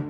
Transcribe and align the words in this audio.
you. 0.00 0.09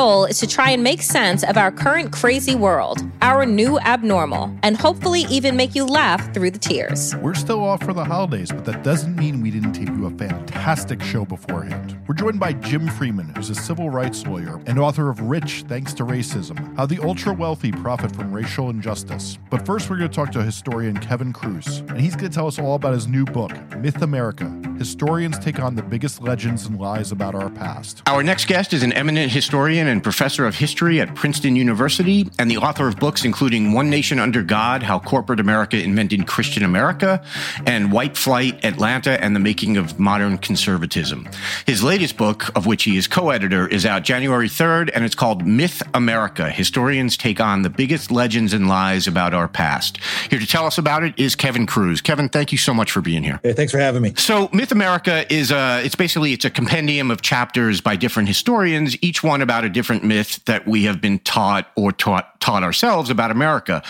is 0.00 0.38
to 0.38 0.46
try 0.46 0.70
and 0.70 0.82
make 0.82 1.02
sense 1.02 1.44
of 1.44 1.58
our 1.58 1.70
current 1.70 2.10
crazy 2.10 2.54
world, 2.54 3.02
our 3.20 3.44
new 3.44 3.78
abnormal, 3.80 4.50
and 4.62 4.74
hopefully 4.74 5.26
even 5.28 5.56
make 5.56 5.74
you 5.74 5.84
laugh 5.84 6.32
through 6.32 6.50
the 6.50 6.58
tears. 6.58 7.14
We're 7.16 7.34
still 7.34 7.62
off 7.62 7.82
for 7.82 7.92
the 7.92 8.04
holidays, 8.04 8.50
but 8.50 8.64
that 8.64 8.82
doesn't 8.82 9.14
mean 9.14 9.42
we 9.42 9.50
didn't 9.50 9.74
take 9.74 9.88
you 9.88 10.06
a 10.06 10.10
fantastic 10.10 11.02
show 11.02 11.26
beforehand. 11.26 11.98
We're 12.08 12.14
joined 12.14 12.40
by 12.40 12.54
Jim 12.54 12.88
Freeman, 12.88 13.34
who's 13.36 13.50
a 13.50 13.54
civil 13.54 13.90
rights 13.90 14.26
lawyer 14.26 14.58
and 14.64 14.78
author 14.78 15.10
of 15.10 15.20
Rich 15.20 15.64
Thanks 15.68 15.92
to 15.94 16.04
Racism 16.04 16.74
How 16.78 16.86
the 16.86 16.98
Ultra 17.00 17.34
Wealthy 17.34 17.70
Profit 17.70 18.16
from 18.16 18.32
Racial 18.32 18.70
Injustice. 18.70 19.38
But 19.50 19.66
first, 19.66 19.90
we're 19.90 19.98
going 19.98 20.08
to 20.08 20.16
talk 20.16 20.32
to 20.32 20.42
historian 20.42 20.96
Kevin 20.96 21.34
Kruse, 21.34 21.80
and 21.90 22.00
he's 22.00 22.16
going 22.16 22.30
to 22.30 22.34
tell 22.34 22.46
us 22.46 22.58
all 22.58 22.74
about 22.74 22.94
his 22.94 23.06
new 23.06 23.26
book, 23.26 23.52
Myth 23.76 24.00
America 24.00 24.46
Historians 24.80 25.38
Take 25.38 25.60
on 25.60 25.74
the 25.74 25.82
Biggest 25.82 26.22
Legends 26.22 26.64
and 26.64 26.80
Lies 26.80 27.12
About 27.12 27.34
Our 27.34 27.50
Past. 27.50 28.00
Our 28.06 28.22
next 28.22 28.46
guest 28.46 28.72
is 28.72 28.82
an 28.82 28.94
eminent 28.94 29.30
historian 29.30 29.86
and 29.88 30.02
professor 30.02 30.46
of 30.46 30.54
history 30.54 31.02
at 31.02 31.14
Princeton 31.14 31.54
University 31.54 32.26
and 32.38 32.50
the 32.50 32.56
author 32.56 32.88
of 32.88 32.96
books 32.96 33.26
including 33.26 33.74
One 33.74 33.90
Nation 33.90 34.18
Under 34.18 34.42
God 34.42 34.82
How 34.82 34.98
Corporate 34.98 35.38
America 35.38 35.76
Invented 35.76 36.26
Christian 36.26 36.62
America 36.62 37.22
and 37.66 37.92
White 37.92 38.16
Flight, 38.16 38.64
Atlanta, 38.64 39.22
and 39.22 39.36
the 39.36 39.40
Making 39.40 39.76
of 39.76 40.00
Modern 40.00 40.38
Conservatism. 40.38 41.28
His 41.66 41.82
latest 41.82 42.16
book, 42.16 42.50
of 42.56 42.64
which 42.64 42.84
he 42.84 42.96
is 42.96 43.06
co 43.06 43.28
editor, 43.28 43.68
is 43.68 43.84
out 43.84 44.02
January 44.02 44.48
3rd, 44.48 44.92
and 44.94 45.04
it's 45.04 45.14
called 45.14 45.46
Myth 45.46 45.82
America 45.92 46.48
Historians 46.48 47.18
Take 47.18 47.38
on 47.38 47.60
the 47.60 47.68
Biggest 47.68 48.10
Legends 48.10 48.54
and 48.54 48.66
Lies 48.66 49.06
About 49.06 49.34
Our 49.34 49.46
Past. 49.46 49.98
Here 50.30 50.38
to 50.38 50.46
tell 50.46 50.64
us 50.64 50.78
about 50.78 51.02
it 51.02 51.12
is 51.18 51.36
Kevin 51.36 51.66
Kruse. 51.66 52.00
Kevin, 52.00 52.30
thank 52.30 52.50
you 52.50 52.56
so 52.56 52.72
much 52.72 52.90
for 52.90 53.02
being 53.02 53.22
here. 53.22 53.40
Hey, 53.42 53.52
thanks 53.52 53.72
for 53.72 53.78
having 53.78 54.00
me. 54.00 54.14
So, 54.16 54.48
Myth 54.54 54.69
America 54.72 55.30
is 55.32 55.50
a, 55.50 55.82
it's 55.84 55.94
basically, 55.94 56.32
it's 56.32 56.44
a 56.44 56.50
compendium 56.50 57.10
of 57.10 57.22
chapters 57.22 57.80
by 57.80 57.96
different 57.96 58.28
historians, 58.28 58.96
each 59.02 59.22
one 59.22 59.42
about 59.42 59.64
a 59.64 59.68
different 59.68 60.04
myth 60.04 60.44
that 60.44 60.66
we 60.66 60.84
have 60.84 61.00
been 61.00 61.18
taught 61.20 61.70
or 61.76 61.92
taught, 61.92 62.40
taught 62.40 62.62
ourselves 62.62 63.10
about 63.10 63.30
America. 63.30 63.82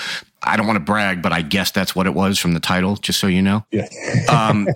I 0.42 0.56
don't 0.56 0.66
want 0.66 0.78
to 0.78 0.84
brag, 0.84 1.20
but 1.20 1.32
I 1.32 1.42
guess 1.42 1.70
that's 1.70 1.94
what 1.94 2.06
it 2.06 2.14
was 2.14 2.38
from 2.38 2.54
the 2.54 2.60
title, 2.60 2.96
just 2.96 3.20
so 3.20 3.26
you 3.26 3.42
know. 3.42 3.64
Yeah. 3.70 3.86
um, 4.30 4.68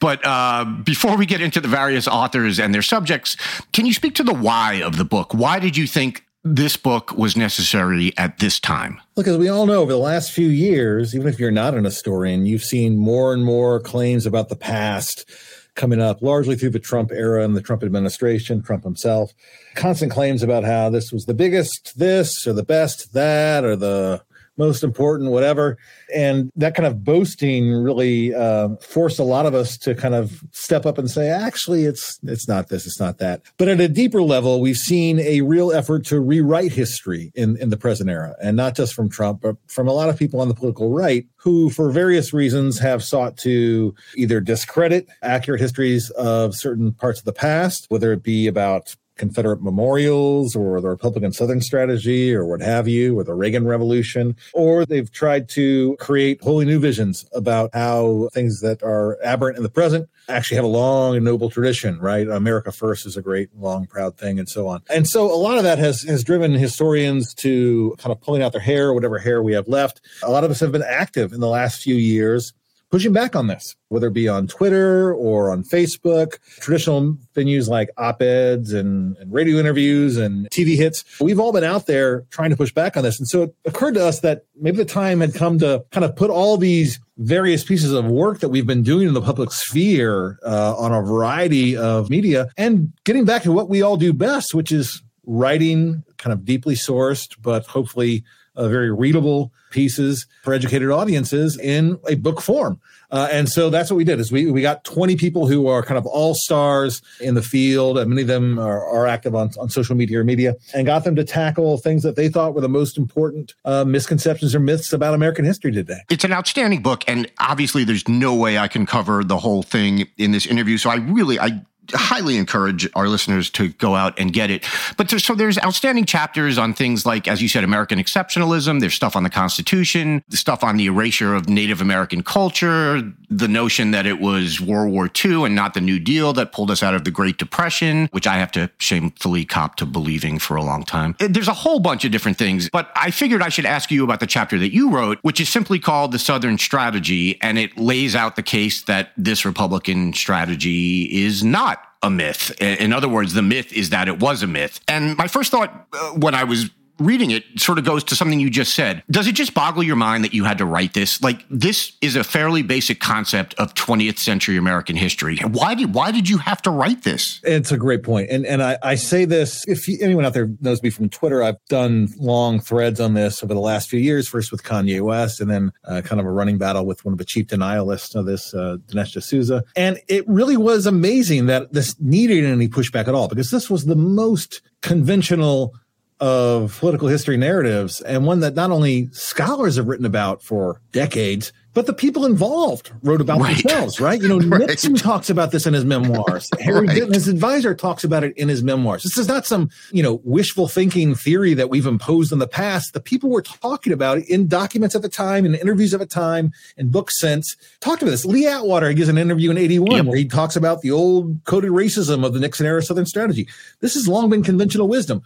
but 0.00 0.20
uh, 0.24 0.64
before 0.84 1.16
we 1.16 1.24
get 1.24 1.40
into 1.40 1.60
the 1.60 1.68
various 1.68 2.06
authors 2.06 2.60
and 2.60 2.74
their 2.74 2.82
subjects, 2.82 3.36
can 3.72 3.86
you 3.86 3.94
speak 3.94 4.14
to 4.16 4.22
the 4.22 4.34
why 4.34 4.82
of 4.82 4.98
the 4.98 5.04
book? 5.04 5.32
Why 5.32 5.58
did 5.58 5.76
you 5.76 5.86
think 5.86 6.24
this 6.44 6.76
book 6.76 7.16
was 7.16 7.36
necessary 7.36 8.12
at 8.16 8.38
this 8.38 8.60
time? 8.60 9.00
Look, 9.16 9.26
as 9.26 9.36
we 9.36 9.48
all 9.48 9.66
know, 9.66 9.80
over 9.82 9.92
the 9.92 9.98
last 9.98 10.32
few 10.32 10.48
years, 10.48 11.14
even 11.14 11.28
if 11.28 11.38
you're 11.38 11.50
not 11.50 11.74
an 11.74 11.84
historian, 11.84 12.46
you've 12.46 12.62
seen 12.62 12.96
more 12.96 13.32
and 13.32 13.44
more 13.44 13.80
claims 13.80 14.26
about 14.26 14.48
the 14.48 14.56
past 14.56 15.28
coming 15.74 16.00
up, 16.00 16.20
largely 16.22 16.56
through 16.56 16.70
the 16.70 16.78
Trump 16.78 17.12
era 17.12 17.44
and 17.44 17.56
the 17.56 17.62
Trump 17.62 17.82
administration, 17.84 18.62
Trump 18.62 18.84
himself. 18.84 19.32
Constant 19.76 20.10
claims 20.10 20.42
about 20.42 20.64
how 20.64 20.90
this 20.90 21.12
was 21.12 21.26
the 21.26 21.34
biggest 21.34 21.96
this 21.96 22.46
or 22.46 22.52
the 22.52 22.64
best 22.64 23.12
that 23.14 23.64
or 23.64 23.76
the 23.76 24.22
most 24.58 24.82
important, 24.82 25.30
whatever. 25.30 25.78
And 26.14 26.50
that 26.56 26.74
kind 26.74 26.86
of 26.86 27.04
boasting 27.04 27.72
really 27.72 28.34
uh, 28.34 28.70
forced 28.80 29.18
a 29.18 29.24
lot 29.24 29.46
of 29.46 29.54
us 29.54 29.78
to 29.78 29.94
kind 29.94 30.14
of 30.14 30.42
step 30.52 30.84
up 30.86 30.98
and 30.98 31.10
say, 31.10 31.28
actually, 31.28 31.84
it's 31.84 32.18
it's 32.24 32.48
not 32.48 32.68
this, 32.68 32.86
it's 32.86 33.00
not 33.00 33.18
that. 33.18 33.42
But 33.56 33.68
at 33.68 33.80
a 33.80 33.88
deeper 33.88 34.22
level, 34.22 34.60
we've 34.60 34.76
seen 34.76 35.20
a 35.20 35.40
real 35.42 35.72
effort 35.72 36.04
to 36.06 36.20
rewrite 36.20 36.72
history 36.72 37.32
in, 37.34 37.56
in 37.58 37.70
the 37.70 37.76
present 37.76 38.10
era, 38.10 38.34
and 38.42 38.56
not 38.56 38.74
just 38.74 38.94
from 38.94 39.08
Trump, 39.08 39.40
but 39.40 39.56
from 39.66 39.88
a 39.88 39.92
lot 39.92 40.08
of 40.08 40.18
people 40.18 40.40
on 40.40 40.48
the 40.48 40.54
political 40.54 40.90
right 40.90 41.26
who, 41.36 41.70
for 41.70 41.90
various 41.90 42.32
reasons, 42.32 42.78
have 42.78 43.02
sought 43.02 43.36
to 43.38 43.94
either 44.16 44.40
discredit 44.40 45.08
accurate 45.22 45.60
histories 45.60 46.10
of 46.10 46.54
certain 46.54 46.92
parts 46.92 47.20
of 47.20 47.24
the 47.24 47.32
past, 47.32 47.86
whether 47.88 48.12
it 48.12 48.22
be 48.22 48.46
about 48.46 48.96
Confederate 49.18 49.62
memorials 49.62 50.56
or 50.56 50.80
the 50.80 50.88
Republican 50.88 51.32
Southern 51.32 51.60
strategy 51.60 52.34
or 52.34 52.44
what 52.44 52.60
have 52.60 52.88
you, 52.88 53.18
or 53.18 53.24
the 53.24 53.34
Reagan 53.34 53.66
Revolution, 53.66 54.36
or 54.54 54.86
they've 54.86 55.10
tried 55.12 55.48
to 55.50 55.96
create 56.00 56.42
wholly 56.42 56.64
new 56.64 56.78
visions 56.78 57.26
about 57.32 57.70
how 57.74 58.30
things 58.32 58.60
that 58.60 58.82
are 58.82 59.18
aberrant 59.22 59.56
in 59.56 59.62
the 59.62 59.68
present 59.68 60.08
actually 60.28 60.56
have 60.56 60.64
a 60.64 60.68
long 60.68 61.16
and 61.16 61.24
noble 61.24 61.50
tradition, 61.50 61.98
right? 61.98 62.28
America 62.28 62.70
first 62.70 63.06
is 63.06 63.16
a 63.16 63.22
great, 63.22 63.48
long, 63.56 63.86
proud 63.86 64.16
thing, 64.16 64.38
and 64.38 64.48
so 64.48 64.66
on. 64.68 64.82
And 64.90 65.06
so 65.08 65.24
a 65.32 65.36
lot 65.36 65.58
of 65.58 65.64
that 65.64 65.78
has, 65.78 66.02
has 66.02 66.22
driven 66.22 66.52
historians 66.52 67.34
to 67.34 67.96
kind 67.98 68.12
of 68.12 68.20
pulling 68.20 68.42
out 68.42 68.52
their 68.52 68.60
hair, 68.60 68.92
whatever 68.92 69.18
hair 69.18 69.42
we 69.42 69.52
have 69.54 69.68
left. 69.68 70.00
A 70.22 70.30
lot 70.30 70.44
of 70.44 70.50
us 70.50 70.60
have 70.60 70.72
been 70.72 70.82
active 70.82 71.32
in 71.32 71.40
the 71.40 71.48
last 71.48 71.82
few 71.82 71.94
years 71.94 72.52
pushing 72.90 73.12
back 73.12 73.36
on 73.36 73.46
this, 73.46 73.76
whether 73.88 74.08
it 74.08 74.14
be 74.14 74.28
on 74.28 74.46
Twitter 74.46 75.12
or 75.12 75.50
on 75.50 75.62
Facebook, 75.62 76.38
traditional 76.60 77.16
venues 77.34 77.68
like 77.68 77.90
op 77.96 78.22
eds 78.22 78.72
and, 78.72 79.16
and, 79.18 79.32
radio 79.32 79.58
interviews 79.58 80.16
and 80.16 80.48
TV 80.50 80.76
hits. 80.76 81.04
We've 81.20 81.38
all 81.38 81.52
been 81.52 81.64
out 81.64 81.86
there 81.86 82.22
trying 82.30 82.50
to 82.50 82.56
push 82.56 82.72
back 82.72 82.96
on 82.96 83.02
this. 83.02 83.18
And 83.18 83.28
so 83.28 83.42
it 83.42 83.54
occurred 83.66 83.94
to 83.94 84.04
us 84.04 84.20
that 84.20 84.44
maybe 84.56 84.78
the 84.78 84.84
time 84.84 85.20
had 85.20 85.34
come 85.34 85.58
to 85.58 85.84
kind 85.90 86.04
of 86.04 86.16
put 86.16 86.30
all 86.30 86.56
these 86.56 86.98
various 87.18 87.64
pieces 87.64 87.92
of 87.92 88.06
work 88.06 88.40
that 88.40 88.48
we've 88.48 88.66
been 88.66 88.82
doing 88.82 89.08
in 89.08 89.14
the 89.14 89.20
public 89.20 89.50
sphere 89.52 90.38
uh, 90.44 90.76
on 90.76 90.92
a 90.92 91.02
variety 91.02 91.76
of 91.76 92.08
media 92.10 92.48
and 92.56 92.92
getting 93.04 93.24
back 93.24 93.42
to 93.42 93.52
what 93.52 93.68
we 93.68 93.82
all 93.82 93.96
do 93.96 94.12
best, 94.12 94.54
which 94.54 94.72
is 94.72 95.02
writing 95.26 96.02
kind 96.16 96.32
of 96.32 96.44
deeply 96.44 96.74
sourced, 96.74 97.36
but 97.40 97.66
hopefully 97.66 98.24
uh, 98.58 98.68
very 98.68 98.92
readable 98.92 99.52
pieces 99.70 100.26
for 100.42 100.52
educated 100.52 100.90
audiences 100.90 101.58
in 101.58 101.98
a 102.08 102.16
book 102.16 102.40
form. 102.40 102.80
Uh, 103.10 103.28
and 103.30 103.48
so 103.48 103.70
that's 103.70 103.90
what 103.90 103.96
we 103.96 104.04
did 104.04 104.20
is 104.20 104.30
we, 104.30 104.50
we 104.50 104.60
got 104.60 104.84
20 104.84 105.16
people 105.16 105.46
who 105.46 105.66
are 105.66 105.82
kind 105.82 105.96
of 105.96 106.04
all 106.04 106.34
stars 106.34 107.00
in 107.20 107.34
the 107.34 107.42
field. 107.42 107.96
And 107.96 108.10
many 108.10 108.22
of 108.22 108.28
them 108.28 108.58
are, 108.58 108.84
are 108.84 109.06
active 109.06 109.34
on, 109.34 109.50
on 109.58 109.70
social 109.70 109.94
media 109.94 110.20
or 110.20 110.24
media 110.24 110.56
and 110.74 110.84
got 110.84 111.04
them 111.04 111.16
to 111.16 111.24
tackle 111.24 111.78
things 111.78 112.02
that 112.02 112.16
they 112.16 112.28
thought 112.28 112.54
were 112.54 112.60
the 112.60 112.68
most 112.68 112.98
important 112.98 113.54
uh, 113.64 113.84
misconceptions 113.84 114.54
or 114.54 114.60
myths 114.60 114.92
about 114.92 115.14
American 115.14 115.44
history 115.44 115.72
today. 115.72 116.00
It's 116.10 116.24
an 116.24 116.32
outstanding 116.32 116.82
book. 116.82 117.02
And 117.06 117.30
obviously 117.38 117.84
there's 117.84 118.06
no 118.08 118.34
way 118.34 118.58
I 118.58 118.68
can 118.68 118.84
cover 118.84 119.24
the 119.24 119.38
whole 119.38 119.62
thing 119.62 120.06
in 120.18 120.32
this 120.32 120.44
interview. 120.44 120.76
So 120.76 120.90
I 120.90 120.96
really, 120.96 121.40
I 121.40 121.62
highly 121.92 122.36
encourage 122.36 122.88
our 122.94 123.08
listeners 123.08 123.50
to 123.50 123.68
go 123.70 123.94
out 123.94 124.18
and 124.18 124.32
get 124.32 124.50
it. 124.50 124.64
But 124.96 125.08
there's, 125.08 125.24
so 125.24 125.34
there's 125.34 125.58
outstanding 125.58 126.04
chapters 126.04 126.58
on 126.58 126.74
things 126.74 127.06
like, 127.06 127.28
as 127.28 127.42
you 127.42 127.48
said, 127.48 127.64
American 127.64 127.98
exceptionalism. 127.98 128.80
There's 128.80 128.94
stuff 128.94 129.16
on 129.16 129.22
the 129.22 129.30
Constitution, 129.30 130.22
the 130.28 130.36
stuff 130.36 130.64
on 130.64 130.76
the 130.76 130.86
erasure 130.86 131.34
of 131.34 131.48
Native 131.48 131.80
American 131.80 132.22
culture, 132.22 133.02
the 133.30 133.48
notion 133.48 133.90
that 133.90 134.06
it 134.06 134.20
was 134.20 134.60
World 134.60 134.92
War 134.92 135.10
II 135.24 135.44
and 135.44 135.54
not 135.54 135.74
the 135.74 135.80
New 135.80 135.98
Deal 135.98 136.32
that 136.34 136.52
pulled 136.52 136.70
us 136.70 136.82
out 136.82 136.94
of 136.94 137.04
the 137.04 137.10
Great 137.10 137.38
Depression, 137.38 138.08
which 138.12 138.26
I 138.26 138.36
have 138.36 138.52
to 138.52 138.70
shamefully 138.78 139.44
cop 139.44 139.76
to 139.76 139.86
believing 139.86 140.38
for 140.38 140.56
a 140.56 140.62
long 140.62 140.84
time. 140.84 141.14
There's 141.18 141.48
a 141.48 141.54
whole 141.54 141.80
bunch 141.80 142.04
of 142.04 142.10
different 142.10 142.38
things, 142.38 142.68
but 142.70 142.90
I 142.96 143.10
figured 143.10 143.42
I 143.42 143.48
should 143.48 143.66
ask 143.66 143.90
you 143.90 144.04
about 144.04 144.20
the 144.20 144.26
chapter 144.26 144.58
that 144.58 144.72
you 144.72 144.90
wrote, 144.90 145.18
which 145.22 145.40
is 145.40 145.48
simply 145.48 145.78
called 145.78 146.12
The 146.12 146.18
Southern 146.18 146.58
Strategy, 146.58 147.40
and 147.42 147.58
it 147.58 147.76
lays 147.76 148.14
out 148.14 148.36
the 148.36 148.42
case 148.42 148.82
that 148.82 149.12
this 149.16 149.44
Republican 149.44 150.12
strategy 150.12 151.04
is 151.24 151.44
not 151.44 151.77
a 152.02 152.10
myth. 152.10 152.50
In 152.60 152.92
other 152.92 153.08
words, 153.08 153.34
the 153.34 153.42
myth 153.42 153.72
is 153.72 153.90
that 153.90 154.08
it 154.08 154.20
was 154.20 154.42
a 154.42 154.46
myth. 154.46 154.80
And 154.86 155.16
my 155.16 155.26
first 155.28 155.50
thought 155.50 155.86
uh, 155.92 156.10
when 156.10 156.34
I 156.34 156.44
was 156.44 156.70
reading 156.98 157.30
it 157.30 157.44
sort 157.56 157.78
of 157.78 157.84
goes 157.84 158.04
to 158.04 158.16
something 158.16 158.40
you 158.40 158.50
just 158.50 158.74
said. 158.74 159.02
Does 159.10 159.26
it 159.26 159.34
just 159.34 159.54
boggle 159.54 159.82
your 159.82 159.96
mind 159.96 160.24
that 160.24 160.34
you 160.34 160.44
had 160.44 160.58
to 160.58 160.64
write 160.64 160.94
this? 160.94 161.22
Like 161.22 161.44
this 161.50 161.92
is 162.00 162.16
a 162.16 162.24
fairly 162.24 162.62
basic 162.62 163.00
concept 163.00 163.54
of 163.54 163.74
20th 163.74 164.18
century 164.18 164.56
American 164.56 164.96
history. 164.96 165.38
Why 165.38 165.74
did 165.74 165.94
why 165.94 166.10
did 166.10 166.28
you 166.28 166.38
have 166.38 166.62
to 166.62 166.70
write 166.70 167.04
this? 167.04 167.40
It's 167.44 167.72
a 167.72 167.78
great 167.78 168.02
point. 168.02 168.30
And 168.30 168.44
and 168.46 168.62
I, 168.62 168.78
I 168.82 168.94
say 168.94 169.24
this 169.24 169.64
if 169.66 169.88
you, 169.88 169.98
anyone 170.00 170.24
out 170.24 170.34
there 170.34 170.50
knows 170.60 170.82
me 170.82 170.90
from 170.90 171.08
Twitter, 171.08 171.42
I've 171.42 171.64
done 171.68 172.08
long 172.18 172.60
threads 172.60 173.00
on 173.00 173.14
this 173.14 173.42
over 173.42 173.54
the 173.54 173.60
last 173.60 173.88
few 173.88 174.00
years, 174.00 174.28
first 174.28 174.50
with 174.52 174.62
Kanye 174.62 175.00
West 175.00 175.40
and 175.40 175.50
then 175.50 175.72
uh, 175.84 176.02
kind 176.02 176.20
of 176.20 176.26
a 176.26 176.30
running 176.30 176.58
battle 176.58 176.86
with 176.86 177.04
one 177.04 177.12
of 177.12 177.18
the 177.18 177.24
chief 177.24 177.46
denialists 177.46 178.14
of 178.14 178.26
this, 178.26 178.54
uh, 178.54 178.76
Dinesh 178.86 179.18
D'Souza. 179.18 179.64
And 179.76 180.00
it 180.08 180.28
really 180.28 180.56
was 180.56 180.86
amazing 180.86 181.46
that 181.46 181.72
this 181.72 181.98
needed 182.00 182.44
any 182.44 182.68
pushback 182.68 183.08
at 183.08 183.14
all 183.14 183.28
because 183.28 183.50
this 183.50 183.70
was 183.70 183.86
the 183.86 183.96
most 183.96 184.62
conventional 184.82 185.74
of 186.20 186.78
political 186.78 187.08
history 187.08 187.36
narratives 187.36 188.00
and 188.00 188.26
one 188.26 188.40
that 188.40 188.54
not 188.54 188.70
only 188.70 189.08
scholars 189.12 189.76
have 189.76 189.86
written 189.86 190.06
about 190.06 190.42
for 190.42 190.80
decades, 190.92 191.52
but 191.74 191.86
the 191.86 191.92
people 191.92 192.26
involved 192.26 192.90
wrote 193.04 193.20
about 193.20 193.40
right. 193.40 193.56
themselves, 193.56 194.00
right? 194.00 194.20
You 194.20 194.26
know, 194.26 194.38
right. 194.48 194.66
Nixon 194.66 194.96
talks 194.96 195.30
about 195.30 195.52
this 195.52 195.64
in 195.64 195.74
his 195.74 195.84
memoirs. 195.84 196.50
Harry 196.60 196.88
right. 196.88 196.96
his 196.96 197.28
advisor, 197.28 197.72
talks 197.72 198.02
about 198.02 198.24
it 198.24 198.36
in 198.36 198.48
his 198.48 198.64
memoirs. 198.64 199.04
This 199.04 199.16
is 199.16 199.28
not 199.28 199.46
some, 199.46 199.70
you 199.92 200.02
know, 200.02 200.20
wishful 200.24 200.66
thinking 200.66 201.14
theory 201.14 201.54
that 201.54 201.70
we've 201.70 201.86
imposed 201.86 202.32
in 202.32 202.40
the 202.40 202.48
past. 202.48 202.94
The 202.94 203.00
people 203.00 203.30
were 203.30 203.42
talking 203.42 203.92
about 203.92 204.18
it 204.18 204.28
in 204.28 204.48
documents 204.48 204.96
at 204.96 205.02
the 205.02 205.08
time, 205.08 205.46
in 205.46 205.54
interviews 205.54 205.94
at 205.94 206.00
the 206.00 206.06
time, 206.06 206.52
in 206.76 206.90
books 206.90 207.20
since. 207.20 207.56
Talked 207.78 208.02
about 208.02 208.10
this. 208.10 208.24
Lee 208.24 208.46
Atwater 208.48 208.92
gives 208.92 209.08
an 209.08 209.16
interview 209.16 209.52
in 209.52 209.56
81 209.56 209.90
yep. 209.92 210.06
where 210.06 210.16
he 210.18 210.24
talks 210.24 210.56
about 210.56 210.80
the 210.80 210.90
old 210.90 211.44
coded 211.44 211.70
racism 211.70 212.24
of 212.26 212.32
the 212.32 212.40
Nixon 212.40 212.66
era 212.66 212.82
Southern 212.82 213.06
strategy. 213.06 213.46
This 213.78 213.94
has 213.94 214.08
long 214.08 214.30
been 214.30 214.42
conventional 214.42 214.88
wisdom 214.88 215.22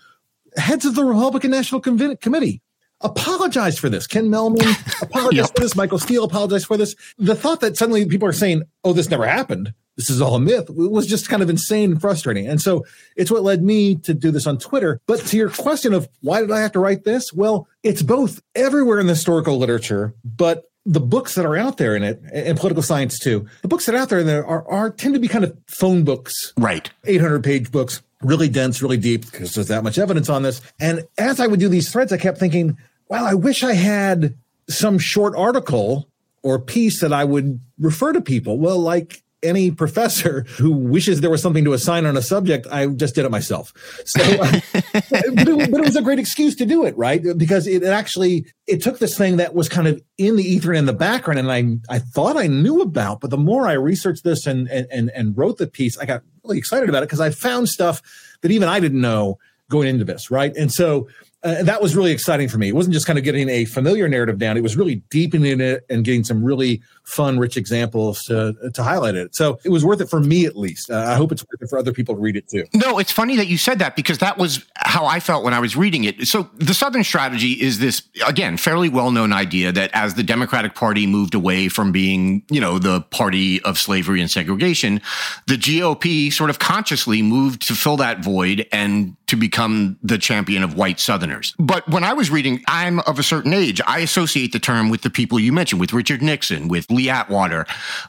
heads 0.56 0.84
of 0.84 0.94
the 0.94 1.04
Republican 1.04 1.50
National 1.50 1.80
Committee 1.80 2.62
apologized 3.02 3.78
for 3.78 3.88
this. 3.88 4.06
Ken 4.06 4.28
Mehlman 4.28 5.02
apologized 5.02 5.50
yep. 5.50 5.56
for 5.56 5.60
this. 5.60 5.76
Michael 5.76 5.98
Steele 5.98 6.24
apologized 6.24 6.66
for 6.66 6.76
this. 6.76 6.94
The 7.18 7.34
thought 7.34 7.60
that 7.60 7.76
suddenly 7.76 8.06
people 8.06 8.28
are 8.28 8.32
saying, 8.32 8.62
oh, 8.84 8.92
this 8.92 9.10
never 9.10 9.26
happened. 9.26 9.74
This 9.96 10.08
is 10.08 10.22
all 10.22 10.36
a 10.36 10.40
myth 10.40 10.70
was 10.70 11.06
just 11.06 11.28
kind 11.28 11.42
of 11.42 11.50
insane 11.50 11.92
and 11.92 12.00
frustrating. 12.00 12.48
And 12.48 12.62
so 12.62 12.84
it's 13.14 13.30
what 13.30 13.42
led 13.42 13.62
me 13.62 13.96
to 13.96 14.14
do 14.14 14.30
this 14.30 14.46
on 14.46 14.56
Twitter. 14.56 15.00
But 15.06 15.20
to 15.26 15.36
your 15.36 15.50
question 15.50 15.92
of 15.92 16.08
why 16.22 16.40
did 16.40 16.50
I 16.50 16.60
have 16.60 16.72
to 16.72 16.80
write 16.80 17.04
this? 17.04 17.30
Well, 17.32 17.68
it's 17.82 18.00
both 18.00 18.40
everywhere 18.54 19.00
in 19.00 19.06
the 19.06 19.12
historical 19.12 19.58
literature, 19.58 20.14
but 20.24 20.64
the 20.86 21.00
books 21.00 21.34
that 21.34 21.44
are 21.44 21.56
out 21.56 21.76
there 21.76 21.94
in 21.94 22.02
it 22.02 22.20
and 22.32 22.58
political 22.58 22.82
science 22.82 23.16
too 23.16 23.46
the 23.62 23.68
books 23.68 23.86
that 23.86 23.94
are 23.94 23.98
out 23.98 24.08
there 24.08 24.24
there 24.24 24.44
are, 24.44 24.68
are 24.68 24.90
tend 24.90 25.14
to 25.14 25.20
be 25.20 25.28
kind 25.28 25.44
of 25.44 25.56
phone 25.68 26.02
books 26.02 26.52
right 26.58 26.90
800 27.04 27.44
page 27.44 27.70
books 27.70 28.02
really 28.22 28.48
dense, 28.48 28.82
really 28.82 28.96
deep 28.96 29.30
because 29.30 29.54
there's 29.54 29.68
that 29.68 29.84
much 29.84 29.98
evidence 29.98 30.28
on 30.28 30.42
this. 30.42 30.60
And 30.80 31.06
as 31.18 31.40
I 31.40 31.46
would 31.46 31.60
do 31.60 31.68
these 31.68 31.90
threads, 31.90 32.12
I 32.12 32.18
kept 32.18 32.38
thinking, 32.38 32.76
well, 33.08 33.24
I 33.24 33.34
wish 33.34 33.62
I 33.62 33.74
had 33.74 34.34
some 34.68 34.98
short 34.98 35.34
article 35.36 36.08
or 36.42 36.58
piece 36.58 37.00
that 37.00 37.12
I 37.12 37.24
would 37.24 37.60
refer 37.78 38.12
to 38.12 38.20
people. 38.20 38.58
Well, 38.58 38.78
like 38.78 39.22
any 39.42 39.70
professor 39.82 40.42
who 40.58 40.72
wishes 40.72 41.20
there 41.20 41.30
was 41.30 41.42
something 41.42 41.64
to 41.64 41.72
assign 41.72 42.06
on 42.06 42.16
a 42.16 42.22
subject, 42.22 42.66
I 42.70 42.86
just 42.86 43.14
did 43.14 43.24
it 43.24 43.30
myself. 43.30 43.72
So, 44.04 44.22
uh, 44.22 44.60
but, 44.92 45.04
it, 45.10 45.70
but, 45.70 45.80
it, 45.80 45.84
was 45.84 45.96
a 45.96 46.02
great 46.02 46.18
excuse 46.18 46.54
to 46.56 46.66
do 46.66 46.84
it, 46.84 46.96
right? 46.96 47.22
Because 47.36 47.66
it 47.66 47.82
actually 47.82 48.46
it 48.66 48.82
took 48.82 48.98
this 48.98 49.16
thing 49.16 49.36
that 49.38 49.54
was 49.54 49.68
kind 49.68 49.88
of 49.88 50.00
in 50.18 50.36
the 50.36 50.44
ether 50.44 50.70
and 50.70 50.78
in 50.78 50.86
the 50.86 50.92
background, 50.92 51.38
and 51.38 51.50
I 51.50 51.94
I 51.94 51.98
thought 51.98 52.36
I 52.36 52.46
knew 52.46 52.80
about, 52.80 53.20
but 53.20 53.30
the 53.30 53.38
more 53.38 53.66
I 53.66 53.72
researched 53.72 54.24
this 54.24 54.46
and 54.46 54.68
and 54.68 55.10
and 55.10 55.36
wrote 55.36 55.58
the 55.58 55.66
piece, 55.66 55.98
I 55.98 56.06
got 56.06 56.22
really 56.44 56.58
excited 56.58 56.88
about 56.88 57.02
it 57.02 57.06
because 57.06 57.20
I 57.20 57.30
found 57.30 57.68
stuff 57.68 58.02
that 58.40 58.50
even 58.50 58.68
I 58.68 58.80
didn't 58.80 59.00
know 59.00 59.38
going 59.70 59.88
into 59.88 60.04
this, 60.04 60.30
right? 60.30 60.54
And 60.56 60.72
so 60.72 61.08
uh, 61.44 61.62
that 61.64 61.82
was 61.82 61.96
really 61.96 62.12
exciting 62.12 62.48
for 62.48 62.58
me. 62.58 62.68
It 62.68 62.74
wasn't 62.74 62.94
just 62.94 63.06
kind 63.06 63.18
of 63.18 63.24
getting 63.24 63.48
a 63.48 63.64
familiar 63.64 64.08
narrative 64.08 64.38
down; 64.38 64.56
it 64.56 64.62
was 64.62 64.76
really 64.76 64.96
deepening 65.10 65.60
it 65.60 65.84
and 65.90 66.04
getting 66.04 66.22
some 66.22 66.44
really 66.44 66.80
fun, 67.04 67.38
rich 67.38 67.56
examples 67.56 68.22
to 68.24 68.54
to 68.72 68.82
highlight 68.82 69.16
it. 69.16 69.34
So 69.34 69.58
it 69.64 69.70
was 69.70 69.84
worth 69.84 70.00
it 70.00 70.08
for 70.08 70.20
me, 70.20 70.46
at 70.46 70.56
least. 70.56 70.90
Uh, 70.90 70.98
I 70.98 71.14
hope 71.14 71.32
it's 71.32 71.42
worth 71.42 71.60
it 71.60 71.68
for 71.68 71.78
other 71.78 71.92
people 71.92 72.14
to 72.14 72.20
read 72.20 72.36
it 72.36 72.48
too. 72.48 72.64
No, 72.74 72.98
it's 72.98 73.10
funny 73.10 73.36
that 73.36 73.48
you 73.48 73.58
said 73.58 73.80
that 73.80 73.96
because 73.96 74.18
that 74.18 74.38
was 74.38 74.64
how 74.76 75.04
I 75.04 75.18
felt 75.18 75.42
when 75.42 75.54
I 75.54 75.58
was 75.58 75.76
reading 75.76 76.04
it. 76.04 76.28
So 76.28 76.48
the 76.54 76.74
Southern 76.74 77.02
strategy 77.02 77.52
is 77.52 77.80
this 77.80 78.02
again 78.26 78.56
fairly 78.56 78.88
well 78.88 79.10
known 79.10 79.32
idea 79.32 79.72
that 79.72 79.90
as 79.94 80.14
the 80.14 80.22
Democratic 80.22 80.74
Party 80.74 81.06
moved 81.06 81.34
away 81.34 81.68
from 81.68 81.90
being, 81.90 82.44
you 82.50 82.60
know, 82.60 82.78
the 82.78 83.00
party 83.00 83.60
of 83.62 83.78
slavery 83.78 84.20
and 84.20 84.30
segregation, 84.30 85.00
the 85.48 85.56
GOP 85.56 86.32
sort 86.32 86.50
of 86.50 86.60
consciously 86.60 87.20
moved 87.20 87.66
to 87.66 87.74
fill 87.74 87.96
that 87.96 88.22
void 88.22 88.66
and 88.70 89.16
to 89.26 89.36
become 89.36 89.98
the 90.02 90.18
champion 90.18 90.62
of 90.62 90.76
white 90.76 91.00
Southerners. 91.00 91.31
But 91.58 91.88
when 91.88 92.04
I 92.04 92.12
was 92.12 92.30
reading, 92.30 92.62
I'm 92.66 93.00
of 93.00 93.18
a 93.18 93.22
certain 93.22 93.52
age. 93.52 93.80
I 93.86 94.00
associate 94.00 94.52
the 94.52 94.58
term 94.58 94.90
with 94.90 95.02
the 95.02 95.10
people 95.10 95.38
you 95.40 95.52
mentioned, 95.52 95.80
with 95.80 95.92
Richard 95.92 96.22
Nixon, 96.22 96.68
with 96.68 96.90
Lee 96.90 97.08
Atwater. 97.08 97.66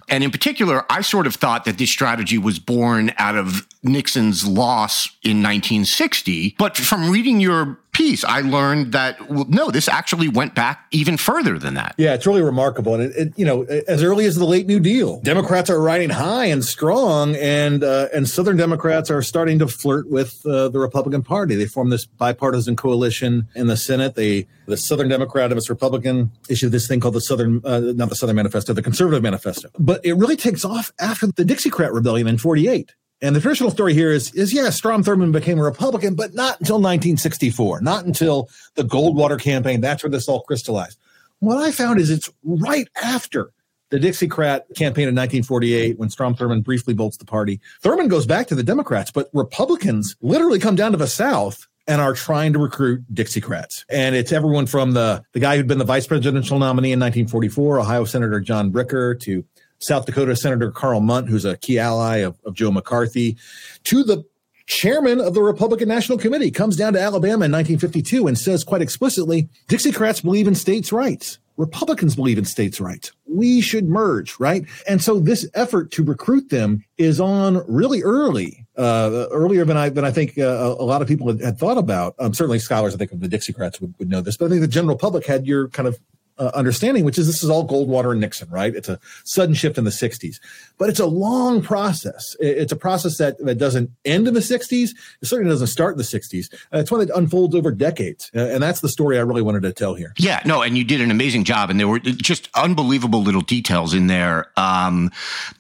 And 0.10 0.24
in 0.24 0.31
particular, 0.31 0.86
I 0.90 1.02
sort 1.02 1.28
of 1.28 1.36
thought 1.36 1.66
that 1.66 1.78
this 1.78 1.90
strategy 1.90 2.38
was 2.38 2.60
born 2.60 3.14
out 3.18 3.36
of 3.36 3.68
Nixon's 3.83 4.45
loss 4.47 5.07
in 5.24 5.44
1960. 5.44 6.56
But 6.57 6.77
from 6.77 7.09
reading 7.09 7.39
your 7.39 7.80
piece, 7.94 8.24
I 8.24 8.41
learned 8.41 8.91
that 8.91 9.30
well, 9.30 9.45
no, 9.47 9.71
this 9.71 9.88
actually 9.88 10.27
went 10.27 10.56
back 10.56 10.85
even 10.91 11.18
further 11.18 11.57
than 11.57 11.75
that. 11.75 11.95
Yeah, 11.97 12.13
it's 12.13 12.25
really 12.25 12.41
remarkable, 12.41 12.95
and 12.95 13.03
it, 13.03 13.15
it, 13.15 13.33
you 13.38 13.45
know, 13.45 13.63
as 13.63 14.03
early 14.03 14.25
as 14.25 14.35
the 14.35 14.45
late 14.45 14.68
New 14.68 14.80
Deal, 14.80 15.21
Democrats 15.21 15.69
are 15.69 15.80
riding 15.80 16.09
high 16.09 16.45
and 16.45 16.63
strong, 16.63 17.35
and 17.35 17.83
uh, 17.83 18.07
and 18.13 18.27
Southern 18.27 18.57
Democrats 18.57 19.09
are 19.09 19.21
starting 19.21 19.59
to 19.59 19.68
flirt 19.68 20.09
with 20.09 20.45
uh, 20.45 20.69
the 20.69 20.80
Republican 20.80 21.24
Party. 21.24 21.56
They 21.56 21.65
formed 21.65 21.91
this 21.91 22.06
bipartisan 22.06 22.75
coalition 22.75 23.47
in 23.56 23.68
the 23.68 23.77
Senate. 23.77 24.15
They 24.15 24.47
the 24.65 24.77
Southern 24.77 25.09
Democrat 25.09 25.51
and 25.51 25.62
Republican 25.69 26.31
issued 26.50 26.71
this 26.71 26.88
thing 26.88 27.00
called 27.00 27.13
the 27.13 27.21
Southern, 27.21 27.62
uh, 27.63 27.80
not 27.80 28.09
the 28.09 28.15
Southern 28.15 28.35
Manifesto, 28.35 28.74
the 28.74 28.81
Conservative 28.81 29.21
Manifesto. 29.21 29.69
But 29.77 30.03
it 30.06 30.13
really 30.13 30.38
takes 30.38 30.65
off 30.65 30.91
after 31.00 31.27
the 31.27 31.44
Dixiecrat 31.44 31.94
Rebellion 31.94 32.27
in 32.27 32.38
'48. 32.38 32.94
And 33.24 33.34
the 33.34 33.40
traditional 33.40 33.72
story 33.72 33.94
here 33.94 34.12
is, 34.12 34.34
is 34.34 34.54
yeah, 34.54 34.70
Strom 34.70 35.02
Thurmond 35.02 35.31
became 35.31 35.58
a 35.58 35.64
Republican, 35.64 36.14
but 36.14 36.34
not 36.34 36.60
until 36.60 36.75
1964, 36.75 37.80
not 37.80 38.04
until 38.04 38.50
the 38.75 38.84
Goldwater 38.84 39.40
campaign. 39.40 39.80
That's 39.80 40.04
where 40.04 40.10
this 40.10 40.28
all 40.28 40.42
crystallized. 40.42 41.00
What 41.40 41.58
I 41.58 41.72
found 41.72 42.02
is 42.02 42.10
it's 42.10 42.30
right 42.44 42.90
after 43.02 43.52
the 43.92 43.98
Dixiecrat 43.98 44.75
campaign 44.75 45.08
in 45.08 45.16
1948 45.16 45.98
when 45.98 46.10
Strom 46.10 46.36
Thurmond 46.36 46.66
briefly 46.66 46.94
bolts 46.94 47.16
the 47.16 47.24
party. 47.24 47.62
Thurmond 47.81 48.10
goes 48.10 48.25
back 48.25 48.48
to 48.48 48.56
the 48.56 48.64
Democrats, 48.64 49.10
but 49.10 49.30
Republicans 49.31 50.18
literally 50.22 50.60
come 50.60 50.76
down 50.76 50.92
to 50.92 50.98
the 50.98 51.08
South 51.08 51.66
and 51.88 52.02
are 52.02 52.14
trying 52.14 52.52
to 52.54 52.60
recruit 52.60 53.04
Dixiecrats. 53.14 53.86
And 53.90 54.16
it's 54.16 54.34
everyone 54.34 54.66
from 54.66 54.92
the, 54.92 55.24
the 55.31 55.40
guy 55.40 55.56
who'd 55.56 55.68
been 55.68 55.78
the 55.78 55.86
vice 55.86 56.08
presidential 56.08 56.60
nominee 56.60 56.92
in 56.92 57.00
1944, 57.00 57.80
Ohio 57.80 58.04
Senator 58.04 58.42
John 58.42 58.72
Bricker, 58.72 59.18
to 59.22 59.46
South 59.83 60.06
Dakota 60.06 60.35
Senator 60.35 60.71
Karl 60.71 61.01
Mundt, 61.01 61.30
who's 61.30 61.45
a 61.45 61.57
key 61.57 61.80
ally 61.80 62.18
of, 62.18 62.38
of 62.45 62.53
Joe 62.53 62.71
McCarthy, 62.71 63.38
to 63.85 64.03
the 64.03 64.24
chairman 64.65 65.19
of 65.19 65.33
the 65.33 65.41
Republican 65.41 65.89
National 65.89 66.18
Committee, 66.18 66.51
comes 66.51 66.75
down 66.75 66.94
to 66.94 66.99
Alabama 66.99 67.45
in 67.45 67.52
1952 67.52 68.28
and 68.28 68.37
says 68.37 68.63
quite 68.63 68.81
explicitly 68.81 69.49
Dixiecrats 69.68 70.23
believe 70.23 70.47
in 70.47 70.56
states' 70.56 70.92
rights. 70.92 71.40
Republicans 71.57 72.16
believe 72.16 72.37
in 72.37 72.45
states' 72.45 72.81
rights. 72.81 73.11
We 73.28 73.61
should 73.61 73.87
merge, 73.87 74.40
right? 74.40 74.66
And 74.87 75.02
so 75.02 75.19
this 75.19 75.47
effort 75.54 75.92
to 75.92 76.04
recruit 76.04 76.49
them 76.49 76.83
is 76.97 77.19
on 77.19 77.63
really 77.68 78.02
early, 78.02 78.66
uh, 78.75 79.28
earlier 79.31 79.63
than 79.63 79.78
I 79.78 79.90
than 79.90 80.04
I 80.04 80.11
think 80.11 80.37
uh, 80.37 80.75
a 80.80 80.83
lot 80.83 81.04
of 81.04 81.07
people 81.07 81.28
had, 81.28 81.42
had 81.42 81.59
thought 81.59 81.78
about. 81.78 82.16
Um, 82.18 82.33
certainly, 82.33 82.57
scholars 82.57 82.95
I 82.95 82.97
think 82.97 83.11
of 83.11 83.19
the 83.19 83.28
Dixiecrats 83.28 83.80
would, 83.81 83.94
would 83.99 84.09
know 84.09 84.21
this, 84.21 84.37
but 84.37 84.47
I 84.47 84.49
think 84.49 84.61
the 84.61 84.68
general 84.68 84.97
public 84.97 85.28
had 85.28 85.45
your 85.45 85.68
kind 85.68 85.87
of 85.87 85.99
uh, 86.37 86.52
understanding, 86.54 87.04
which 87.06 87.18
is 87.18 87.28
this 87.28 87.44
is 87.44 87.49
all 87.49 87.68
Goldwater 87.68 88.11
and 88.11 88.21
Nixon, 88.21 88.49
right? 88.49 88.75
It's 88.75 88.90
a 88.90 88.99
sudden 89.23 89.56
shift 89.56 89.78
in 89.78 89.83
the 89.83 89.92
60s, 89.92 90.40
but 90.78 90.90
it's 90.90 90.99
a 90.99 91.06
long 91.06 91.61
process. 91.61 92.35
It's 92.40 92.71
a 92.71 92.75
process 92.75 93.18
that, 93.18 93.37
that 93.40 93.56
doesn't 93.56 93.92
end 94.06 94.28
in 94.28 94.33
the 94.33 94.40
60s. 94.40 94.92
It 95.21 95.25
certainly 95.25 95.52
doesn't 95.52 95.68
start 95.68 95.94
in 95.94 95.97
the 95.97 96.04
60s. 96.04 96.54
Uh, 96.73 96.80
it's 96.80 96.92
one 96.92 97.06
that 97.06 97.16
unfolds 97.16 97.56
over 97.56 97.71
decades. 97.71 98.31
Uh, 98.35 98.40
and 98.40 98.63
that's 98.63 98.81
the 98.81 98.90
story 98.90 99.18
I 99.18 99.21
really 99.21 99.42
wanted 99.42 99.63
to 99.63 99.73
tell 99.73 99.94
here. 99.94 100.13
Yeah, 100.18 100.42
no, 100.45 100.61
and 100.61 100.78
you 100.78 100.83
did 100.83 101.02
an 101.02 101.11
amazing 101.11 101.44
job. 101.44 101.69
And 101.69 101.80
there 101.80 101.87
were 101.87 101.99
just 101.99 102.49
unbelievable 102.56 103.21
little 103.21 103.42
details 103.42 103.94
in 103.94 104.07
there. 104.07 104.47
Um, 104.57 105.11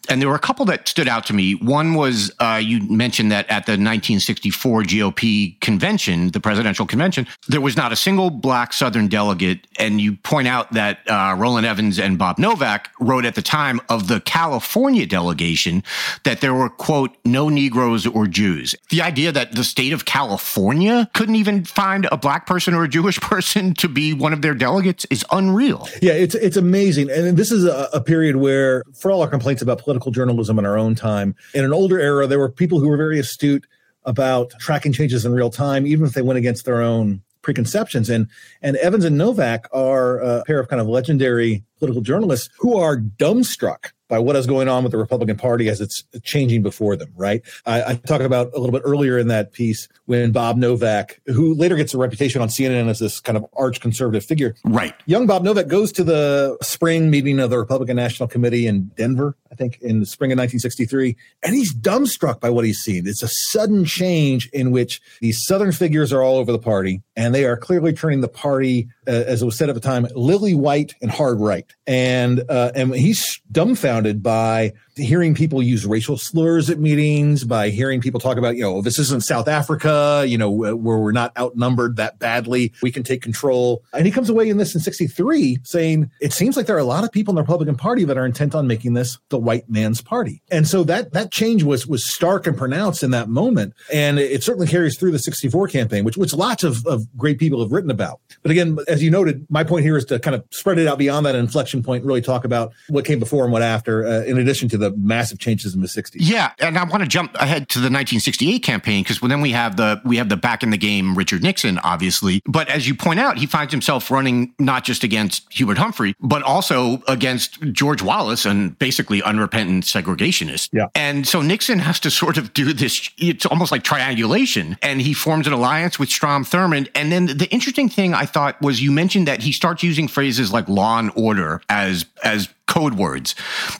and 0.09 0.21
there 0.21 0.29
were 0.29 0.35
a 0.35 0.39
couple 0.39 0.65
that 0.65 0.87
stood 0.87 1.07
out 1.07 1.25
to 1.27 1.33
me. 1.33 1.55
One 1.55 1.93
was 1.93 2.31
uh, 2.39 2.59
you 2.61 2.81
mentioned 2.89 3.31
that 3.31 3.45
at 3.45 3.65
the 3.65 3.73
1964 3.73 4.83
GOP 4.83 5.59
convention, 5.61 6.31
the 6.31 6.39
presidential 6.39 6.85
convention, 6.85 7.27
there 7.47 7.61
was 7.61 7.77
not 7.77 7.91
a 7.91 7.95
single 7.95 8.29
black 8.29 8.73
Southern 8.73 9.07
delegate. 9.07 9.67
And 9.79 10.01
you 10.01 10.15
point 10.17 10.47
out 10.47 10.62
out 10.63 10.73
that 10.73 10.99
uh, 11.09 11.35
Rowland 11.37 11.65
Evans 11.65 11.99
and 11.99 12.17
Bob 12.17 12.39
Novak 12.39 12.91
wrote 12.99 13.25
at 13.25 13.35
the 13.35 13.41
time 13.41 13.81
of 13.89 14.07
the 14.07 14.19
California 14.21 15.05
delegation 15.05 15.83
that 16.23 16.41
there 16.41 16.53
were, 16.53 16.69
quote, 16.69 17.15
no 17.25 17.49
Negroes 17.49 18.07
or 18.07 18.27
Jews. 18.27 18.75
The 18.89 19.01
idea 19.01 19.31
that 19.31 19.55
the 19.55 19.63
state 19.63 19.93
of 19.93 20.05
California 20.05 21.09
couldn't 21.13 21.35
even 21.35 21.65
find 21.65 22.07
a 22.11 22.17
black 22.17 22.45
person 22.45 22.73
or 22.73 22.83
a 22.83 22.89
Jewish 22.89 23.19
person 23.33 23.73
to 23.75 23.87
be 23.87 24.13
one 24.13 24.33
of 24.33 24.41
their 24.41 24.53
delegates 24.53 25.05
is 25.05 25.25
unreal. 25.31 25.87
Yeah, 26.01 26.13
it's, 26.13 26.35
it's 26.35 26.57
amazing. 26.57 27.09
And 27.09 27.37
this 27.37 27.51
is 27.51 27.65
a, 27.65 27.89
a 27.93 28.01
period 28.01 28.37
where, 28.37 28.83
for 28.93 29.11
all 29.11 29.21
our 29.21 29.27
complaints 29.27 29.61
about 29.61 29.79
political 29.79 30.11
journalism 30.11 30.59
in 30.59 30.65
our 30.65 30.77
own 30.77 30.95
time, 30.95 31.35
in 31.53 31.65
an 31.65 31.73
older 31.73 31.99
era, 31.99 32.27
there 32.27 32.39
were 32.39 32.49
people 32.49 32.79
who 32.79 32.87
were 32.87 32.97
very 32.97 33.19
astute 33.19 33.65
about 34.05 34.51
tracking 34.59 34.91
changes 34.91 35.25
in 35.25 35.31
real 35.31 35.49
time, 35.49 35.87
even 35.87 36.05
if 36.05 36.13
they 36.13 36.21
went 36.21 36.37
against 36.37 36.65
their 36.65 36.81
own 36.81 37.21
preconceptions. 37.43 38.09
And 38.09 38.27
and 38.61 38.75
Evans 38.77 39.05
and 39.05 39.17
Novak 39.17 39.67
are 39.71 40.17
a 40.19 40.43
pair 40.45 40.59
of 40.59 40.67
kind 40.67 40.81
of 40.81 40.87
legendary 40.87 41.63
political 41.77 42.01
journalists 42.01 42.49
who 42.57 42.77
are 42.77 42.97
dumbstruck 42.97 43.91
by 44.13 44.19
what 44.19 44.35
is 44.35 44.45
going 44.45 44.67
on 44.67 44.83
with 44.83 44.91
the 44.91 44.97
Republican 44.99 45.35
Party 45.35 45.67
as 45.69 45.81
it's 45.81 46.03
changing 46.21 46.61
before 46.61 46.95
them, 46.95 47.11
right? 47.15 47.41
I, 47.65 47.83
I 47.83 47.95
talked 47.95 48.23
about 48.23 48.53
a 48.53 48.59
little 48.59 48.71
bit 48.71 48.83
earlier 48.85 49.17
in 49.17 49.27
that 49.29 49.53
piece 49.53 49.87
when 50.05 50.31
Bob 50.31 50.55
Novak, 50.55 51.19
who 51.25 51.55
later 51.55 51.75
gets 51.75 51.95
a 51.95 51.97
reputation 51.97 52.39
on 52.39 52.47
CNN 52.47 52.89
as 52.89 52.99
this 52.99 53.19
kind 53.19 53.39
of 53.39 53.47
arch 53.57 53.81
conservative 53.81 54.23
figure. 54.23 54.53
Right. 54.65 54.93
Young 55.07 55.25
Bob 55.25 55.43
Novak 55.43 55.67
goes 55.67 55.91
to 55.93 56.03
the 56.03 56.59
spring 56.61 57.09
meeting 57.09 57.39
of 57.39 57.49
the 57.49 57.57
Republican 57.57 57.95
National 57.95 58.29
Committee 58.29 58.67
in 58.67 58.91
Denver, 58.95 59.35
I 59.51 59.55
think, 59.55 59.79
in 59.81 59.99
the 59.99 60.05
spring 60.05 60.31
of 60.31 60.37
1963, 60.37 61.15
and 61.41 61.55
he's 61.55 61.73
dumbstruck 61.73 62.39
by 62.39 62.51
what 62.51 62.65
he's 62.65 62.79
seen. 62.81 63.07
It's 63.07 63.23
a 63.23 63.27
sudden 63.27 63.83
change 63.83 64.47
in 64.49 64.69
which 64.69 65.01
these 65.21 65.43
Southern 65.43 65.71
figures 65.71 66.13
are 66.13 66.21
all 66.21 66.37
over 66.37 66.51
the 66.51 66.59
party, 66.59 67.01
and 67.15 67.33
they 67.33 67.45
are 67.45 67.57
clearly 67.57 67.93
turning 67.93 68.21
the 68.21 68.27
party, 68.27 68.89
uh, 69.07 69.11
as 69.11 69.41
it 69.41 69.45
was 69.45 69.57
said 69.57 69.69
at 69.69 69.75
the 69.75 69.81
time, 69.81 70.07
lily 70.15 70.53
white 70.53 70.93
and 71.01 71.09
hard 71.09 71.39
right. 71.39 71.65
And 71.87 72.43
uh, 72.47 72.71
and 72.75 72.93
he's 72.93 73.41
dumbfounded 73.51 74.02
by 74.21 74.73
hearing 74.95 75.33
people 75.33 75.61
use 75.61 75.85
racial 75.85 76.17
slurs 76.17 76.69
at 76.69 76.79
meetings, 76.79 77.43
by 77.43 77.69
hearing 77.69 78.01
people 78.01 78.19
talk 78.19 78.37
about, 78.37 78.55
you 78.55 78.61
know, 78.61 78.81
this 78.81 78.99
isn't 78.99 79.23
South 79.23 79.47
Africa, 79.47 80.23
you 80.27 80.37
know, 80.37 80.49
where 80.49 80.75
we're 80.75 81.11
not 81.11 81.35
outnumbered 81.37 81.95
that 81.97 82.19
badly, 82.19 82.73
we 82.81 82.91
can 82.91 83.03
take 83.03 83.21
control. 83.21 83.83
And 83.93 84.05
he 84.05 84.11
comes 84.11 84.29
away 84.29 84.49
in 84.49 84.57
this 84.57 84.75
in 84.75 84.81
63 84.81 85.59
saying, 85.63 86.11
it 86.21 86.33
seems 86.33 86.57
like 86.57 86.65
there 86.65 86.75
are 86.75 86.79
a 86.79 86.83
lot 86.83 87.03
of 87.03 87.11
people 87.11 87.31
in 87.31 87.35
the 87.35 87.41
Republican 87.41 87.75
Party 87.75 88.03
that 88.05 88.17
are 88.17 88.25
intent 88.25 88.55
on 88.55 88.67
making 88.67 88.93
this 88.93 89.17
the 89.29 89.39
white 89.39 89.69
man's 89.69 90.01
party. 90.01 90.41
And 90.51 90.67
so 90.67 90.83
that 90.85 91.13
that 91.13 91.31
change 91.31 91.63
was 91.63 91.87
was 91.87 92.11
stark 92.11 92.47
and 92.47 92.57
pronounced 92.57 93.03
in 93.03 93.11
that 93.11 93.29
moment. 93.29 93.73
And 93.91 94.19
it 94.19 94.43
certainly 94.43 94.67
carries 94.67 94.97
through 94.97 95.11
the 95.11 95.19
64 95.19 95.67
campaign, 95.67 96.03
which 96.03 96.17
which 96.17 96.33
lots 96.33 96.63
of, 96.63 96.85
of 96.85 97.05
great 97.17 97.39
people 97.39 97.61
have 97.61 97.71
written 97.71 97.91
about. 97.91 98.19
But 98.41 98.51
again, 98.51 98.77
as 98.87 99.01
you 99.01 99.09
noted, 99.09 99.45
my 99.49 99.63
point 99.63 99.83
here 99.83 99.97
is 99.97 100.05
to 100.05 100.19
kind 100.19 100.35
of 100.35 100.43
spread 100.51 100.77
it 100.77 100.87
out 100.87 100.97
beyond 100.97 101.25
that 101.25 101.35
inflection 101.35 101.83
point, 101.83 102.05
really 102.05 102.21
talk 102.21 102.45
about 102.45 102.73
what 102.89 103.05
came 103.05 103.19
before 103.19 103.43
and 103.43 103.53
what 103.53 103.61
after, 103.61 104.05
uh, 104.05 104.23
in 104.23 104.37
addition 104.37 104.69
to 104.69 104.77
the 104.83 104.95
massive 104.97 105.39
changes 105.39 105.73
in 105.73 105.81
the 105.81 105.87
60s. 105.87 106.15
Yeah, 106.17 106.51
and 106.59 106.77
I 106.77 106.83
want 106.83 107.03
to 107.03 107.09
jump 107.09 107.35
ahead 107.35 107.69
to 107.69 107.79
the 107.79 107.85
1968 107.85 108.59
campaign 108.59 109.03
because 109.03 109.19
then 109.19 109.41
we 109.41 109.51
have 109.51 109.77
the 109.77 110.01
we 110.03 110.17
have 110.17 110.29
the 110.29 110.37
back 110.37 110.63
in 110.63 110.69
the 110.69 110.77
game 110.77 111.15
Richard 111.15 111.41
Nixon, 111.41 111.79
obviously. 111.79 112.41
But 112.45 112.69
as 112.69 112.87
you 112.87 112.95
point 112.95 113.19
out, 113.19 113.37
he 113.37 113.45
finds 113.45 113.71
himself 113.71 114.11
running 114.11 114.53
not 114.59 114.83
just 114.83 115.03
against 115.03 115.51
Hubert 115.53 115.77
Humphrey, 115.77 116.15
but 116.19 116.43
also 116.43 117.01
against 117.07 117.61
George 117.71 118.01
Wallace 118.01 118.45
and 118.45 118.77
basically 118.79 119.23
unrepentant 119.23 119.85
segregationist. 119.85 120.69
Yeah. 120.73 120.87
And 120.95 121.27
so 121.27 121.41
Nixon 121.41 121.79
has 121.79 121.99
to 122.01 122.11
sort 122.11 122.37
of 122.37 122.53
do 122.53 122.73
this. 122.73 123.09
It's 123.17 123.45
almost 123.45 123.71
like 123.71 123.83
triangulation, 123.83 124.77
and 124.81 125.01
he 125.01 125.13
forms 125.13 125.47
an 125.47 125.53
alliance 125.53 125.97
with 125.97 126.09
Strom 126.09 126.43
Thurmond. 126.43 126.89
And 126.95 127.11
then 127.11 127.25
the 127.25 127.47
interesting 127.51 127.89
thing 127.89 128.13
I 128.13 128.25
thought 128.25 128.61
was 128.61 128.81
you 128.81 128.91
mentioned 128.91 129.27
that 129.27 129.41
he 129.41 129.51
starts 129.51 129.83
using 129.83 130.07
phrases 130.07 130.51
like 130.51 130.67
law 130.67 130.99
and 130.99 131.11
order 131.15 131.61
as 131.69 132.05
as 132.23 132.49
code 132.73 132.95
words 132.95 133.35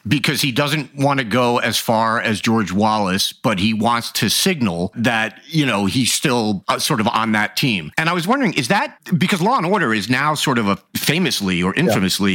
because 0.07 0.41
he 0.41 0.51
doesn't 0.51 0.93
want 0.95 1.17
to 1.17 1.23
go 1.23 1.57
as 1.57 1.79
far 1.79 2.21
as 2.21 2.39
George 2.39 2.71
Wallace, 2.71 3.33
but 3.33 3.57
he 3.57 3.73
wants 3.73 4.11
to 4.11 4.29
signal 4.29 4.93
that, 4.95 5.39
you 5.47 5.65
know, 5.65 5.87
he's 5.87 6.13
still 6.13 6.63
uh, 6.67 6.77
sort 6.77 6.99
of 6.99 7.07
on 7.07 7.31
that 7.31 7.57
team. 7.57 7.91
And 7.97 8.07
I 8.07 8.13
was 8.13 8.27
wondering, 8.27 8.53
is 8.53 8.67
that 8.67 8.99
because 9.17 9.41
Law 9.41 9.57
and 9.57 9.65
Order 9.65 9.95
is 9.95 10.11
now 10.11 10.35
sort 10.35 10.59
of 10.59 10.67
a 10.67 10.77
famously 10.95 11.63
or 11.63 11.73
infamously 11.73 12.33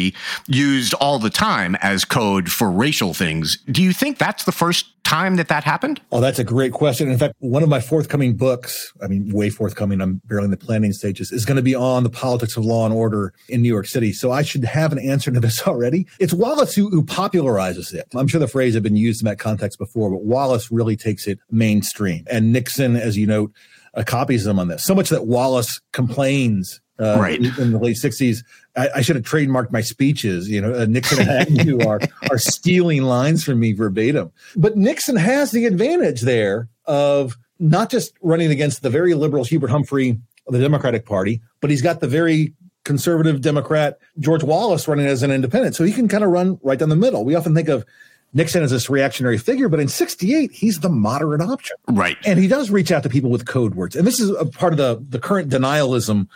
yeah. 0.49 0.57
used 0.65 0.95
all 0.95 1.21
the 1.21 1.31
time 1.31 1.77
as 1.77 2.05
code 2.05 2.51
for 2.51 2.73
racial 2.73 3.15
things? 3.15 3.59
Do 3.71 3.81
you 3.81 3.93
think 3.93 4.19
that's 4.19 4.43
the 4.43 4.51
first 4.51 4.87
time 5.09 5.37
that 5.37 5.49
that 5.49 5.65
happened? 5.65 6.01
Oh, 6.13 6.21
that's 6.21 6.39
a 6.39 6.45
great 6.45 6.73
question. 6.73 7.11
In 7.11 7.19
fact, 7.19 7.35
one 7.39 7.63
of 7.63 7.69
my 7.69 7.81
forthcoming 7.81 8.37
books, 8.37 8.93
I 9.03 9.07
mean, 9.07 9.33
way 9.33 9.49
forthcoming, 9.49 10.01
I'm 10.01 10.21
barely 10.27 10.45
in 10.45 10.51
the 10.51 10.59
planning 10.59 10.93
stages, 10.93 11.33
is 11.33 11.47
going 11.47 11.57
to 11.57 11.63
be 11.63 11.75
on 11.75 12.03
the 12.03 12.11
politics 12.11 12.57
of 12.57 12.65
law 12.65 12.85
and 12.85 12.95
order 12.95 13.33
in 13.49 13.63
New 13.63 13.69
York 13.69 13.87
City. 13.87 14.13
So 14.13 14.31
I 14.31 14.43
should 14.43 14.65
have 14.65 14.93
an 14.93 14.99
answer 14.99 15.31
to 15.31 15.41
this 15.41 15.63
already. 15.67 16.07
It's 16.21 16.35
Wallace 16.35 16.75
who, 16.75 16.91
who 16.91 17.03
popularizes 17.03 17.95
it. 17.95 18.07
I'm 18.15 18.29
sure 18.29 18.39
the 18.39 18.47
phrase 18.47 18.75
had 18.75 18.83
been 18.83 18.97
used 18.97 19.23
in 19.23 19.27
that 19.27 19.39
context 19.39 19.79
before, 19.79 20.11
but 20.11 20.25
Wallace 20.25 20.71
really 20.71 20.97
takes 20.97 21.27
it 21.27 21.39
mainstream. 21.51 22.25
And 22.31 22.53
Nixon, 22.53 22.95
as 22.95 23.17
you 23.17 23.27
note, 23.27 23.53
uh, 23.95 24.03
copies 24.05 24.47
him 24.47 24.59
on 24.59 24.69
this. 24.69 24.85
So 24.85 24.95
much 24.95 25.09
that 25.09 25.27
Wallace 25.27 25.81
complains 25.93 26.81
uh, 27.01 27.17
right. 27.19 27.39
in 27.59 27.73
the 27.73 27.79
late 27.79 27.97
60s. 27.97 28.45
I, 28.79 28.89
I, 28.97 29.01
should 29.03 29.17
have 29.17 29.25
trademarked 29.25 29.73
my 29.73 29.81
speeches. 29.81 30.49
You 30.49 30.61
know, 30.61 30.75
uh, 30.75 30.87
Nixon 30.87 31.21
and 31.21 31.31
Agnew 31.31 31.81
are, 31.87 32.01
are 32.31 32.39
stealing 32.39 33.03
lines 33.03 33.45
from 33.45 33.61
me 33.61 33.73
verbatim. 33.73 34.33
But 34.57 34.77
Nixon 34.77 35.17
has 35.17 35.51
the 35.51 35.67
advantage 35.67 36.23
there 36.23 36.69
of 36.87 37.37
not 37.59 37.91
just 37.91 38.15
running 38.23 38.51
against 38.51 38.83
the 38.83 38.91
very 38.91 39.15
liberal 39.15 39.45
Hubert 39.45 39.71
Humphrey 39.71 40.19
of 40.47 40.53
the 40.53 40.61
Democratic 40.61 41.05
Party, 41.05 41.43
but 41.61 41.71
he's 41.71 41.83
got 41.83 42.01
the 42.01 42.07
very 42.07 42.55
conservative 42.85 43.41
Democrat 43.41 43.99
George 44.19 44.43
Wallace 44.43 44.89
running 44.89 45.07
as 45.07 45.23
an 45.23 45.31
independent. 45.31 45.75
So 45.75 45.85
he 45.85 45.93
can 45.93 46.09
kind 46.09 46.25
of 46.25 46.31
run 46.31 46.59
right 46.63 46.79
down 46.79 46.89
the 46.89 46.97
middle. 46.97 47.25
We 47.25 47.35
often 47.35 47.55
think 47.55 47.69
of 47.69 47.85
Nixon 48.33 48.63
as 48.63 48.71
this 48.71 48.89
reactionary 48.89 49.39
figure, 49.39 49.69
but 49.69 49.81
in 49.81 49.89
68, 49.89 50.53
he's 50.53 50.81
the 50.81 50.89
moderate 50.89 51.41
option. 51.41 51.77
Right. 51.89 52.17
And 52.25 52.39
he 52.39 52.47
does 52.47 52.71
reach 52.71 52.93
out 52.93 53.03
to 53.03 53.09
people 53.09 53.31
with 53.31 53.47
code 53.47 53.75
words. 53.75 53.97
And 53.97 54.07
this 54.07 54.21
is 54.21 54.31
a 54.31 54.47
part 54.47 54.73
of 54.73 54.79
the, 54.79 55.05
the 55.09 55.19
current 55.19 55.51
denialism 55.51 56.29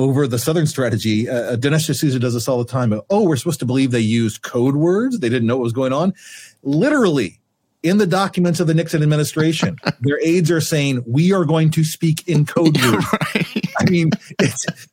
over 0.00 0.26
the 0.26 0.38
Southern 0.38 0.66
strategy. 0.66 1.28
Uh, 1.28 1.56
Dinesh 1.56 1.90
D'Souza 1.90 2.18
does 2.18 2.32
this 2.32 2.48
all 2.48 2.58
the 2.58 2.70
time. 2.70 2.98
Oh, 3.10 3.28
we're 3.28 3.36
supposed 3.36 3.60
to 3.60 3.66
believe 3.66 3.90
they 3.90 4.00
used 4.00 4.40
code 4.40 4.76
words. 4.76 5.18
They 5.18 5.28
didn't 5.28 5.46
know 5.46 5.56
what 5.56 5.64
was 5.64 5.72
going 5.74 5.92
on. 5.92 6.14
Literally, 6.62 7.38
in 7.82 7.98
the 7.98 8.06
documents 8.06 8.60
of 8.60 8.66
the 8.66 8.74
Nixon 8.74 9.02
administration, 9.02 9.76
their 10.00 10.18
aides 10.22 10.50
are 10.50 10.60
saying, 10.60 11.04
we 11.06 11.32
are 11.32 11.44
going 11.44 11.70
to 11.72 11.84
speak 11.84 12.26
in 12.26 12.46
code 12.46 12.80
words. 12.82 13.06
right. 13.34 13.64
I 13.78 13.90
mean, 13.90 14.10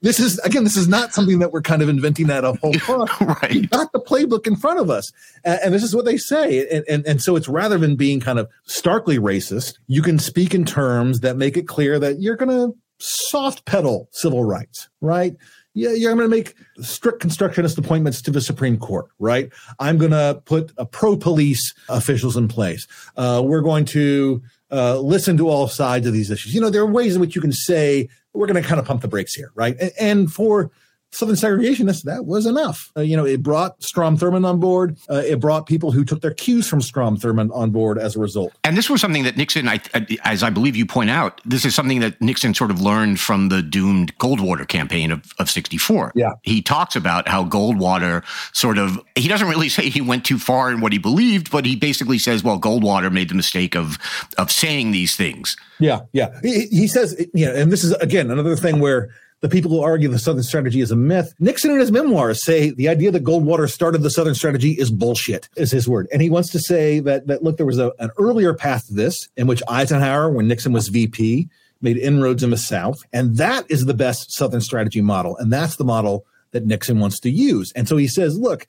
this 0.01 0.19
is, 0.19 0.39
again, 0.39 0.65
this 0.65 0.77
is 0.77 0.89
not 0.89 1.13
something 1.13 1.39
that 1.39 1.51
we're 1.53 1.61
kind 1.61 1.81
of 1.81 1.87
inventing 1.89 2.29
out 2.29 2.43
of 2.43 2.59
whole 2.59 2.73
cloth. 2.79 3.21
right. 3.21 3.51
We've 3.51 3.69
got 3.69 3.91
the 3.93 3.99
playbook 3.99 4.45
in 4.45 4.57
front 4.57 4.79
of 4.79 4.89
us. 4.89 5.11
And, 5.45 5.59
and 5.63 5.73
this 5.73 5.83
is 5.83 5.95
what 5.95 6.03
they 6.03 6.17
say. 6.17 6.67
And, 6.69 6.85
and, 6.89 7.07
and 7.07 7.21
so 7.21 7.37
it's 7.37 7.47
rather 7.47 7.77
than 7.77 7.95
being 7.95 8.19
kind 8.19 8.39
of 8.39 8.49
starkly 8.65 9.19
racist, 9.19 9.77
you 9.87 10.01
can 10.01 10.19
speak 10.19 10.53
in 10.53 10.65
terms 10.65 11.21
that 11.21 11.37
make 11.37 11.55
it 11.55 11.67
clear 11.67 11.97
that 11.99 12.19
you're 12.19 12.35
going 12.35 12.49
to 12.49 12.77
soft 12.99 13.65
pedal 13.65 14.09
civil 14.11 14.43
rights, 14.43 14.89
right? 15.01 15.35
Yeah, 15.73 15.91
yeah, 15.91 16.09
I'm 16.09 16.17
going 16.17 16.29
to 16.29 16.35
make 16.35 16.55
strict 16.81 17.19
constructionist 17.19 17.77
appointments 17.77 18.19
to 18.23 18.31
the 18.31 18.41
Supreme 18.41 18.77
Court, 18.77 19.05
right? 19.19 19.51
I'm 19.79 19.99
going 19.99 20.11
to 20.11 20.41
put 20.45 20.71
pro 20.91 21.15
police 21.15 21.73
officials 21.87 22.35
in 22.35 22.47
place. 22.47 22.87
Uh, 23.15 23.43
we're 23.45 23.61
going 23.61 23.85
to 23.85 24.41
uh, 24.71 24.99
listen 24.99 25.37
to 25.37 25.49
all 25.49 25.67
sides 25.67 26.07
of 26.07 26.13
these 26.13 26.31
issues. 26.31 26.55
You 26.55 26.61
know, 26.61 26.71
there 26.71 26.81
are 26.81 26.91
ways 26.91 27.13
in 27.13 27.21
which 27.21 27.35
you 27.35 27.41
can 27.41 27.51
say 27.51 28.09
we're 28.33 28.47
going 28.47 28.61
to 28.61 28.67
kind 28.67 28.79
of 28.79 28.87
pump 28.87 29.01
the 29.01 29.07
brakes 29.07 29.35
here, 29.35 29.51
right? 29.53 29.75
and, 29.79 29.91
and 29.99 30.33
for 30.33 30.71
Southern 31.11 31.35
segregationists, 31.35 32.03
that 32.03 32.25
was 32.25 32.45
enough. 32.45 32.91
Uh, 32.95 33.01
you 33.01 33.15
know, 33.15 33.25
it 33.25 33.41
brought 33.41 33.81
Strom 33.81 34.17
Thurmond 34.17 34.45
on 34.45 34.59
board. 34.59 34.97
Uh, 35.09 35.23
it 35.25 35.39
brought 35.39 35.65
people 35.65 35.91
who 35.91 36.03
took 36.03 36.21
their 36.21 36.33
cues 36.33 36.67
from 36.67 36.81
Strom 36.81 37.17
Thurmond 37.17 37.55
on 37.55 37.71
board 37.71 37.97
as 37.97 38.15
a 38.15 38.19
result. 38.19 38.53
And 38.63 38.77
this 38.77 38.89
was 38.89 38.99
something 38.99 39.23
that 39.23 39.37
Nixon, 39.37 39.69
I, 39.69 39.79
as 40.25 40.43
I 40.43 40.49
believe 40.49 40.75
you 40.75 40.85
point 40.85 41.09
out, 41.09 41.39
this 41.45 41.65
is 41.65 41.73
something 41.73 42.01
that 42.01 42.21
Nixon 42.21 42.53
sort 42.53 42.71
of 42.71 42.81
learned 42.81 43.19
from 43.19 43.49
the 43.49 43.61
doomed 43.61 44.17
Goldwater 44.17 44.67
campaign 44.67 45.11
of, 45.11 45.33
of 45.39 45.49
64. 45.49 46.11
Yeah. 46.13 46.33
He 46.43 46.61
talks 46.61 46.95
about 46.95 47.27
how 47.27 47.45
Goldwater 47.45 48.23
sort 48.53 48.77
of, 48.77 48.99
he 49.15 49.29
doesn't 49.29 49.47
really 49.47 49.69
say 49.69 49.89
he 49.89 50.01
went 50.01 50.25
too 50.25 50.37
far 50.37 50.71
in 50.71 50.81
what 50.81 50.91
he 50.91 50.99
believed, 50.99 51.51
but 51.51 51.65
he 51.65 51.75
basically 51.77 52.19
says, 52.19 52.43
well, 52.43 52.59
Goldwater 52.59 53.11
made 53.11 53.29
the 53.29 53.35
mistake 53.35 53.75
of, 53.75 53.97
of 54.37 54.51
saying 54.51 54.91
these 54.91 55.15
things. 55.15 55.55
Yeah. 55.79 56.01
Yeah. 56.11 56.37
He, 56.43 56.67
he 56.67 56.87
says, 56.87 57.25
you 57.33 57.45
know, 57.45 57.55
and 57.55 57.71
this 57.71 57.83
is, 57.83 57.93
again, 57.93 58.29
another 58.29 58.57
thing 58.57 58.79
where, 58.79 59.09
the 59.41 59.49
people 59.49 59.69
who 59.69 59.81
argue 59.81 60.07
the 60.07 60.17
Southern 60.17 60.43
strategy 60.43 60.81
is 60.81 60.91
a 60.91 60.95
myth. 60.95 61.33
Nixon 61.39 61.71
in 61.71 61.79
his 61.79 61.91
memoirs 61.91 62.43
say 62.43 62.71
the 62.71 62.89
idea 62.89 63.11
that 63.11 63.23
Goldwater 63.23 63.69
started 63.69 64.01
the 64.01 64.09
Southern 64.09 64.35
strategy 64.35 64.71
is 64.71 64.89
bullshit, 64.89 65.47
is 65.55 65.71
his 65.71 65.87
word. 65.87 66.07
And 66.11 66.21
he 66.21 66.29
wants 66.29 66.51
to 66.51 66.59
say 66.59 66.99
that, 67.01 67.27
that 67.27 67.43
look, 67.43 67.57
there 67.57 67.65
was 67.65 67.77
a, 67.77 67.91
an 67.99 68.09
earlier 68.17 68.53
path 68.53 68.87
to 68.87 68.93
this 68.93 69.29
in 69.37 69.47
which 69.47 69.61
Eisenhower, 69.67 70.29
when 70.29 70.47
Nixon 70.47 70.73
was 70.73 70.87
VP, 70.87 71.49
made 71.81 71.97
inroads 71.97 72.43
in 72.43 72.49
the 72.49 72.57
South. 72.57 72.97
And 73.13 73.37
that 73.37 73.69
is 73.69 73.85
the 73.85 73.93
best 73.93 74.31
Southern 74.31 74.61
strategy 74.61 75.01
model. 75.01 75.37
And 75.37 75.53
that's 75.53 75.75
the 75.75 75.85
model 75.85 76.25
that 76.51 76.65
Nixon 76.65 76.99
wants 76.99 77.19
to 77.19 77.29
use. 77.29 77.71
And 77.75 77.87
so 77.87 77.97
he 77.97 78.07
says, 78.07 78.39
look, 78.39 78.65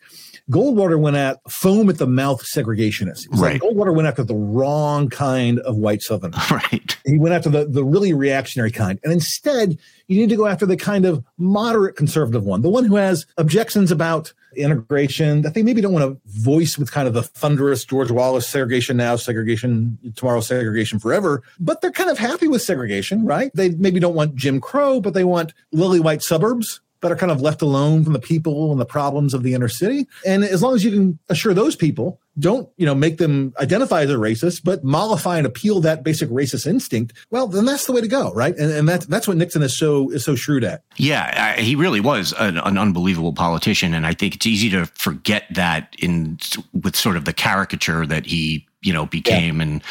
Goldwater 0.50 0.98
went 0.98 1.16
at 1.16 1.38
foam 1.50 1.90
at 1.90 1.98
the 1.98 2.06
mouth 2.06 2.42
segregationists. 2.42 3.26
Right. 3.30 3.60
Like 3.60 3.62
Goldwater 3.62 3.94
went 3.94 4.08
after 4.08 4.24
the 4.24 4.34
wrong 4.34 5.08
kind 5.10 5.58
of 5.60 5.76
white 5.76 6.02
Southerner. 6.02 6.38
Right. 6.50 6.96
He 7.04 7.18
went 7.18 7.34
after 7.34 7.50
the, 7.50 7.66
the 7.66 7.84
really 7.84 8.12
reactionary 8.12 8.70
kind. 8.70 8.98
And 9.04 9.12
instead, 9.12 9.78
you 10.08 10.18
need 10.18 10.30
to 10.30 10.36
go 10.36 10.46
after 10.46 10.66
the 10.66 10.76
kind 10.76 11.04
of 11.04 11.24
moderate 11.36 11.94
conservative 11.94 12.44
one, 12.44 12.62
the 12.62 12.68
one 12.68 12.84
who 12.84 12.96
has 12.96 13.26
objections 13.36 13.90
about 13.90 14.32
integration 14.56 15.42
that 15.42 15.54
they 15.54 15.62
maybe 15.62 15.80
don't 15.80 15.92
want 15.92 16.04
to 16.04 16.40
voice 16.40 16.78
with 16.78 16.90
kind 16.90 17.06
of 17.06 17.14
the 17.14 17.22
thunderous 17.22 17.84
George 17.84 18.10
Wallace 18.10 18.48
segregation 18.48 18.96
now, 18.96 19.16
segregation 19.16 19.98
tomorrow, 20.16 20.40
segregation 20.40 20.98
forever. 20.98 21.42
But 21.60 21.80
they're 21.80 21.92
kind 21.92 22.10
of 22.10 22.18
happy 22.18 22.48
with 22.48 22.62
segregation, 22.62 23.24
right? 23.24 23.50
They 23.54 23.70
maybe 23.70 24.00
don't 24.00 24.14
want 24.14 24.34
Jim 24.34 24.60
Crow, 24.60 25.00
but 25.00 25.14
they 25.14 25.24
want 25.24 25.52
lily 25.70 26.00
white 26.00 26.22
suburbs 26.22 26.80
but 27.00 27.12
are 27.12 27.16
kind 27.16 27.32
of 27.32 27.40
left 27.40 27.62
alone 27.62 28.04
from 28.04 28.12
the 28.12 28.18
people 28.18 28.72
and 28.72 28.80
the 28.80 28.86
problems 28.86 29.34
of 29.34 29.42
the 29.42 29.54
inner 29.54 29.68
city. 29.68 30.06
And 30.26 30.44
as 30.44 30.62
long 30.62 30.74
as 30.74 30.84
you 30.84 30.90
can 30.90 31.18
assure 31.28 31.54
those 31.54 31.76
people, 31.76 32.20
don't, 32.38 32.68
you 32.76 32.86
know, 32.86 32.94
make 32.94 33.18
them 33.18 33.52
identify 33.58 34.02
as 34.02 34.10
a 34.10 34.14
racist, 34.14 34.62
but 34.64 34.84
mollify 34.84 35.38
and 35.38 35.46
appeal 35.46 35.80
that 35.80 36.04
basic 36.04 36.28
racist 36.28 36.66
instinct, 36.66 37.12
well, 37.30 37.46
then 37.46 37.64
that's 37.64 37.86
the 37.86 37.92
way 37.92 38.00
to 38.00 38.08
go, 38.08 38.32
right? 38.32 38.56
And, 38.56 38.70
and 38.70 38.88
that's, 38.88 39.06
that's 39.06 39.26
what 39.26 39.36
Nixon 39.36 39.62
is 39.62 39.76
so, 39.76 40.10
is 40.10 40.24
so 40.24 40.34
shrewd 40.34 40.64
at. 40.64 40.82
Yeah, 40.96 41.56
he 41.56 41.74
really 41.74 42.00
was 42.00 42.32
an, 42.38 42.58
an, 42.58 42.78
unbelievable 42.78 43.32
politician. 43.32 43.92
And 43.92 44.06
I 44.06 44.14
think 44.14 44.36
it's 44.36 44.46
easy 44.46 44.70
to 44.70 44.86
forget 44.86 45.44
that 45.54 45.94
in, 45.98 46.38
with 46.72 46.94
sort 46.94 47.16
of 47.16 47.24
the 47.24 47.32
caricature 47.32 48.06
that 48.06 48.26
he, 48.26 48.66
you 48.82 48.92
know, 48.92 49.06
became. 49.06 49.56
Yeah. 49.56 49.62
And, 49.62 49.82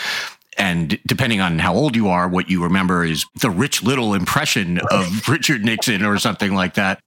and 0.57 0.99
depending 1.05 1.41
on 1.41 1.59
how 1.59 1.73
old 1.73 1.95
you 1.95 2.09
are, 2.09 2.27
what 2.27 2.49
you 2.49 2.63
remember 2.63 3.03
is 3.03 3.25
the 3.41 3.49
Rich 3.49 3.83
Little 3.83 4.13
impression 4.13 4.79
of 4.91 5.27
Richard 5.27 5.63
Nixon 5.63 6.03
or 6.03 6.17
something 6.17 6.53
like 6.53 6.73
that. 6.75 7.01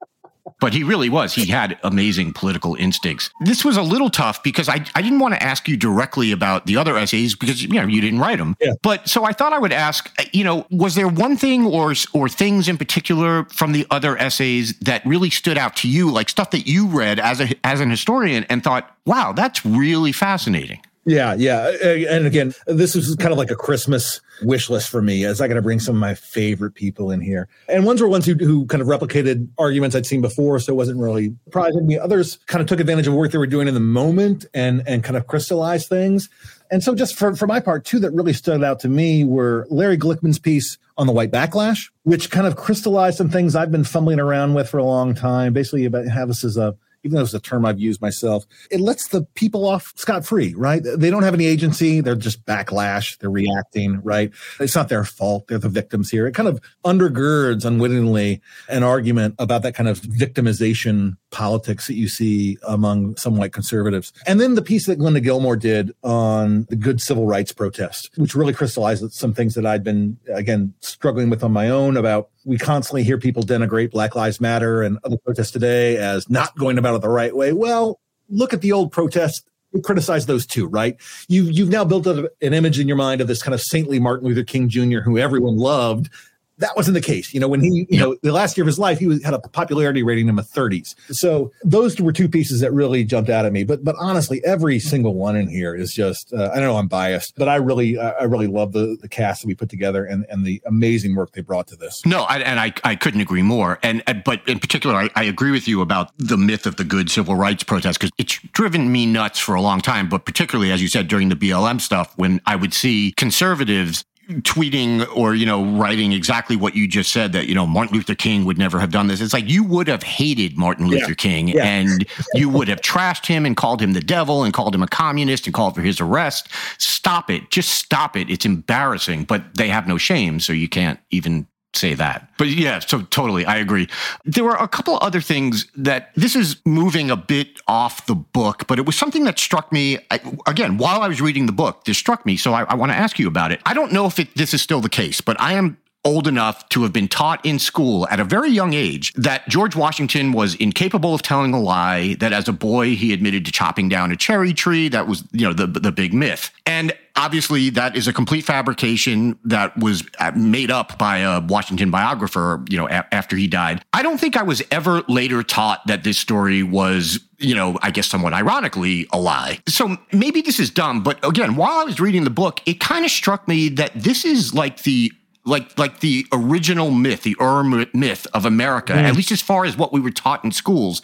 But 0.60 0.74
he 0.74 0.82
really 0.82 1.08
was. 1.08 1.34
He 1.34 1.46
had 1.46 1.78
amazing 1.82 2.32
political 2.32 2.74
instincts. 2.74 3.30
This 3.40 3.64
was 3.64 3.76
a 3.76 3.82
little 3.82 4.10
tough 4.10 4.42
because 4.42 4.68
I, 4.68 4.84
I 4.94 5.02
didn't 5.02 5.18
want 5.18 5.34
to 5.34 5.42
ask 5.42 5.68
you 5.68 5.76
directly 5.76 6.32
about 6.32 6.66
the 6.66 6.76
other 6.76 6.96
essays 6.96 7.34
because 7.34 7.62
you 7.62 7.68
know 7.68 7.86
you 7.86 8.00
didn't 8.00 8.18
write 8.18 8.38
them. 8.38 8.56
Yeah. 8.60 8.72
But 8.82 9.08
so 9.08 9.24
I 9.24 9.32
thought 9.32 9.52
I 9.52 9.58
would 9.58 9.72
ask, 9.72 10.10
you 10.32 10.44
know, 10.44 10.66
was 10.70 10.94
there 10.94 11.08
one 11.08 11.36
thing 11.36 11.66
or 11.66 11.94
or 12.12 12.28
things 12.28 12.68
in 12.68 12.76
particular 12.76 13.44
from 13.44 13.72
the 13.72 13.86
other 13.90 14.18
essays 14.18 14.76
that 14.80 15.04
really 15.06 15.30
stood 15.30 15.56
out 15.56 15.76
to 15.76 15.88
you, 15.88 16.10
like 16.10 16.28
stuff 16.28 16.50
that 16.50 16.66
you 16.66 16.86
read 16.86 17.20
as 17.20 17.40
a 17.40 17.48
as 17.64 17.80
an 17.80 17.90
historian 17.90 18.44
and 18.44 18.62
thought, 18.62 18.94
wow, 19.06 19.32
that's 19.32 19.64
really 19.64 20.12
fascinating? 20.12 20.80
Yeah, 21.06 21.34
yeah. 21.34 21.70
And 22.10 22.26
again, 22.26 22.54
this 22.66 22.94
is 22.94 23.16
kind 23.16 23.32
of 23.32 23.38
like 23.38 23.50
a 23.50 23.56
Christmas 23.56 24.20
wish 24.42 24.68
list 24.68 24.90
for 24.90 25.00
me 25.00 25.24
as 25.24 25.40
I 25.40 25.48
got 25.48 25.54
to 25.54 25.62
bring 25.62 25.80
some 25.80 25.94
of 25.94 26.00
my 26.00 26.14
favorite 26.14 26.74
people 26.74 27.10
in 27.10 27.20
here. 27.20 27.48
And 27.68 27.86
ones 27.86 28.02
were 28.02 28.08
ones 28.08 28.26
who, 28.26 28.34
who 28.34 28.66
kind 28.66 28.82
of 28.82 28.88
replicated 28.88 29.48
arguments 29.58 29.96
I'd 29.96 30.04
seen 30.04 30.20
before, 30.20 30.58
so 30.58 30.72
it 30.72 30.76
wasn't 30.76 31.00
really 31.00 31.34
surprising 31.44 31.86
me. 31.86 31.98
Others 31.98 32.38
kind 32.46 32.60
of 32.60 32.68
took 32.68 32.80
advantage 32.80 33.06
of 33.06 33.14
work 33.14 33.32
they 33.32 33.38
were 33.38 33.46
doing 33.46 33.66
in 33.66 33.74
the 33.74 33.80
moment 33.80 34.44
and 34.52 34.82
and 34.86 35.02
kind 35.02 35.16
of 35.16 35.26
crystallized 35.26 35.88
things. 35.88 36.28
And 36.70 36.84
so 36.84 36.94
just 36.94 37.16
for, 37.16 37.34
for 37.34 37.46
my 37.46 37.60
part, 37.60 37.84
two 37.84 37.98
that 38.00 38.12
really 38.12 38.32
stood 38.32 38.62
out 38.62 38.78
to 38.80 38.88
me 38.88 39.24
were 39.24 39.66
Larry 39.70 39.98
Glickman's 39.98 40.38
piece 40.38 40.78
on 40.98 41.06
the 41.06 41.12
white 41.12 41.32
backlash, 41.32 41.90
which 42.04 42.30
kind 42.30 42.46
of 42.46 42.56
crystallized 42.56 43.16
some 43.16 43.30
things 43.30 43.56
I've 43.56 43.72
been 43.72 43.84
fumbling 43.84 44.20
around 44.20 44.54
with 44.54 44.68
for 44.68 44.78
a 44.78 44.84
long 44.84 45.14
time, 45.14 45.52
basically 45.52 45.86
about 45.86 46.06
how 46.08 46.26
this 46.26 46.44
is 46.44 46.56
a 46.56 46.76
even 47.02 47.16
though 47.16 47.22
it's 47.22 47.34
a 47.34 47.40
term 47.40 47.64
I've 47.64 47.78
used 47.78 48.00
myself, 48.00 48.44
it 48.70 48.80
lets 48.80 49.08
the 49.08 49.22
people 49.34 49.66
off 49.66 49.92
scot 49.96 50.24
free, 50.24 50.54
right? 50.54 50.82
They 50.82 51.10
don't 51.10 51.22
have 51.22 51.34
any 51.34 51.46
agency. 51.46 52.00
They're 52.00 52.14
just 52.14 52.44
backlash. 52.44 53.18
They're 53.18 53.30
reacting, 53.30 54.00
right? 54.02 54.30
It's 54.58 54.74
not 54.74 54.88
their 54.88 55.04
fault. 55.04 55.48
They're 55.48 55.58
the 55.58 55.68
victims 55.68 56.10
here. 56.10 56.26
It 56.26 56.34
kind 56.34 56.48
of 56.48 56.60
undergirds 56.84 57.64
unwittingly 57.64 58.40
an 58.68 58.82
argument 58.82 59.34
about 59.38 59.62
that 59.62 59.74
kind 59.74 59.88
of 59.88 60.00
victimization 60.00 61.16
politics 61.30 61.86
that 61.86 61.94
you 61.94 62.08
see 62.08 62.58
among 62.66 63.16
some 63.16 63.36
white 63.36 63.52
conservatives. 63.52 64.12
And 64.26 64.40
then 64.40 64.54
the 64.54 64.62
piece 64.62 64.86
that 64.86 64.98
Glenda 64.98 65.22
Gilmore 65.22 65.56
did 65.56 65.94
on 66.02 66.66
the 66.68 66.76
good 66.76 67.00
civil 67.00 67.26
rights 67.26 67.52
protest, 67.52 68.10
which 68.16 68.34
really 68.34 68.52
crystallized 68.52 69.12
some 69.12 69.32
things 69.32 69.54
that 69.54 69.64
I'd 69.64 69.84
been, 69.84 70.18
again, 70.32 70.74
struggling 70.80 71.30
with 71.30 71.44
on 71.44 71.52
my 71.52 71.68
own 71.68 71.96
about 71.96 72.30
we 72.44 72.58
constantly 72.58 73.02
hear 73.02 73.18
people 73.18 73.42
denigrate 73.42 73.90
Black 73.90 74.14
Lives 74.14 74.40
Matter 74.40 74.82
and 74.82 74.98
other 75.04 75.16
protests 75.18 75.50
today 75.50 75.96
as 75.96 76.28
not 76.30 76.56
going 76.56 76.78
about 76.78 76.94
it 76.94 77.02
the 77.02 77.08
right 77.08 77.34
way. 77.34 77.52
Well, 77.52 78.00
look 78.28 78.52
at 78.52 78.60
the 78.60 78.72
old 78.72 78.92
protests. 78.92 79.44
We 79.72 79.80
criticize 79.80 80.26
those 80.26 80.46
too, 80.46 80.66
right? 80.66 80.96
You 81.28 81.44
you've 81.44 81.68
now 81.68 81.84
built 81.84 82.06
up 82.06 82.26
an 82.42 82.54
image 82.54 82.80
in 82.80 82.88
your 82.88 82.96
mind 82.96 83.20
of 83.20 83.28
this 83.28 83.42
kind 83.42 83.54
of 83.54 83.60
saintly 83.60 84.00
Martin 84.00 84.26
Luther 84.26 84.42
King 84.42 84.68
Jr. 84.68 85.00
who 85.00 85.16
everyone 85.16 85.58
loved, 85.58 86.10
that 86.60 86.76
wasn't 86.76 86.94
the 86.94 87.00
case. 87.00 87.34
You 87.34 87.40
know, 87.40 87.48
when 87.48 87.60
he, 87.60 87.86
you 87.90 87.98
know, 87.98 88.16
the 88.22 88.32
last 88.32 88.56
year 88.56 88.62
of 88.62 88.66
his 88.66 88.78
life, 88.78 88.98
he 88.98 89.06
was, 89.06 89.22
had 89.24 89.34
a 89.34 89.38
popularity 89.38 90.02
rating 90.02 90.28
in 90.28 90.36
the 90.36 90.42
30s. 90.42 90.94
So 91.10 91.50
those 91.64 92.00
were 92.00 92.12
two 92.12 92.28
pieces 92.28 92.60
that 92.60 92.72
really 92.72 93.04
jumped 93.04 93.30
out 93.30 93.44
at 93.44 93.52
me. 93.52 93.64
But 93.64 93.82
but 93.84 93.96
honestly, 93.98 94.42
every 94.44 94.78
single 94.78 95.14
one 95.14 95.36
in 95.36 95.48
here 95.48 95.74
is 95.74 95.92
just 95.92 96.32
uh, 96.32 96.50
I 96.54 96.60
know 96.60 96.76
I'm 96.76 96.88
biased, 96.88 97.34
but 97.36 97.48
I 97.48 97.56
really 97.56 97.98
I 97.98 98.24
really 98.24 98.46
love 98.46 98.72
the 98.72 98.96
the 99.00 99.08
cast 99.08 99.42
that 99.42 99.48
we 99.48 99.54
put 99.54 99.68
together 99.68 100.04
and 100.04 100.26
and 100.28 100.44
the 100.44 100.62
amazing 100.66 101.14
work 101.16 101.32
they 101.32 101.40
brought 101.40 101.66
to 101.68 101.76
this. 101.76 102.04
No, 102.06 102.22
I, 102.22 102.38
and 102.40 102.60
I 102.60 102.72
I 102.84 102.96
couldn't 102.96 103.20
agree 103.20 103.42
more. 103.42 103.78
And, 103.82 104.02
and 104.06 104.22
but 104.24 104.46
in 104.46 104.58
particular, 104.58 104.94
I, 104.96 105.10
I 105.16 105.24
agree 105.24 105.50
with 105.50 105.66
you 105.66 105.80
about 105.80 106.12
the 106.18 106.36
myth 106.36 106.66
of 106.66 106.76
the 106.76 106.84
good 106.84 107.10
civil 107.10 107.34
rights 107.34 107.62
protest 107.62 107.98
because 107.98 108.10
it's 108.18 108.38
driven 108.52 108.92
me 108.92 109.06
nuts 109.06 109.38
for 109.38 109.54
a 109.54 109.62
long 109.62 109.80
time. 109.80 110.08
But 110.08 110.24
particularly 110.24 110.72
as 110.72 110.82
you 110.82 110.88
said 110.88 111.08
during 111.08 111.28
the 111.30 111.36
BLM 111.36 111.80
stuff, 111.80 112.16
when 112.16 112.40
I 112.46 112.56
would 112.56 112.74
see 112.74 113.12
conservatives 113.16 114.04
tweeting 114.30 115.06
or 115.14 115.34
you 115.34 115.46
know 115.46 115.64
writing 115.76 116.12
exactly 116.12 116.56
what 116.56 116.74
you 116.74 116.86
just 116.86 117.12
said 117.12 117.32
that 117.32 117.46
you 117.46 117.54
know 117.54 117.66
Martin 117.66 117.96
Luther 117.96 118.14
King 118.14 118.44
would 118.44 118.58
never 118.58 118.78
have 118.78 118.90
done 118.90 119.06
this. 119.06 119.20
It's 119.20 119.32
like 119.32 119.48
you 119.48 119.64
would 119.64 119.88
have 119.88 120.02
hated 120.02 120.56
Martin 120.56 120.86
Luther 120.88 121.10
yeah. 121.10 121.14
King 121.14 121.48
yeah. 121.48 121.64
and 121.64 122.06
you 122.34 122.48
would 122.48 122.68
have 122.68 122.80
trashed 122.80 123.26
him 123.26 123.44
and 123.44 123.56
called 123.56 123.80
him 123.82 123.92
the 123.92 124.00
devil 124.00 124.44
and 124.44 124.54
called 124.54 124.74
him 124.74 124.82
a 124.82 124.88
communist 124.88 125.46
and 125.46 125.54
called 125.54 125.74
for 125.74 125.82
his 125.82 126.00
arrest. 126.00 126.48
Stop 126.78 127.30
it. 127.30 127.50
Just 127.50 127.70
stop 127.70 128.16
it. 128.16 128.30
It's 128.30 128.44
embarrassing, 128.44 129.24
but 129.24 129.54
they 129.54 129.68
have 129.68 129.86
no 129.86 129.98
shame, 129.98 130.40
so 130.40 130.52
you 130.52 130.68
can't 130.68 131.00
even 131.10 131.46
say 131.74 131.94
that. 131.94 132.30
But 132.38 132.48
yeah, 132.48 132.80
so 132.80 133.02
totally, 133.02 133.44
I 133.46 133.56
agree. 133.56 133.88
There 134.24 134.44
were 134.44 134.54
a 134.54 134.68
couple 134.68 134.98
other 135.00 135.20
things 135.20 135.66
that 135.76 136.10
this 136.16 136.34
is 136.34 136.56
moving 136.64 137.10
a 137.10 137.16
bit 137.16 137.60
off 137.68 138.06
the 138.06 138.14
book, 138.14 138.66
but 138.66 138.78
it 138.78 138.86
was 138.86 138.96
something 138.96 139.24
that 139.24 139.38
struck 139.38 139.72
me 139.72 139.98
again 140.46 140.78
while 140.78 141.02
I 141.02 141.08
was 141.08 141.20
reading 141.20 141.46
the 141.46 141.52
book. 141.52 141.84
This 141.84 141.98
struck 141.98 142.26
me, 142.26 142.36
so 142.36 142.52
I, 142.52 142.64
I 142.64 142.74
want 142.74 142.92
to 142.92 142.96
ask 142.96 143.18
you 143.18 143.28
about 143.28 143.52
it. 143.52 143.60
I 143.64 143.74
don't 143.74 143.92
know 143.92 144.06
if 144.06 144.18
it, 144.18 144.34
this 144.34 144.52
is 144.54 144.62
still 144.62 144.80
the 144.80 144.88
case, 144.88 145.20
but 145.20 145.40
I 145.40 145.54
am 145.54 145.78
old 146.04 146.26
enough 146.26 146.68
to 146.70 146.82
have 146.82 146.92
been 146.92 147.08
taught 147.08 147.44
in 147.44 147.58
school 147.58 148.08
at 148.08 148.20
a 148.20 148.24
very 148.24 148.50
young 148.50 148.72
age 148.72 149.12
that 149.14 149.46
George 149.48 149.76
Washington 149.76 150.32
was 150.32 150.54
incapable 150.56 151.14
of 151.14 151.22
telling 151.22 151.52
a 151.52 151.60
lie, 151.60 152.14
that 152.20 152.32
as 152.32 152.48
a 152.48 152.52
boy 152.52 152.96
he 152.96 153.12
admitted 153.12 153.44
to 153.44 153.52
chopping 153.52 153.88
down 153.88 154.10
a 154.10 154.16
cherry 154.16 154.52
tree. 154.52 154.88
That 154.88 155.06
was, 155.06 155.24
you 155.32 155.46
know, 155.46 155.52
the, 155.52 155.66
the 155.66 155.92
big 155.92 156.14
myth. 156.14 156.50
And 156.64 156.96
obviously 157.16 157.70
that 157.70 157.96
is 157.96 158.08
a 158.08 158.12
complete 158.12 158.44
fabrication 158.44 159.38
that 159.44 159.76
was 159.76 160.02
uh, 160.18 160.32
made 160.34 160.70
up 160.70 160.98
by 160.98 161.18
a 161.18 161.40
Washington 161.40 161.90
biographer, 161.90 162.64
you 162.70 162.78
know, 162.78 162.88
a- 162.88 163.14
after 163.14 163.36
he 163.36 163.46
died. 163.46 163.84
I 163.92 164.02
don't 164.02 164.18
think 164.18 164.36
I 164.36 164.42
was 164.42 164.62
ever 164.70 165.02
later 165.08 165.42
taught 165.42 165.86
that 165.86 166.04
this 166.04 166.18
story 166.18 166.62
was 166.62 167.20
you 167.40 167.54
know, 167.54 167.78
I 167.80 167.90
guess 167.90 168.06
somewhat 168.06 168.34
ironically, 168.34 169.06
a 169.12 169.18
lie. 169.18 169.60
So 169.66 169.96
maybe 170.12 170.42
this 170.42 170.60
is 170.60 170.68
dumb, 170.68 171.02
but 171.02 171.24
again, 171.26 171.56
while 171.56 171.78
I 171.78 171.84
was 171.84 171.98
reading 171.98 172.24
the 172.24 172.30
book, 172.30 172.60
it 172.66 172.80
kind 172.80 173.02
of 173.04 173.10
struck 173.10 173.48
me 173.48 173.70
that 173.70 173.92
this 173.94 174.26
is 174.26 174.52
like 174.52 174.82
the 174.82 175.10
like 175.44 175.78
like 175.78 176.00
the 176.00 176.26
original 176.32 176.90
myth, 176.90 177.22
the 177.22 177.36
Ur 177.40 177.62
myth 177.62 178.26
of 178.34 178.44
America, 178.44 178.92
mm. 178.92 179.02
at 179.02 179.16
least 179.16 179.32
as 179.32 179.40
far 179.40 179.64
as 179.64 179.76
what 179.76 179.92
we 179.92 180.00
were 180.00 180.10
taught 180.10 180.44
in 180.44 180.52
schools. 180.52 181.02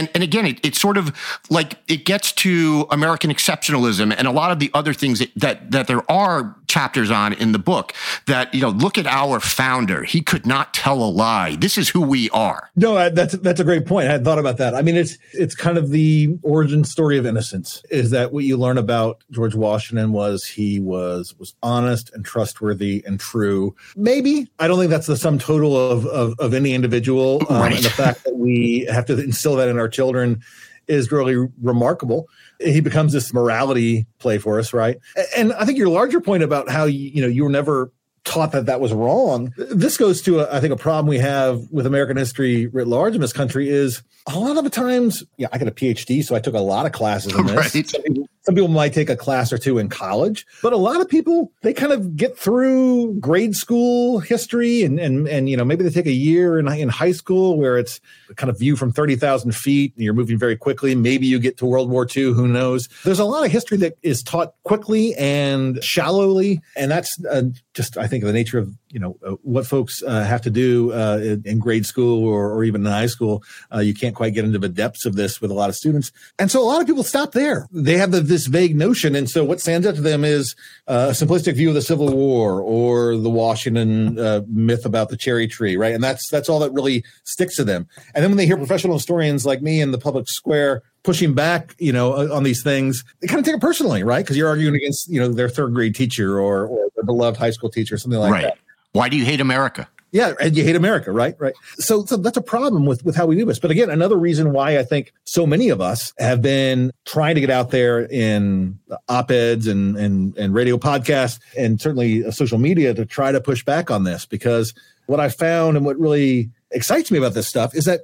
And 0.00 0.10
and 0.14 0.22
again, 0.22 0.46
it, 0.46 0.60
it's 0.64 0.80
sort 0.80 0.96
of 0.96 1.14
like 1.50 1.78
it 1.88 2.04
gets 2.04 2.32
to 2.32 2.86
American 2.90 3.30
exceptionalism 3.30 4.14
and 4.16 4.26
a 4.26 4.30
lot 4.30 4.50
of 4.50 4.58
the 4.58 4.70
other 4.74 4.92
things 4.92 5.20
that, 5.20 5.30
that 5.36 5.70
that 5.70 5.86
there 5.86 6.10
are 6.10 6.56
chapters 6.66 7.10
on 7.10 7.32
in 7.32 7.52
the 7.52 7.58
book. 7.58 7.92
That 8.26 8.52
you 8.54 8.60
know, 8.60 8.70
look 8.70 8.98
at 8.98 9.06
our 9.06 9.40
founder; 9.40 10.04
he 10.04 10.20
could 10.20 10.46
not 10.46 10.74
tell 10.74 11.02
a 11.02 11.10
lie. 11.10 11.56
This 11.56 11.78
is 11.78 11.90
who 11.90 12.00
we 12.00 12.30
are. 12.30 12.70
No, 12.74 13.10
that's 13.10 13.34
that's 13.34 13.60
a 13.60 13.64
great 13.64 13.86
point. 13.86 14.08
I 14.08 14.12
had 14.12 14.24
thought 14.24 14.38
about 14.38 14.56
that. 14.56 14.74
I 14.74 14.82
mean, 14.82 14.96
it's 14.96 15.18
it's 15.32 15.54
kind 15.54 15.78
of 15.78 15.90
the 15.90 16.38
origin 16.42 16.84
story 16.84 17.18
of 17.18 17.26
innocence. 17.26 17.82
Is 17.90 18.10
that 18.10 18.32
what 18.32 18.44
you 18.44 18.56
learn 18.56 18.78
about 18.78 19.22
George 19.30 19.54
Washington? 19.54 20.12
Was 20.12 20.44
he 20.46 20.80
was 20.80 21.38
was 21.38 21.54
honest 21.62 22.10
and 22.14 22.24
trustworthy 22.24 23.02
and 23.06 23.20
true 23.20 23.60
Maybe 23.96 24.48
I 24.58 24.68
don't 24.68 24.78
think 24.78 24.90
that's 24.90 25.06
the 25.06 25.16
sum 25.16 25.38
total 25.38 25.76
of 25.76 26.06
of, 26.06 26.34
of 26.38 26.54
any 26.54 26.72
individual, 26.72 27.42
um, 27.48 27.60
right. 27.60 27.74
and 27.74 27.84
the 27.84 27.90
fact 27.90 28.24
that 28.24 28.36
we 28.36 28.86
have 28.90 29.06
to 29.06 29.18
instill 29.18 29.56
that 29.56 29.68
in 29.68 29.78
our 29.78 29.88
children 29.90 30.40
is 30.88 31.12
really 31.12 31.48
remarkable. 31.62 32.28
He 32.60 32.80
becomes 32.80 33.12
this 33.12 33.32
morality 33.32 34.06
play 34.18 34.38
for 34.38 34.58
us, 34.58 34.72
right? 34.72 34.98
And 35.36 35.52
I 35.52 35.64
think 35.64 35.78
your 35.78 35.88
larger 35.88 36.20
point 36.20 36.42
about 36.42 36.68
how 36.68 36.84
you, 36.84 37.22
know 37.22 37.28
you 37.28 37.44
were 37.44 37.50
never 37.50 37.92
taught 38.24 38.52
that 38.52 38.66
that 38.66 38.80
was 38.80 38.92
wrong. 38.92 39.52
This 39.56 39.96
goes 39.96 40.22
to, 40.22 40.40
a, 40.40 40.54
I 40.54 40.60
think, 40.60 40.72
a 40.72 40.76
problem 40.76 41.06
we 41.06 41.18
have 41.18 41.62
with 41.70 41.86
American 41.86 42.16
history 42.16 42.66
writ 42.66 42.86
large 42.86 43.14
in 43.14 43.20
this 43.20 43.32
country 43.32 43.68
is 43.68 44.02
a 44.26 44.38
lot 44.38 44.56
of 44.56 44.64
the 44.64 44.70
times, 44.70 45.24
yeah, 45.36 45.48
I 45.52 45.58
got 45.58 45.68
a 45.68 45.72
PhD, 45.72 46.22
so 46.22 46.34
I 46.34 46.40
took 46.40 46.54
a 46.54 46.60
lot 46.60 46.86
of 46.86 46.92
classes 46.92 47.34
in 47.34 47.46
this. 47.46 47.74
Right. 47.74 47.88
Some, 47.88 48.02
people, 48.02 48.28
some 48.42 48.54
people 48.54 48.68
might 48.68 48.92
take 48.92 49.08
a 49.08 49.16
class 49.16 49.52
or 49.52 49.58
two 49.58 49.78
in 49.78 49.88
college, 49.88 50.46
but 50.62 50.72
a 50.72 50.76
lot 50.76 51.00
of 51.00 51.08
people 51.08 51.52
they 51.62 51.72
kind 51.72 51.92
of 51.92 52.16
get 52.16 52.36
through 52.36 53.14
grade 53.14 53.54
school 53.54 54.18
history 54.18 54.82
and 54.82 54.98
and 54.98 55.26
and 55.28 55.48
you 55.48 55.56
know 55.56 55.64
maybe 55.64 55.84
they 55.84 55.90
take 55.90 56.06
a 56.06 56.12
year 56.12 56.58
in 56.58 56.68
in 56.68 56.88
high 56.88 57.12
school 57.12 57.58
where 57.58 57.78
it's 57.78 58.00
kind 58.36 58.50
of 58.50 58.58
view 58.58 58.76
from 58.76 58.92
thirty 58.92 59.16
thousand 59.16 59.54
feet 59.54 59.94
and 59.94 60.04
you're 60.04 60.14
moving 60.14 60.38
very 60.38 60.56
quickly. 60.56 60.94
Maybe 60.94 61.26
you 61.26 61.38
get 61.38 61.56
to 61.58 61.66
World 61.66 61.90
War 61.90 62.06
II. 62.14 62.32
Who 62.32 62.48
knows? 62.48 62.88
There's 63.04 63.18
a 63.18 63.24
lot 63.24 63.44
of 63.44 63.50
history 63.50 63.78
that 63.78 63.96
is 64.02 64.22
taught 64.22 64.54
quickly 64.64 65.14
and 65.16 65.82
shallowly, 65.82 66.60
and 66.76 66.90
that's 66.90 67.22
uh, 67.24 67.42
just 67.74 67.96
I 67.96 68.06
think 68.10 68.22
of 68.22 68.26
the 68.26 68.32
nature 68.32 68.58
of 68.58 68.74
you 68.88 68.98
know 68.98 69.16
uh, 69.24 69.32
what 69.42 69.66
folks 69.66 70.02
uh, 70.02 70.24
have 70.24 70.42
to 70.42 70.50
do 70.50 70.92
uh, 70.92 71.18
in, 71.22 71.42
in, 71.44 71.58
grade 71.58 71.86
school 71.86 72.24
or, 72.24 72.52
or, 72.52 72.64
even 72.64 72.84
in 72.84 72.90
high 72.90 73.06
school, 73.06 73.42
uh, 73.72 73.78
you 73.78 73.94
can't 73.94 74.14
quite 74.14 74.34
get 74.34 74.44
into 74.44 74.58
the 74.58 74.68
depths 74.68 75.06
of 75.06 75.14
this 75.14 75.40
with 75.40 75.50
a 75.50 75.54
lot 75.54 75.68
of 75.68 75.76
students, 75.76 76.12
and 76.38 76.50
so 76.50 76.60
a 76.60 76.66
lot 76.66 76.80
of 76.80 76.86
people 76.86 77.02
stop 77.02 77.32
there. 77.32 77.68
They 77.72 77.96
have 77.96 78.10
the, 78.10 78.20
this 78.20 78.46
vague 78.46 78.76
notion, 78.76 79.14
and 79.14 79.30
so 79.30 79.44
what 79.44 79.60
stands 79.60 79.86
out 79.86 79.94
to 79.94 80.00
them 80.00 80.24
is 80.24 80.54
uh, 80.88 81.08
a 81.10 81.12
simplistic 81.12 81.54
view 81.54 81.68
of 81.68 81.74
the 81.74 81.82
Civil 81.82 82.14
War 82.14 82.60
or 82.60 83.16
the 83.16 83.30
Washington 83.30 84.18
uh, 84.18 84.42
myth 84.48 84.84
about 84.84 85.08
the 85.08 85.16
cherry 85.16 85.46
tree, 85.46 85.76
right? 85.76 85.94
And 85.94 86.02
that's 86.02 86.28
that's 86.28 86.48
all 86.48 86.58
that 86.60 86.72
really 86.72 87.04
sticks 87.24 87.56
to 87.56 87.64
them. 87.64 87.86
And 88.14 88.22
then 88.22 88.30
when 88.30 88.38
they 88.38 88.46
hear 88.46 88.56
professional 88.56 88.94
historians 88.94 89.46
like 89.46 89.62
me 89.62 89.80
in 89.80 89.92
the 89.92 89.98
public 89.98 90.28
square 90.28 90.82
pushing 91.02 91.34
back, 91.34 91.74
you 91.78 91.92
know, 91.92 92.32
on 92.32 92.42
these 92.42 92.62
things, 92.62 93.04
they 93.20 93.26
kind 93.26 93.38
of 93.38 93.44
take 93.44 93.54
it 93.54 93.60
personally, 93.60 94.02
right? 94.02 94.24
Because 94.24 94.36
you're 94.36 94.48
arguing 94.48 94.74
mm-hmm. 94.74 94.84
against, 94.84 95.08
you 95.08 95.20
know, 95.20 95.28
their 95.28 95.48
third 95.48 95.74
grade 95.74 95.94
teacher 95.94 96.38
or, 96.38 96.66
or 96.66 96.88
their 96.94 97.04
beloved 97.04 97.38
high 97.38 97.50
school 97.50 97.70
teacher, 97.70 97.96
something 97.96 98.20
like 98.20 98.32
right. 98.32 98.42
that. 98.42 98.58
Why 98.92 99.08
do 99.08 99.16
you 99.16 99.24
hate 99.24 99.40
America? 99.40 99.88
Yeah, 100.12 100.32
and 100.40 100.56
you 100.56 100.64
hate 100.64 100.74
America, 100.74 101.12
right? 101.12 101.36
Right. 101.38 101.54
So, 101.76 102.04
so 102.04 102.16
that's 102.16 102.36
a 102.36 102.42
problem 102.42 102.84
with 102.84 103.04
with 103.04 103.14
how 103.14 103.26
we 103.26 103.36
do 103.36 103.44
this. 103.44 103.60
But 103.60 103.70
again, 103.70 103.90
another 103.90 104.16
reason 104.16 104.52
why 104.52 104.76
I 104.76 104.82
think 104.82 105.12
so 105.24 105.46
many 105.46 105.68
of 105.68 105.80
us 105.80 106.12
have 106.18 106.42
been 106.42 106.90
trying 107.04 107.36
to 107.36 107.40
get 107.40 107.50
out 107.50 107.70
there 107.70 108.06
in 108.06 108.78
op-eds 109.08 109.68
and 109.68 109.96
and 109.96 110.36
and 110.36 110.52
radio 110.52 110.78
podcasts 110.78 111.38
and 111.56 111.80
certainly 111.80 112.24
uh, 112.24 112.32
social 112.32 112.58
media 112.58 112.92
to 112.92 113.06
try 113.06 113.30
to 113.30 113.40
push 113.40 113.64
back 113.64 113.88
on 113.90 114.02
this 114.02 114.26
because 114.26 114.74
what 115.06 115.20
I 115.20 115.28
found 115.28 115.76
and 115.76 115.86
what 115.86 115.96
really 115.96 116.50
excites 116.72 117.12
me 117.12 117.18
about 117.18 117.34
this 117.34 117.46
stuff 117.46 117.74
is 117.76 117.84
that 117.84 118.00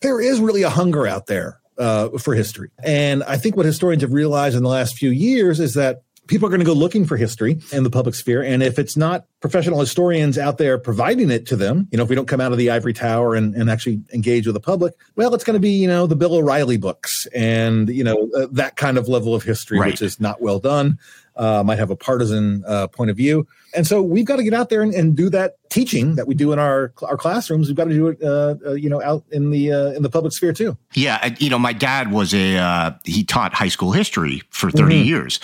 there 0.00 0.20
is 0.20 0.38
really 0.38 0.62
a 0.62 0.70
hunger 0.70 1.08
out 1.08 1.26
there 1.26 1.58
uh, 1.78 2.10
for 2.18 2.34
history. 2.34 2.70
And 2.82 3.22
I 3.24 3.36
think 3.36 3.56
what 3.56 3.66
historians 3.66 4.02
have 4.02 4.12
realized 4.12 4.56
in 4.56 4.62
the 4.62 4.68
last 4.68 4.96
few 4.96 5.10
years 5.10 5.60
is 5.60 5.74
that 5.74 6.02
people 6.26 6.46
are 6.46 6.50
going 6.50 6.60
to 6.60 6.66
go 6.66 6.74
looking 6.74 7.06
for 7.06 7.16
history 7.16 7.60
in 7.72 7.82
the 7.82 7.90
public 7.90 8.14
sphere. 8.14 8.42
And 8.42 8.62
if 8.62 8.78
it's 8.78 8.96
not 8.96 9.26
professional 9.40 9.78
historians 9.78 10.36
out 10.36 10.58
there 10.58 10.78
providing 10.78 11.30
it 11.30 11.46
to 11.46 11.56
them, 11.56 11.88
you 11.90 11.98
know, 11.98 12.04
if 12.04 12.10
we 12.10 12.16
don't 12.16 12.26
come 12.26 12.40
out 12.40 12.52
of 12.52 12.58
the 12.58 12.70
ivory 12.70 12.92
tower 12.92 13.34
and, 13.34 13.54
and 13.54 13.70
actually 13.70 14.00
engage 14.12 14.46
with 14.46 14.54
the 14.54 14.60
public, 14.60 14.94
well, 15.16 15.34
it's 15.34 15.44
going 15.44 15.54
to 15.54 15.60
be, 15.60 15.70
you 15.70 15.86
know, 15.86 16.06
the 16.06 16.16
Bill 16.16 16.34
O'Reilly 16.34 16.76
books 16.76 17.26
and, 17.34 17.88
you 17.88 18.02
know, 18.02 18.28
uh, 18.36 18.46
that 18.50 18.76
kind 18.76 18.98
of 18.98 19.08
level 19.08 19.34
of 19.34 19.44
history, 19.44 19.78
right. 19.78 19.92
which 19.92 20.02
is 20.02 20.18
not 20.18 20.40
well 20.40 20.58
done 20.58 20.98
uh, 21.38 21.62
might 21.64 21.78
have 21.78 21.90
a 21.90 21.96
partisan 21.96 22.64
uh, 22.66 22.88
point 22.88 23.10
of 23.10 23.16
view. 23.16 23.46
And 23.74 23.86
so 23.86 24.02
we've 24.02 24.24
got 24.24 24.36
to 24.36 24.42
get 24.42 24.54
out 24.54 24.70
there 24.70 24.82
and, 24.82 24.92
and, 24.94 25.14
do 25.14 25.28
that 25.30 25.56
teaching 25.68 26.14
that 26.14 26.26
we 26.26 26.34
do 26.34 26.52
in 26.52 26.58
our 26.58 26.92
our 27.02 27.16
classrooms. 27.16 27.68
We've 27.68 27.76
got 27.76 27.84
to 27.84 27.94
do 27.94 28.08
it, 28.08 28.22
uh, 28.22 28.54
uh 28.64 28.72
you 28.72 28.88
know, 28.88 29.02
out 29.02 29.24
in 29.30 29.50
the 29.50 29.72
uh, 29.72 29.90
in 29.90 30.02
the 30.02 30.08
public 30.08 30.32
sphere 30.32 30.52
too. 30.52 30.76
Yeah, 30.94 31.34
you 31.38 31.50
know, 31.50 31.58
my 31.58 31.74
dad 31.74 32.10
was 32.10 32.32
a 32.32 32.56
uh, 32.56 32.92
he 33.04 33.24
taught 33.24 33.52
high 33.52 33.68
school 33.68 33.92
history 33.92 34.42
for 34.50 34.70
30 34.70 34.94
mm-hmm. 34.94 35.04
years, 35.04 35.40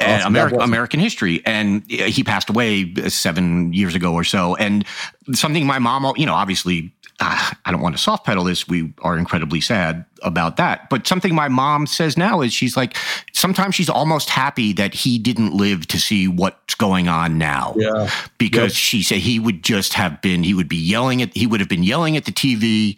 awesome. 0.00 0.28
American 0.28 0.60
American 0.60 1.00
history, 1.00 1.42
and 1.44 1.84
he 1.90 2.22
passed 2.22 2.48
away 2.48 2.94
seven 3.08 3.33
years 3.72 3.94
ago 3.94 4.12
or 4.14 4.24
so. 4.24 4.56
And 4.56 4.84
something 5.32 5.66
my 5.66 5.78
mom, 5.78 6.12
you 6.16 6.26
know, 6.26 6.34
obviously 6.34 6.92
uh, 7.20 7.50
I 7.64 7.70
don't 7.70 7.80
want 7.80 7.96
to 7.96 8.02
soft 8.02 8.26
pedal 8.26 8.44
this. 8.44 8.66
We 8.66 8.92
are 9.02 9.16
incredibly 9.16 9.60
sad 9.60 10.04
about 10.22 10.56
that. 10.56 10.90
But 10.90 11.06
something 11.06 11.34
my 11.34 11.48
mom 11.48 11.86
says 11.86 12.16
now 12.16 12.40
is 12.40 12.52
she's 12.52 12.76
like, 12.76 12.96
sometimes 13.32 13.76
she's 13.76 13.88
almost 13.88 14.30
happy 14.30 14.72
that 14.72 14.94
he 14.94 15.18
didn't 15.18 15.54
live 15.54 15.86
to 15.88 16.00
see 16.00 16.26
what's 16.26 16.74
going 16.74 17.06
on 17.08 17.38
now. 17.38 17.74
Yeah. 17.76 18.10
Because 18.38 18.72
yep. 18.72 18.72
she 18.72 19.02
said 19.02 19.18
he 19.18 19.38
would 19.38 19.62
just 19.62 19.94
have 19.94 20.20
been, 20.22 20.42
he 20.42 20.54
would 20.54 20.68
be 20.68 20.76
yelling 20.76 21.22
at, 21.22 21.32
he 21.34 21.46
would 21.46 21.60
have 21.60 21.68
been 21.68 21.84
yelling 21.84 22.16
at 22.16 22.24
the 22.24 22.32
TV 22.32 22.96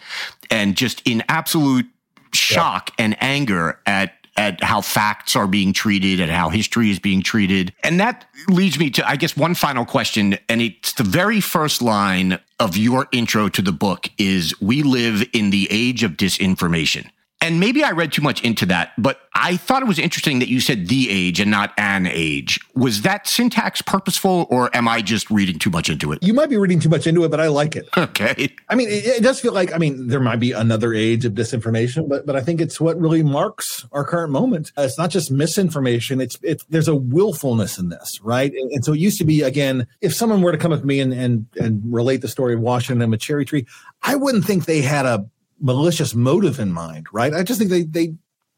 and 0.51 0.77
just 0.77 1.03
in 1.05 1.23
absolute 1.29 1.87
shock 2.33 2.91
yep. 2.91 3.05
and 3.05 3.23
anger 3.23 3.79
at 3.85 4.15
at 4.37 4.63
how 4.63 4.81
facts 4.81 5.35
are 5.35 5.47
being 5.47 5.73
treated 5.73 6.21
and 6.21 6.31
how 6.31 6.49
history 6.49 6.91
is 6.91 6.99
being 6.99 7.23
treated. 7.23 7.73
And 7.83 7.99
that 8.01 8.27
leads 8.49 8.79
me 8.79 8.91
to, 8.91 9.09
I 9.09 9.17
guess, 9.17 9.37
one 9.37 9.55
final 9.55 9.85
question. 9.85 10.39
And 10.49 10.61
it's 10.61 10.93
the 10.93 11.05
very 11.05 11.41
first 11.41 11.83
line 11.83 12.39
of 12.61 12.77
your 12.77 13.09
intro 13.13 13.49
to 13.49 13.63
the 13.63 13.73
book 13.73 14.09
is 14.19 14.59
We 14.61 14.83
live 14.83 15.25
in 15.33 15.51
the 15.51 15.69
age 15.71 16.03
of 16.03 16.13
disinformation. 16.13 17.11
And 17.41 17.61
maybe 17.61 17.85
I 17.85 17.91
read 17.91 18.13
too 18.13 18.23
much 18.23 18.43
into 18.43 18.65
that, 18.67 18.93
but 18.97 19.21
I 19.35 19.59
thought 19.59 19.83
it 19.83 19.87
was 19.87 19.99
interesting 19.99 20.39
that 20.39 20.49
you 20.49 20.59
said 20.59 20.89
the 20.89 21.11
age 21.11 21.39
and 21.39 21.51
not 21.51 21.75
an 21.77 22.07
age. 22.07 22.59
Was 22.75 23.03
that 23.03 23.27
syntax 23.27 23.83
purposeful 23.83 24.47
or 24.49 24.75
am 24.75 24.89
I 24.89 25.03
just 25.03 25.31
reading 25.31 25.59
too 25.59 25.69
much 25.69 25.91
into 25.91 26.13
it? 26.13 26.23
You 26.23 26.33
might 26.33 26.49
be 26.49 26.57
reading 26.57 26.81
too 26.81 26.89
much 26.89 27.07
into 27.07 27.23
it, 27.25 27.31
but 27.31 27.39
I 27.39 27.49
like 27.49 27.77
it. 27.77 27.87
Okay. 27.97 28.55
I 28.71 28.75
mean, 28.75 28.89
it, 28.89 29.05
it 29.05 29.23
does 29.23 29.39
feel 29.41 29.53
like, 29.53 29.75
I 29.75 29.79
mean, 29.79 30.09
there 30.09 30.21
might 30.21 30.41
be 30.41 30.53
another 30.53 30.95
age 30.95 31.27
of 31.27 31.35
disinformation, 31.35 32.09
but, 32.09 32.25
but 32.25 32.37
I 32.37 32.41
think 32.41 32.61
it's 32.63 32.81
what 32.81 32.99
really 32.99 33.23
marks 33.23 33.87
our 33.93 34.05
current 34.05 34.33
moment. 34.33 34.73
Uh, 34.79 34.83
it's 34.83 34.97
not 34.97 35.11
just 35.11 35.31
misinformation. 35.31 36.21
It's, 36.23 36.39
it's, 36.43 36.65
there's 36.65 36.89
a 36.89 36.97
willfulness 36.97 37.79
in 37.79 37.91
this, 37.91 38.19
right? 38.23 38.53
And, 38.53 38.73
and, 38.73 38.85
so 38.85 38.95
it 38.95 39.01
used 39.01 39.19
to 39.19 39.25
be, 39.25 39.43
again, 39.43 39.87
if 40.01 40.15
someone 40.15 40.41
were 40.41 40.53
to 40.53 40.59
come 40.59 40.73
up 40.73 40.81
to 40.81 40.87
me 40.87 41.01
and, 41.01 41.13
and, 41.13 41.47
and 41.57 41.83
relate 41.85 42.23
the 42.23 42.29
story 42.29 42.55
of 42.55 42.61
Washington 42.61 43.03
and 43.03 43.13
a 43.13 43.19
cherry 43.19 43.45
tree, 43.45 43.67
I 44.03 44.15
wouldn't 44.15 44.45
think 44.47 44.65
they 44.65 44.81
had 44.81 45.05
a 45.05 45.27
malicious 45.61 46.15
motive 46.15 46.59
in 46.59 46.73
mind, 46.73 47.07
right? 47.13 47.33
I 47.33 47.43
just 47.43 47.59
think 47.59 47.71
they, 47.71 47.83
they, 47.83 48.15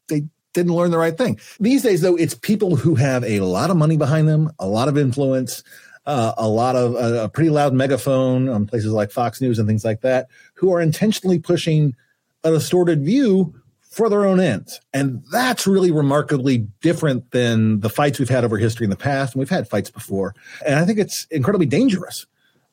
they, 0.07 0.23
didn't 0.53 0.73
learn 0.73 0.89
the 0.89 0.97
right 0.97 1.15
thing. 1.15 1.39
These 1.59 1.83
days, 1.83 2.01
though, 2.01 2.15
it's 2.15 2.33
people 2.33 2.75
who 2.75 2.95
have 2.95 3.23
a 3.23 3.41
lot 3.41 3.69
of 3.69 3.77
money 3.77 3.97
behind 3.97 4.27
them, 4.27 4.51
a 4.57 4.65
lot 4.65 4.87
of 4.87 4.97
influence, 4.97 5.63
uh, 6.07 6.33
a 6.37 6.47
lot 6.47 6.75
of 6.75 6.95
a 6.95 7.29
pretty 7.29 7.51
loud 7.51 7.71
megaphone 7.73 8.49
on 8.49 8.65
places 8.65 8.91
like 8.91 9.11
Fox 9.11 9.41
News 9.41 9.59
and 9.59 9.67
things 9.67 9.85
like 9.85 10.01
that, 10.01 10.27
who 10.55 10.73
are 10.73 10.81
intentionally 10.81 11.37
pushing 11.37 11.95
a 12.43 12.49
distorted 12.49 13.05
view 13.05 13.53
for 13.81 14.09
their 14.09 14.25
own 14.25 14.39
ends. 14.39 14.79
And 14.93 15.23
that's 15.31 15.67
really 15.67 15.91
remarkably 15.91 16.67
different 16.81 17.31
than 17.31 17.81
the 17.81 17.89
fights 17.89 18.17
we've 18.17 18.29
had 18.29 18.43
over 18.43 18.57
history 18.57 18.85
in 18.85 18.89
the 18.89 18.95
past. 18.95 19.33
And 19.33 19.39
we've 19.39 19.49
had 19.49 19.67
fights 19.67 19.91
before. 19.91 20.33
And 20.65 20.79
I 20.79 20.85
think 20.85 20.99
it's 20.99 21.25
incredibly 21.31 21.67
dangerous 21.67 22.25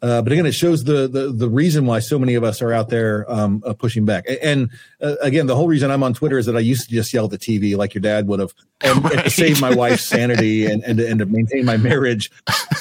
uh, 0.06 0.22
but 0.22 0.32
again, 0.32 0.46
it 0.46 0.52
shows 0.52 0.84
the, 0.84 1.08
the, 1.08 1.32
the 1.32 1.48
reason 1.48 1.84
why 1.84 1.98
so 1.98 2.16
many 2.16 2.34
of 2.34 2.44
us 2.44 2.62
are 2.62 2.72
out 2.72 2.88
there 2.88 3.28
um, 3.30 3.60
uh, 3.66 3.72
pushing 3.72 4.04
back. 4.04 4.24
And 4.40 4.70
uh, 5.02 5.16
again, 5.20 5.46
the 5.46 5.56
whole 5.56 5.66
reason 5.66 5.90
I'm 5.90 6.02
on 6.04 6.14
Twitter 6.14 6.38
is 6.38 6.46
that 6.46 6.56
I 6.56 6.60
used 6.60 6.88
to 6.88 6.94
just 6.94 7.12
yell 7.12 7.24
at 7.24 7.32
the 7.32 7.38
TV 7.38 7.76
like 7.76 7.92
your 7.92 8.02
dad 8.02 8.28
would 8.28 8.38
have, 8.38 8.54
and, 8.82 9.02
right. 9.02 9.14
and 9.14 9.24
to 9.24 9.30
save 9.42 9.60
my 9.60 9.74
wife's 9.74 10.04
sanity 10.04 10.66
and 10.66 10.82
and 10.84 10.98
to, 10.98 11.08
and 11.08 11.18
to 11.18 11.26
maintain 11.26 11.64
my 11.64 11.76
marriage, 11.76 12.30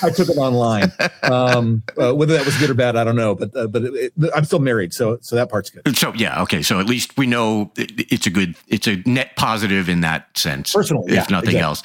I 0.03 0.09
took 0.09 0.29
it 0.29 0.37
online. 0.37 0.91
Um, 1.23 1.83
uh, 1.97 2.13
whether 2.13 2.33
that 2.33 2.45
was 2.45 2.57
good 2.57 2.69
or 2.69 2.73
bad, 2.73 2.95
I 2.95 3.03
don't 3.03 3.15
know. 3.15 3.35
But 3.35 3.55
uh, 3.55 3.67
but 3.67 3.83
it, 3.83 4.13
it, 4.17 4.31
I'm 4.35 4.45
still 4.45 4.59
married, 4.59 4.93
so 4.93 5.17
so 5.21 5.35
that 5.35 5.49
part's 5.49 5.69
good. 5.69 5.97
So 5.97 6.13
yeah, 6.13 6.41
okay. 6.43 6.61
So 6.61 6.79
at 6.79 6.85
least 6.85 7.17
we 7.17 7.27
know 7.27 7.71
it's 7.77 8.27
a 8.27 8.29
good, 8.29 8.55
it's 8.67 8.87
a 8.87 8.97
net 9.05 9.35
positive 9.35 9.89
in 9.89 10.01
that 10.01 10.37
sense, 10.37 10.73
personal, 10.73 11.03
if 11.05 11.13
yeah, 11.13 11.25
nothing 11.29 11.55
exactly. 11.55 11.59
else. 11.59 11.83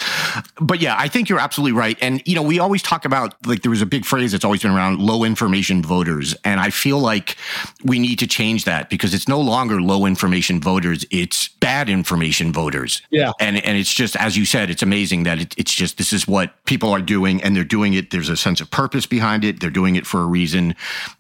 But 0.61 0.81
yeah, 0.81 0.97
I 0.99 1.09
think 1.09 1.29
you're 1.29 1.41
absolutely 1.41 1.73
right. 1.73 1.97
And 2.01 2.23
you 2.27 2.35
know, 2.35 2.43
we 2.43 2.59
always 2.59 2.83
talk 2.83 3.05
about 3.05 3.35
like 3.47 3.63
there 3.63 3.71
was 3.71 3.83
a 3.83 3.87
big 3.87 4.05
phrase 4.05 4.33
that's 4.33 4.45
always 4.45 4.63
been 4.63 4.73
around 4.73 5.01
low 5.01 5.25
information 5.31 5.83
voters. 5.83 6.35
And 6.45 6.61
I 6.61 6.71
feel 6.71 6.99
like 6.99 7.37
we 7.85 7.99
need 7.99 8.19
to 8.19 8.27
change 8.27 8.65
that 8.65 8.91
because 8.91 9.15
it's 9.15 9.29
no 9.29 9.41
longer 9.41 9.81
low 9.81 10.07
information 10.07 10.61
voters, 10.61 11.05
it's 11.11 11.49
bad 11.49 11.89
information 11.89 12.53
voters. 12.53 13.03
Yeah. 13.11 13.33
And 13.39 13.65
and 13.65 13.79
it's 13.79 13.95
just 13.95 14.17
as 14.17 14.37
you 14.37 14.45
said, 14.45 14.71
it's 14.71 14.83
amazing 14.83 15.23
that 15.25 15.39
it, 15.41 15.55
it's 15.57 15.73
just 15.73 15.99
this 15.99 16.13
is 16.13 16.27
what 16.27 16.49
people 16.65 16.91
are 16.91 17.03
doing 17.03 17.43
and 17.43 17.55
they're 17.55 17.73
doing 17.79 17.95
it. 17.95 18.11
There's 18.11 18.29
a 18.29 18.37
sense 18.37 18.61
of 18.61 18.71
purpose 18.71 19.07
behind 19.07 19.45
it. 19.45 19.61
They're 19.61 19.79
doing 19.83 19.97
it 19.97 20.07
for 20.07 20.21
a 20.21 20.27
reason. 20.27 20.75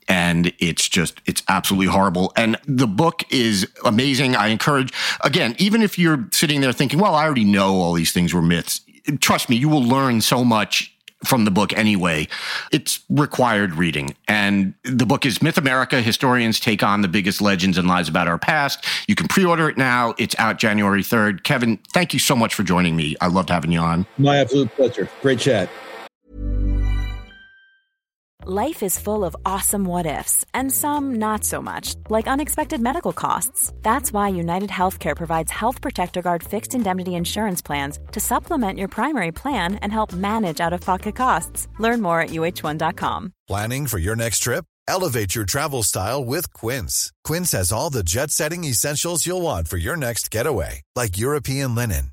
And 0.09 0.53
it's 0.59 0.89
just 0.89 1.21
it's 1.27 1.43
absolutely 1.49 1.87
horrible. 1.87 2.33
And 2.37 2.59
the 2.67 2.89
book 2.89 3.23
is 3.31 3.69
amazing. 3.85 4.35
I 4.35 4.49
encourage 4.49 4.93
again, 5.23 5.55
even 5.59 5.83
if 5.83 5.99
you're 5.99 6.27
sitting 6.33 6.61
there 6.61 6.73
thinking, 6.73 6.99
well, 6.99 7.15
I 7.15 7.25
already 7.25 7.45
know 7.45 7.77
all 7.77 7.93
these 7.93 8.13
things 8.13 8.35
were 8.35 8.43
myths. 8.43 8.81
Trust 9.21 9.49
me, 9.49 9.57
you 9.57 9.69
will 9.69 9.83
learn 9.83 10.21
so 10.21 10.45
much 10.45 10.90
from 11.25 11.45
the 11.45 11.51
book 11.51 11.73
anyway. 11.75 12.29
It's 12.73 13.01
required 13.09 13.75
reading. 13.75 14.15
And 14.29 14.75
the 14.85 15.07
book 15.07 15.27
is 15.27 15.43
Myth 15.43 15.59
America 15.59 16.01
Historians 16.01 16.61
Take 16.61 16.83
on 16.83 17.03
the 17.03 17.09
Biggest 17.09 17.41
Legends 17.41 17.79
and 17.79 17.87
Lies 17.87 18.09
About 18.09 18.29
Our 18.29 18.39
Past. 18.39 18.85
You 19.07 19.15
can 19.15 19.29
pre 19.29 19.45
order 19.45 19.69
it 19.69 19.77
now. 19.77 20.15
It's 20.19 20.35
out 20.39 20.59
January 20.59 21.03
3rd. 21.03 21.43
Kevin, 21.43 21.79
thank 21.93 22.13
you 22.13 22.19
so 22.19 22.35
much 22.35 22.55
for 22.55 22.63
joining 22.63 22.97
me. 22.97 23.17
I 23.21 23.29
loved 23.29 23.51
having 23.51 23.73
you 23.73 23.81
on. 23.81 24.07
My 24.19 24.39
absolute 24.39 24.71
pleasure. 24.75 25.09
Great 25.23 25.41
chat. 25.41 25.69
Life 28.47 28.83
is 28.83 28.99
full 28.99 29.23
of 29.23 29.37
awesome 29.45 29.85
what 29.85 30.07
ifs, 30.07 30.47
and 30.55 30.73
some 30.73 31.17
not 31.17 31.45
so 31.45 31.61
much, 31.61 31.95
like 32.09 32.27
unexpected 32.27 32.81
medical 32.81 33.13
costs. 33.13 33.71
That's 33.83 34.15
why 34.15 34.29
United 34.29 34.71
Healthcare 34.71 35.15
provides 35.15 35.53
Health 35.53 35.83
Protector 35.83 36.23
Guard 36.23 36.43
fixed 36.43 36.75
indemnity 36.75 37.17
insurance 37.17 37.61
plans 37.61 37.99
to 38.13 38.21
supplement 38.21 38.79
your 38.79 38.89
primary 38.89 39.31
plan 39.31 39.75
and 39.83 39.93
help 39.93 40.15
manage 40.15 40.59
out 40.59 40.73
of 40.73 40.81
pocket 40.81 41.17
costs. 41.17 41.69
Learn 41.79 42.01
more 42.01 42.23
at 42.23 42.31
uhone.com. 42.31 43.35
Planning 43.47 43.87
for 43.87 43.99
your 43.99 44.17
next 44.17 44.39
trip? 44.39 44.65
Elevate 44.89 45.35
your 45.35 45.45
travel 45.45 45.83
style 45.83 46.25
with 46.25 46.51
Quince. 46.55 47.13
Quince 47.23 47.53
has 47.53 47.73
all 47.73 47.91
the 47.91 48.03
jet 48.03 48.31
setting 48.31 48.65
essentials 48.65 49.27
you'll 49.27 49.43
want 49.43 49.69
for 49.69 49.77
your 49.77 49.97
next 49.97 50.31
getaway, 50.31 50.81
like 50.97 51.19
European 51.19 51.75
linen, 51.75 52.13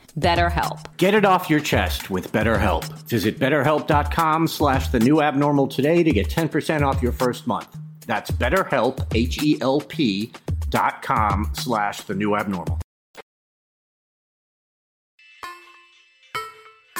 BetterHelp. 0.19 0.97
Get 0.97 1.13
it 1.13 1.25
off 1.25 1.49
your 1.49 1.59
chest 1.59 2.09
with 2.09 2.31
BetterHelp. 2.31 2.85
Visit 3.07 3.39
betterhelp.com 3.39 4.47
slash 4.47 4.87
the 4.89 4.99
new 4.99 5.21
abnormal 5.21 5.67
today 5.67 6.03
to 6.03 6.11
get 6.11 6.29
10% 6.29 6.81
off 6.81 7.01
your 7.01 7.11
first 7.11 7.47
month. 7.47 7.77
That's 8.07 8.31
betterhelp, 8.31 9.05
H-E-L-P 9.13 10.33
dot 10.69 11.01
com 11.01 11.51
slash 11.53 12.01
the 12.01 12.15
new 12.15 12.35
abnormal. 12.35 12.79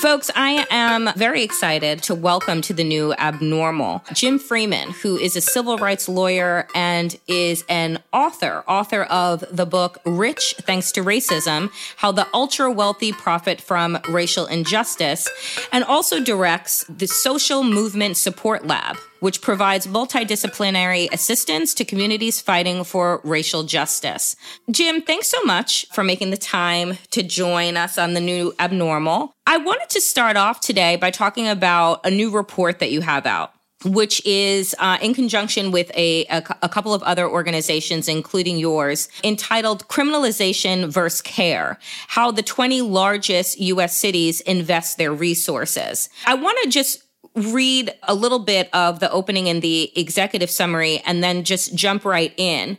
Folks, 0.02 0.32
I 0.36 0.66
am 0.72 1.12
very 1.16 1.44
excited 1.44 2.02
to 2.04 2.16
welcome 2.16 2.62
to 2.64 2.74
the 2.74 2.84
new 2.84 3.14
abnormal 3.14 4.04
Jim 4.14 4.40
Freeman, 4.40 4.90
who 4.90 5.16
is 5.16 5.36
a 5.36 5.42
civil 5.42 5.78
rights 5.78 6.10
lawyer 6.10 6.68
and 6.74 7.16
is 7.28 7.64
an 7.70 8.00
author, 8.12 8.64
author 8.68 9.04
of 9.04 9.46
the 9.56 9.68
book 9.68 10.00
Rich 10.04 10.56
Thanks 10.62 10.92
to 10.94 11.04
Racism 11.04 11.70
How 11.98 12.12
the 12.12 12.28
Ultra 12.34 12.72
Wealthy 12.72 13.12
Profit 13.12 13.62
from 13.62 14.00
Racial 14.10 14.48
Injustice, 14.48 15.30
and 15.72 15.84
also 15.84 16.20
directs 16.20 16.84
the 16.90 17.08
Social 17.08 17.62
Movement 17.62 18.18
Support 18.18 18.66
Lab, 18.66 18.98
which 19.21 19.41
provides 19.41 19.88
multidisciplinary 19.88 21.12
assistance 21.13 21.73
to 21.75 21.86
communities 21.86 22.41
fighting 22.41 22.84
for 22.84 23.21
racial 23.23 23.63
justice. 23.63 24.36
Jim, 24.69 25.01
thanks 25.01 25.27
so 25.27 25.41
much 25.43 25.86
for 25.93 26.03
making 26.03 26.31
the 26.31 26.38
time 26.38 26.97
to 27.12 27.23
join 27.23 27.77
us 27.77 27.97
on 27.97 28.13
the 28.13 28.19
new 28.19 28.53
abnormal. 28.60 29.34
I 29.47 29.57
wanted 29.57 29.89
to 29.91 30.01
start 30.01 30.36
off 30.36 30.60
today 30.60 30.97
by 30.97 31.12
talking 31.12 31.47
about 31.47 32.05
a 32.05 32.12
new 32.12 32.29
report 32.29 32.79
that 32.79 32.91
you 32.91 33.01
have 33.01 33.25
out 33.25 33.53
which 33.84 34.23
is 34.25 34.75
uh, 34.79 34.97
in 35.01 35.13
conjunction 35.13 35.71
with 35.71 35.91
a, 35.95 36.25
a, 36.27 36.43
a, 36.62 36.69
couple 36.69 36.93
of 36.93 37.01
other 37.03 37.27
organizations, 37.27 38.07
including 38.07 38.57
yours, 38.57 39.10
entitled 39.23 39.88
Criminalization 39.88 40.88
versus 40.88 41.21
Care 41.21 41.79
How 42.07 42.31
the 42.31 42.43
20 42.43 42.81
Largest 42.81 43.60
U.S. 43.60 43.97
Cities 43.97 44.41
Invest 44.41 44.97
Their 44.97 45.13
Resources. 45.13 46.10
I 46.25 46.36
want 46.36 46.57
to 46.63 46.69
just 46.69 47.03
read 47.36 47.94
a 48.04 48.15
little 48.15 48.39
bit 48.39 48.70
of 48.74 49.00
the 49.00 49.12
opening 49.12 49.48
and 49.48 49.62
the 49.62 49.91
executive 50.00 50.50
summary 50.50 51.00
and 51.06 51.24
then 51.24 51.44
just 51.44 51.76
jump 51.76 52.06
right 52.06 52.34
in 52.38 52.78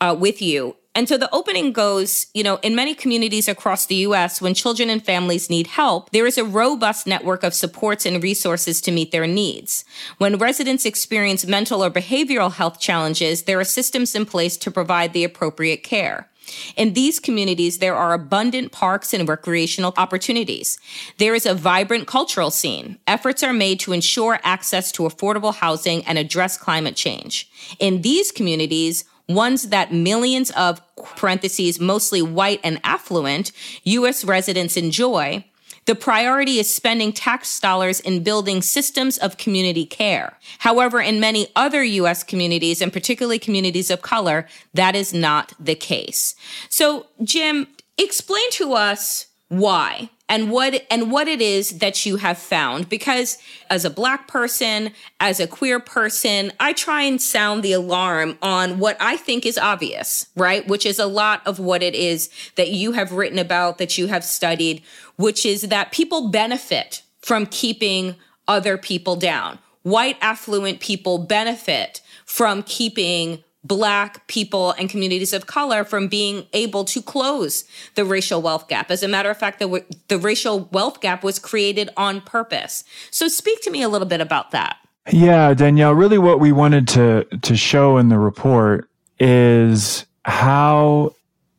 uh, 0.00 0.16
with 0.18 0.40
you. 0.40 0.76
And 0.94 1.08
so 1.08 1.16
the 1.16 1.32
opening 1.32 1.72
goes, 1.72 2.26
you 2.34 2.42
know, 2.42 2.58
in 2.62 2.74
many 2.74 2.94
communities 2.94 3.46
across 3.46 3.86
the 3.86 3.94
US, 4.06 4.42
when 4.42 4.54
children 4.54 4.90
and 4.90 5.04
families 5.04 5.48
need 5.48 5.68
help, 5.68 6.10
there 6.10 6.26
is 6.26 6.36
a 6.36 6.44
robust 6.44 7.06
network 7.06 7.44
of 7.44 7.54
supports 7.54 8.04
and 8.04 8.22
resources 8.22 8.80
to 8.82 8.90
meet 8.90 9.12
their 9.12 9.26
needs. 9.26 9.84
When 10.18 10.36
residents 10.36 10.84
experience 10.84 11.46
mental 11.46 11.84
or 11.84 11.90
behavioral 11.90 12.52
health 12.52 12.80
challenges, 12.80 13.44
there 13.44 13.60
are 13.60 13.64
systems 13.64 14.14
in 14.16 14.26
place 14.26 14.56
to 14.56 14.70
provide 14.70 15.12
the 15.12 15.24
appropriate 15.24 15.84
care. 15.84 16.29
In 16.76 16.92
these 16.92 17.18
communities, 17.18 17.78
there 17.78 17.96
are 17.96 18.12
abundant 18.12 18.72
parks 18.72 19.12
and 19.14 19.28
recreational 19.28 19.94
opportunities. 19.96 20.78
There 21.18 21.34
is 21.34 21.46
a 21.46 21.54
vibrant 21.54 22.06
cultural 22.06 22.50
scene. 22.50 22.98
Efforts 23.06 23.42
are 23.42 23.52
made 23.52 23.80
to 23.80 23.92
ensure 23.92 24.40
access 24.42 24.92
to 24.92 25.04
affordable 25.04 25.54
housing 25.54 26.04
and 26.04 26.18
address 26.18 26.56
climate 26.56 26.96
change. 26.96 27.50
In 27.78 28.02
these 28.02 28.32
communities, 28.32 29.04
ones 29.28 29.68
that 29.68 29.92
millions 29.92 30.50
of 30.50 30.82
parentheses, 31.16 31.80
mostly 31.80 32.20
white 32.20 32.60
and 32.64 32.80
affluent 32.84 33.52
U.S. 33.84 34.24
residents 34.24 34.76
enjoy, 34.76 35.44
the 35.86 35.94
priority 35.94 36.58
is 36.58 36.72
spending 36.72 37.12
tax 37.12 37.58
dollars 37.60 38.00
in 38.00 38.22
building 38.22 38.62
systems 38.62 39.18
of 39.18 39.36
community 39.36 39.86
care. 39.86 40.38
However, 40.58 41.00
in 41.00 41.20
many 41.20 41.48
other 41.56 41.82
U.S. 41.82 42.22
communities, 42.22 42.80
and 42.80 42.92
particularly 42.92 43.38
communities 43.38 43.90
of 43.90 44.02
color, 44.02 44.46
that 44.74 44.94
is 44.94 45.12
not 45.12 45.52
the 45.58 45.74
case. 45.74 46.34
So, 46.68 47.06
Jim, 47.22 47.66
explain 47.98 48.50
to 48.52 48.74
us 48.74 49.26
why 49.48 50.10
and 50.30 50.50
what 50.50 50.86
and 50.90 51.10
what 51.10 51.28
it 51.28 51.42
is 51.42 51.80
that 51.80 52.06
you 52.06 52.16
have 52.16 52.38
found. 52.38 52.88
Because 52.88 53.36
as 53.68 53.84
a 53.84 53.90
black 53.90 54.28
person 54.28 54.92
as 55.18 55.40
a 55.40 55.46
queer 55.46 55.78
person 55.78 56.52
i 56.58 56.72
try 56.72 57.02
and 57.02 57.20
sound 57.20 57.62
the 57.62 57.72
alarm 57.72 58.38
on 58.42 58.78
what 58.78 58.96
i 59.00 59.16
think 59.16 59.44
is 59.44 59.58
obvious 59.58 60.26
right? 60.36 60.66
Which 60.66 60.86
is 60.86 60.98
a 60.98 61.06
lot 61.06 61.42
of 61.46 61.58
what 61.58 61.82
it 61.82 61.94
is 61.94 62.30
that 62.56 62.70
you 62.70 62.92
have 62.92 63.12
written 63.12 63.38
about 63.38 63.78
that 63.78 63.98
you 63.98 64.06
have 64.06 64.24
studied 64.24 64.82
which 65.16 65.44
is 65.44 65.62
that 65.62 65.92
people 65.92 66.30
benefit 66.30 67.02
from 67.20 67.46
keeping 67.46 68.16
other 68.48 68.78
people 68.78 69.16
down. 69.16 69.58
White 69.82 70.16
affluent 70.20 70.80
people 70.80 71.18
benefit 71.18 72.00
from 72.24 72.62
keeping 72.62 73.44
Black 73.62 74.26
people 74.26 74.72
and 74.72 74.88
communities 74.88 75.32
of 75.32 75.46
color 75.46 75.84
from 75.84 76.08
being 76.08 76.46
able 76.52 76.84
to 76.86 77.02
close 77.02 77.64
the 77.94 78.04
racial 78.04 78.40
wealth 78.40 78.68
gap. 78.68 78.90
As 78.90 79.02
a 79.02 79.08
matter 79.08 79.30
of 79.30 79.36
fact, 79.36 79.58
the, 79.58 79.84
the 80.08 80.18
racial 80.18 80.68
wealth 80.72 81.00
gap 81.00 81.22
was 81.22 81.38
created 81.38 81.90
on 81.96 82.20
purpose. 82.22 82.84
So, 83.10 83.28
speak 83.28 83.60
to 83.62 83.70
me 83.70 83.82
a 83.82 83.88
little 83.88 84.08
bit 84.08 84.20
about 84.20 84.50
that. 84.52 84.78
Yeah, 85.12 85.54
Danielle, 85.54 85.94
really 85.94 86.18
what 86.18 86.40
we 86.40 86.52
wanted 86.52 86.88
to, 86.88 87.24
to 87.24 87.56
show 87.56 87.96
in 87.98 88.08
the 88.08 88.18
report 88.18 88.88
is 89.18 90.06
how 90.24 91.14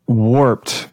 warped 0.08 0.91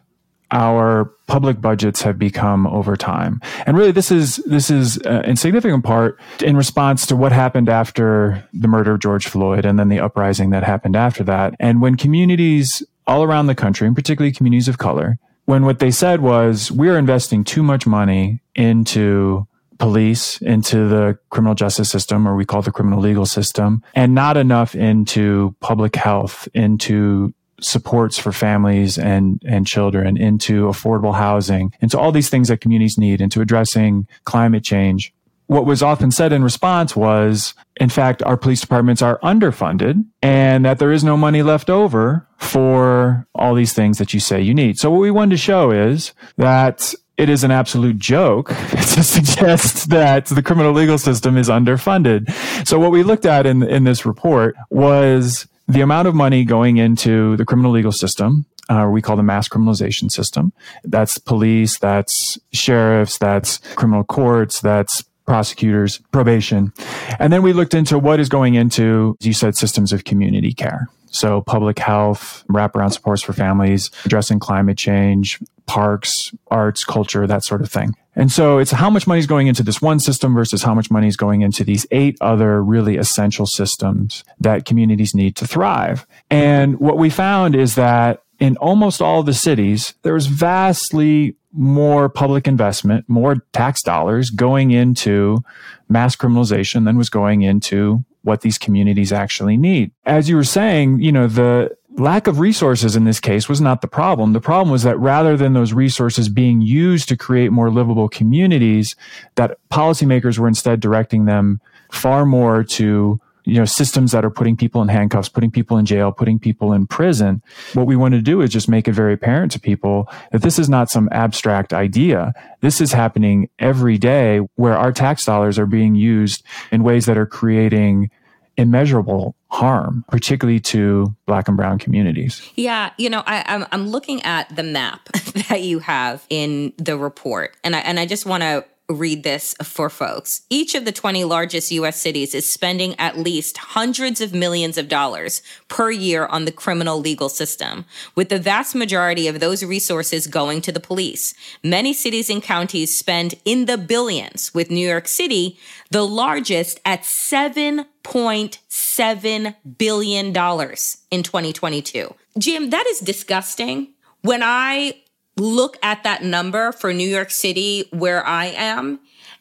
our 0.51 1.05
public 1.27 1.61
budgets 1.61 2.01
have 2.01 2.17
become 2.17 2.65
over 2.67 2.95
time. 2.95 3.39
And 3.65 3.77
really, 3.77 3.91
this 3.91 4.11
is 4.11 4.37
this 4.45 4.69
is 4.69 4.97
uh, 5.05 5.21
in 5.25 5.35
significant 5.35 5.83
part 5.83 6.19
in 6.41 6.57
response 6.57 7.05
to 7.07 7.15
what 7.15 7.31
happened 7.31 7.69
after 7.69 8.47
the 8.53 8.67
murder 8.67 8.93
of 8.93 8.99
George 8.99 9.27
Floyd 9.27 9.65
and 9.65 9.77
then 9.77 9.89
the 9.89 9.99
uprising 9.99 10.49
that 10.49 10.63
happened 10.63 10.95
after 10.95 11.23
that. 11.25 11.55
And 11.59 11.81
when 11.81 11.95
communities 11.95 12.83
all 13.05 13.23
around 13.23 13.47
the 13.47 13.55
country, 13.55 13.87
and 13.87 13.95
particularly 13.95 14.31
communities 14.31 14.67
of 14.67 14.77
color, 14.77 15.17
when 15.45 15.65
what 15.65 15.79
they 15.79 15.91
said 15.91 16.21
was, 16.21 16.71
we're 16.71 16.97
investing 16.97 17.43
too 17.43 17.63
much 17.63 17.87
money 17.87 18.41
into 18.55 19.47
police, 19.79 20.39
into 20.41 20.87
the 20.87 21.17
criminal 21.29 21.55
justice 21.55 21.89
system, 21.89 22.27
or 22.27 22.35
we 22.35 22.45
call 22.45 22.61
the 22.61 22.71
criminal 22.71 22.99
legal 22.99 23.25
system, 23.25 23.81
and 23.95 24.13
not 24.13 24.37
enough 24.37 24.75
into 24.75 25.55
public 25.61 25.95
health, 25.95 26.47
into 26.53 27.33
supports 27.61 28.17
for 28.17 28.31
families 28.31 28.97
and, 28.97 29.41
and 29.45 29.65
children, 29.65 30.17
into 30.17 30.65
affordable 30.65 31.15
housing, 31.15 31.73
into 31.81 31.97
all 31.97 32.11
these 32.11 32.29
things 32.29 32.47
that 32.47 32.61
communities 32.61 32.97
need, 32.97 33.21
into 33.21 33.41
addressing 33.41 34.07
climate 34.25 34.63
change. 34.63 35.13
What 35.47 35.65
was 35.65 35.81
often 35.81 36.11
said 36.11 36.31
in 36.31 36.43
response 36.43 36.95
was, 36.95 37.55
in 37.79 37.89
fact, 37.89 38.21
our 38.21 38.37
police 38.37 38.61
departments 38.61 39.01
are 39.01 39.19
underfunded 39.19 40.05
and 40.21 40.63
that 40.63 40.77
there 40.77 40.91
is 40.91 41.03
no 41.03 41.17
money 41.17 41.41
left 41.41 41.71
over 41.71 42.27
for 42.37 43.25
all 43.33 43.55
these 43.55 43.73
things 43.73 43.97
that 43.97 44.13
you 44.13 44.19
say 44.19 44.39
you 44.41 44.53
need. 44.53 44.77
So 44.77 44.91
what 44.91 44.99
we 44.99 45.09
wanted 45.09 45.31
to 45.31 45.37
show 45.37 45.71
is 45.71 46.13
that 46.37 46.93
it 47.19 47.29
is 47.29 47.43
an 47.43 47.51
absolute 47.51 47.97
joke 47.97 48.47
to 48.69 49.03
suggest 49.03 49.89
that 49.89 50.27
the 50.27 50.41
criminal 50.41 50.71
legal 50.71 50.97
system 50.97 51.35
is 51.35 51.49
underfunded. 51.49 52.31
So 52.65 52.79
what 52.79 52.91
we 52.91 53.03
looked 53.03 53.25
at 53.25 53.45
in, 53.45 53.61
in 53.61 53.83
this 53.83 54.05
report 54.05 54.55
was 54.69 55.45
the 55.69 55.81
amount 55.81 56.07
of 56.07 56.15
money 56.15 56.43
going 56.43 56.77
into 56.77 57.37
the 57.37 57.45
criminal 57.45 57.71
legal 57.71 57.91
system, 57.91 58.45
uh, 58.69 58.89
we 58.91 59.01
call 59.01 59.15
the 59.15 59.23
mass 59.23 59.47
criminalization 59.47 60.11
system. 60.11 60.51
That's 60.83 61.17
police, 61.17 61.79
that's 61.79 62.37
sheriffs, 62.51 63.17
that's 63.17 63.59
criminal 63.75 64.03
courts, 64.03 64.61
that's 64.61 65.03
prosecutors, 65.25 65.99
probation. 66.11 66.73
And 67.19 67.31
then 67.31 67.43
we 67.43 67.53
looked 67.53 67.75
into 67.75 67.99
what 67.99 68.19
is 68.19 68.29
going 68.29 68.55
into, 68.55 69.15
you 69.21 69.33
said, 69.33 69.55
systems 69.55 69.93
of 69.93 70.03
community 70.03 70.53
care. 70.53 70.89
So 71.11 71.41
public 71.41 71.79
health, 71.79 72.43
wraparound 72.49 72.93
supports 72.93 73.21
for 73.21 73.33
families, 73.33 73.91
addressing 74.05 74.39
climate 74.39 74.77
change, 74.77 75.39
parks, 75.65 76.33
arts, 76.49 76.83
culture, 76.83 77.27
that 77.27 77.43
sort 77.43 77.61
of 77.61 77.71
thing. 77.71 77.95
And 78.15 78.31
so 78.31 78.57
it's 78.57 78.71
how 78.71 78.89
much 78.89 79.07
money 79.07 79.19
is 79.19 79.27
going 79.27 79.47
into 79.47 79.63
this 79.63 79.81
one 79.81 79.99
system 79.99 80.33
versus 80.33 80.63
how 80.63 80.73
much 80.73 80.91
money 80.91 81.07
is 81.07 81.15
going 81.15 81.41
into 81.41 81.63
these 81.63 81.85
eight 81.91 82.17
other 82.19 82.61
really 82.61 82.97
essential 82.97 83.45
systems 83.45 84.23
that 84.39 84.65
communities 84.65 85.15
need 85.15 85.35
to 85.37 85.47
thrive. 85.47 86.05
And 86.29 86.79
what 86.79 86.97
we 86.97 87.09
found 87.09 87.55
is 87.55 87.75
that 87.75 88.23
in 88.39 88.57
almost 88.57 89.01
all 89.01 89.21
the 89.23 89.33
cities, 89.33 89.93
there 90.01 90.13
was 90.13 90.27
vastly 90.27 91.35
more 91.51 92.09
public 92.09 92.47
investment, 92.47 93.07
more 93.07 93.37
tax 93.53 93.81
dollars 93.81 94.29
going 94.29 94.71
into 94.71 95.43
mass 95.87 96.15
criminalization 96.15 96.85
than 96.85 96.97
was 96.97 97.09
going 97.09 97.41
into 97.41 98.03
what 98.29 98.41
these 98.41 98.59
communities 98.59 99.11
actually 99.11 99.57
need. 99.57 99.91
As 100.05 100.29
you 100.29 100.35
were 100.35 100.43
saying, 100.43 101.01
you 101.01 101.11
know, 101.11 101.25
the 101.25 101.75
lack 101.97 102.27
of 102.27 102.39
resources 102.39 102.95
in 102.95 103.03
this 103.03 103.19
case 103.19 103.49
was 103.49 103.59
not 103.59 103.81
the 103.81 103.87
problem. 103.87 104.33
The 104.33 104.39
problem 104.39 104.71
was 104.71 104.83
that 104.83 104.99
rather 104.99 105.35
than 105.35 105.53
those 105.53 105.73
resources 105.73 106.29
being 106.29 106.61
used 106.61 107.09
to 107.09 107.17
create 107.17 107.51
more 107.51 107.71
livable 107.71 108.07
communities, 108.07 108.95
that 109.33 109.57
policymakers 109.71 110.37
were 110.37 110.47
instead 110.47 110.79
directing 110.79 111.25
them 111.25 111.59
far 111.91 112.23
more 112.23 112.63
to 112.63 113.19
you 113.45 113.55
know 113.55 113.65
systems 113.65 114.11
that 114.11 114.23
are 114.23 114.29
putting 114.29 114.55
people 114.55 114.81
in 114.81 114.87
handcuffs 114.89 115.29
putting 115.29 115.49
people 115.49 115.77
in 115.77 115.85
jail 115.85 116.11
putting 116.11 116.37
people 116.37 116.71
in 116.71 116.85
prison 116.85 117.41
what 117.73 117.87
we 117.87 117.95
want 117.95 118.13
to 118.13 118.21
do 118.21 118.41
is 118.41 118.51
just 118.51 118.69
make 118.69 118.87
it 118.87 118.91
very 118.91 119.13
apparent 119.13 119.51
to 119.51 119.59
people 119.59 120.07
that 120.31 120.41
this 120.41 120.59
is 120.59 120.69
not 120.69 120.89
some 120.89 121.09
abstract 121.11 121.73
idea 121.73 122.31
this 122.61 122.79
is 122.79 122.91
happening 122.91 123.49
every 123.57 123.97
day 123.97 124.39
where 124.55 124.77
our 124.77 124.91
tax 124.91 125.25
dollars 125.25 125.57
are 125.57 125.65
being 125.65 125.95
used 125.95 126.43
in 126.71 126.83
ways 126.83 127.05
that 127.05 127.17
are 127.17 127.25
creating 127.25 128.11
immeasurable 128.59 129.35
harm, 129.47 130.05
particularly 130.09 130.59
to 130.59 131.15
black 131.25 131.47
and 131.47 131.57
brown 131.57 131.79
communities. 131.79 132.41
Yeah, 132.55 132.91
you 132.97 133.09
know, 133.09 133.23
I, 133.25 133.43
am 133.47 133.63
I'm, 133.63 133.67
I'm 133.71 133.87
looking 133.87 134.21
at 134.23 134.53
the 134.55 134.63
map 134.63 135.05
that 135.49 135.63
you 135.63 135.79
have 135.79 136.25
in 136.29 136.73
the 136.77 136.97
report, 136.97 137.55
and 137.63 137.75
I 137.75 137.79
and 137.79 137.99
I 137.99 138.05
just 138.05 138.25
want 138.25 138.43
to 138.43 138.65
read 138.89 139.23
this 139.23 139.55
for 139.63 139.89
folks. 139.89 140.41
Each 140.49 140.75
of 140.75 140.85
the 140.85 140.91
20 140.91 141.23
largest 141.23 141.71
US 141.71 142.01
cities 142.01 142.33
is 142.33 142.49
spending 142.49 142.99
at 142.99 143.17
least 143.17 143.57
hundreds 143.57 144.19
of 144.19 144.33
millions 144.33 144.77
of 144.77 144.87
dollars 144.87 145.41
per 145.67 145.91
year 145.91 146.25
on 146.25 146.45
the 146.45 146.51
criminal 146.51 146.99
legal 146.99 147.29
system, 147.29 147.85
with 148.15 148.29
the 148.29 148.39
vast 148.39 148.75
majority 148.75 149.27
of 149.27 149.39
those 149.39 149.63
resources 149.63 150.27
going 150.27 150.61
to 150.61 150.71
the 150.71 150.79
police. 150.79 151.33
Many 151.63 151.93
cities 151.93 152.29
and 152.29 152.41
counties 152.41 152.97
spend 152.97 153.35
in 153.45 153.65
the 153.65 153.77
billions, 153.77 154.53
with 154.53 154.71
New 154.71 154.87
York 154.87 155.07
City 155.07 155.59
the 155.91 156.05
largest 156.05 156.79
at 156.85 157.01
7.7 157.03 159.55
billion 159.77 160.33
dollars 160.33 160.97
in 161.11 161.21
2022. 161.23 162.13
Jim, 162.37 162.69
that 162.69 162.85
is 162.87 162.99
disgusting. 162.99 163.93
When 164.21 164.43
I 164.43 165.01
look 165.39 165.77
at 165.81 166.03
that 166.03 166.23
number 166.23 166.71
for 166.71 166.93
New 166.93 167.07
York 167.07 167.31
City, 167.31 167.85
where 167.91 168.25
I 168.25 168.47
am, 168.47 168.99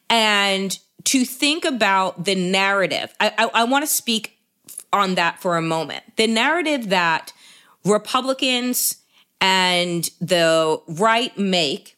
and 0.09 0.79
to 1.05 1.25
think 1.25 1.65
about 1.65 2.25
the 2.25 2.35
narrative. 2.35 3.15
I, 3.21 3.33
I, 3.39 3.51
I 3.55 3.65
want 3.65 3.83
to 3.83 3.87
speak 3.87 4.39
on 4.93 5.15
that 5.17 5.41
for 5.41 5.57
a 5.57 5.63
moment. 5.63 6.05
The 6.17 6.27
narrative 6.27 6.89
that 6.89 7.33
Republicans 7.85 8.97
and 9.41 10.11
the 10.21 10.81
right 10.89 11.37
make 11.39 11.97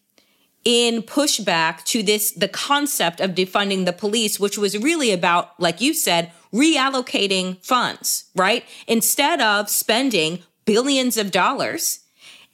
in 0.65 1.03
pushback 1.03 1.83
to 1.85 2.03
this 2.03 2.33
the 2.33 2.49
concept 2.49 3.21
of 3.21 3.31
defunding 3.31 3.87
the 3.87 3.95
police 3.95 4.39
which 4.39 4.59
was 4.59 4.77
really 4.77 5.11
about 5.11 5.59
like 5.59 5.81
you 5.81 5.95
said 5.95 6.31
reallocating 6.53 7.57
funds 7.65 8.27
right 8.37 8.65
instead 8.87 9.41
of 9.41 9.71
spending 9.71 10.41
billions 10.67 11.17
of 11.17 11.31
dollars 11.31 12.00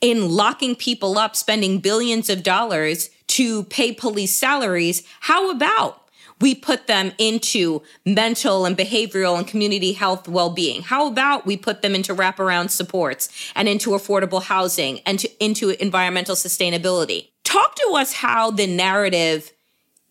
in 0.00 0.30
locking 0.30 0.74
people 0.74 1.18
up, 1.18 1.35
spending 1.35 1.78
billions 1.78 2.28
of 2.28 2.42
dollars 2.42 3.11
to 3.28 3.64
pay 3.64 3.92
police 3.92 4.35
salaries. 4.35 5.02
How 5.20 5.50
about 5.50 6.02
we 6.40 6.54
put 6.54 6.87
them 6.87 7.12
into 7.18 7.82
mental 8.04 8.66
and 8.66 8.76
behavioral 8.76 9.38
and 9.38 9.46
community 9.46 9.92
health 9.92 10.28
well-being? 10.28 10.82
How 10.82 11.06
about 11.06 11.46
we 11.46 11.56
put 11.56 11.82
them 11.82 11.94
into 11.94 12.14
wraparound 12.14 12.70
supports 12.70 13.28
and 13.54 13.68
into 13.68 13.90
affordable 13.90 14.42
housing 14.42 15.00
and 15.00 15.18
to, 15.20 15.44
into 15.44 15.80
environmental 15.82 16.35
sustainability? 16.35 17.28
Talk 17.44 17.74
to 17.76 17.92
us 17.94 18.12
how 18.12 18.50
the 18.50 18.66
narrative 18.66 19.52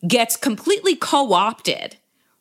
gets 0.08 0.36
completely 0.36 0.96
co-opted, 0.96 1.98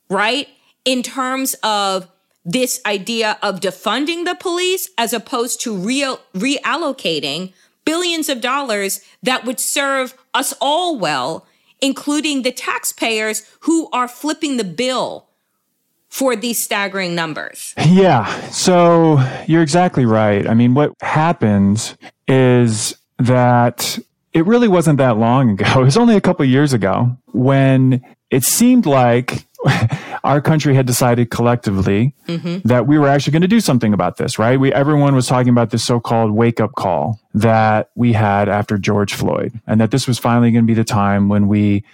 right? 0.09 0.49
In 0.85 1.03
terms 1.03 1.55
of 1.63 2.09
this 2.45 2.81
idea 2.85 3.39
of 3.43 3.61
defunding 3.61 4.25
the 4.25 4.35
police 4.35 4.91
as 4.99 5.13
opposed 5.13 5.61
to 5.63 5.75
real 5.75 6.21
reallocating 6.35 7.53
billions 7.85 8.29
of 8.29 8.41
dollars 8.41 9.01
that 9.23 9.45
would 9.45 9.61
serve 9.61 10.15
us 10.33 10.55
all 10.61 10.99
well, 10.99 11.47
including 11.81 12.43
the 12.43 12.53
taxpayers 12.53 13.47
who 13.61 13.89
are 13.93 14.09
flipping 14.09 14.57
the 14.57 14.65
bill 14.65 15.27
for 16.09 16.37
these 16.37 16.63
staggering 16.63 17.15
numbers. 17.15 17.75
Yeah. 17.85 18.27
So 18.51 19.19
you're 19.49 19.63
exactly 19.63 20.07
right. 20.07 20.47
I 20.47 20.55
mean, 20.55 20.75
what 20.75 20.93
happens 21.01 21.97
is 22.29 22.97
that 23.19 23.99
it 24.33 24.47
really 24.47 24.69
wasn't 24.69 24.99
that 24.99 25.17
long 25.17 25.51
ago. 25.51 25.65
It 25.81 25.85
was 25.85 25.97
only 25.97 26.17
a 26.17 26.21
couple 26.21 26.45
years 26.45 26.73
ago 26.73 27.17
when 27.33 28.05
it 28.31 28.45
seemed 28.45 28.87
like 28.87 29.47
our 30.25 30.41
country 30.41 30.75
had 30.75 30.87
decided 30.87 31.31
collectively 31.31 32.15
mm-hmm. 32.27 32.67
that 32.67 32.87
we 32.87 32.99
were 32.99 33.09
actually 33.09 33.33
going 33.33 33.43
to 33.43 33.49
do 33.49 33.61
something 33.61 33.93
about 33.93 34.17
this, 34.17 34.39
right? 34.39 34.59
We, 34.59 34.73
everyone 34.73 35.15
was 35.15 35.27
talking 35.27 35.51
about 35.51 35.71
this 35.71 35.85
so-called 35.85 36.33
wake 36.33 36.61
up 36.61 36.75
call 36.75 37.21
that 37.35 37.91
we 37.95 38.13
had 38.13 38.49
after 38.49 38.79
George 38.79 39.15
Floyd 39.15 39.61
and 39.67 39.81
that 39.81 39.91
this 39.91 40.07
was 40.07 40.19
finally 40.19 40.51
going 40.51 40.65
to 40.65 40.67
be 40.67 40.75
the 40.75 40.85
time 40.85 41.29
when 41.29 41.49
we, 41.49 41.85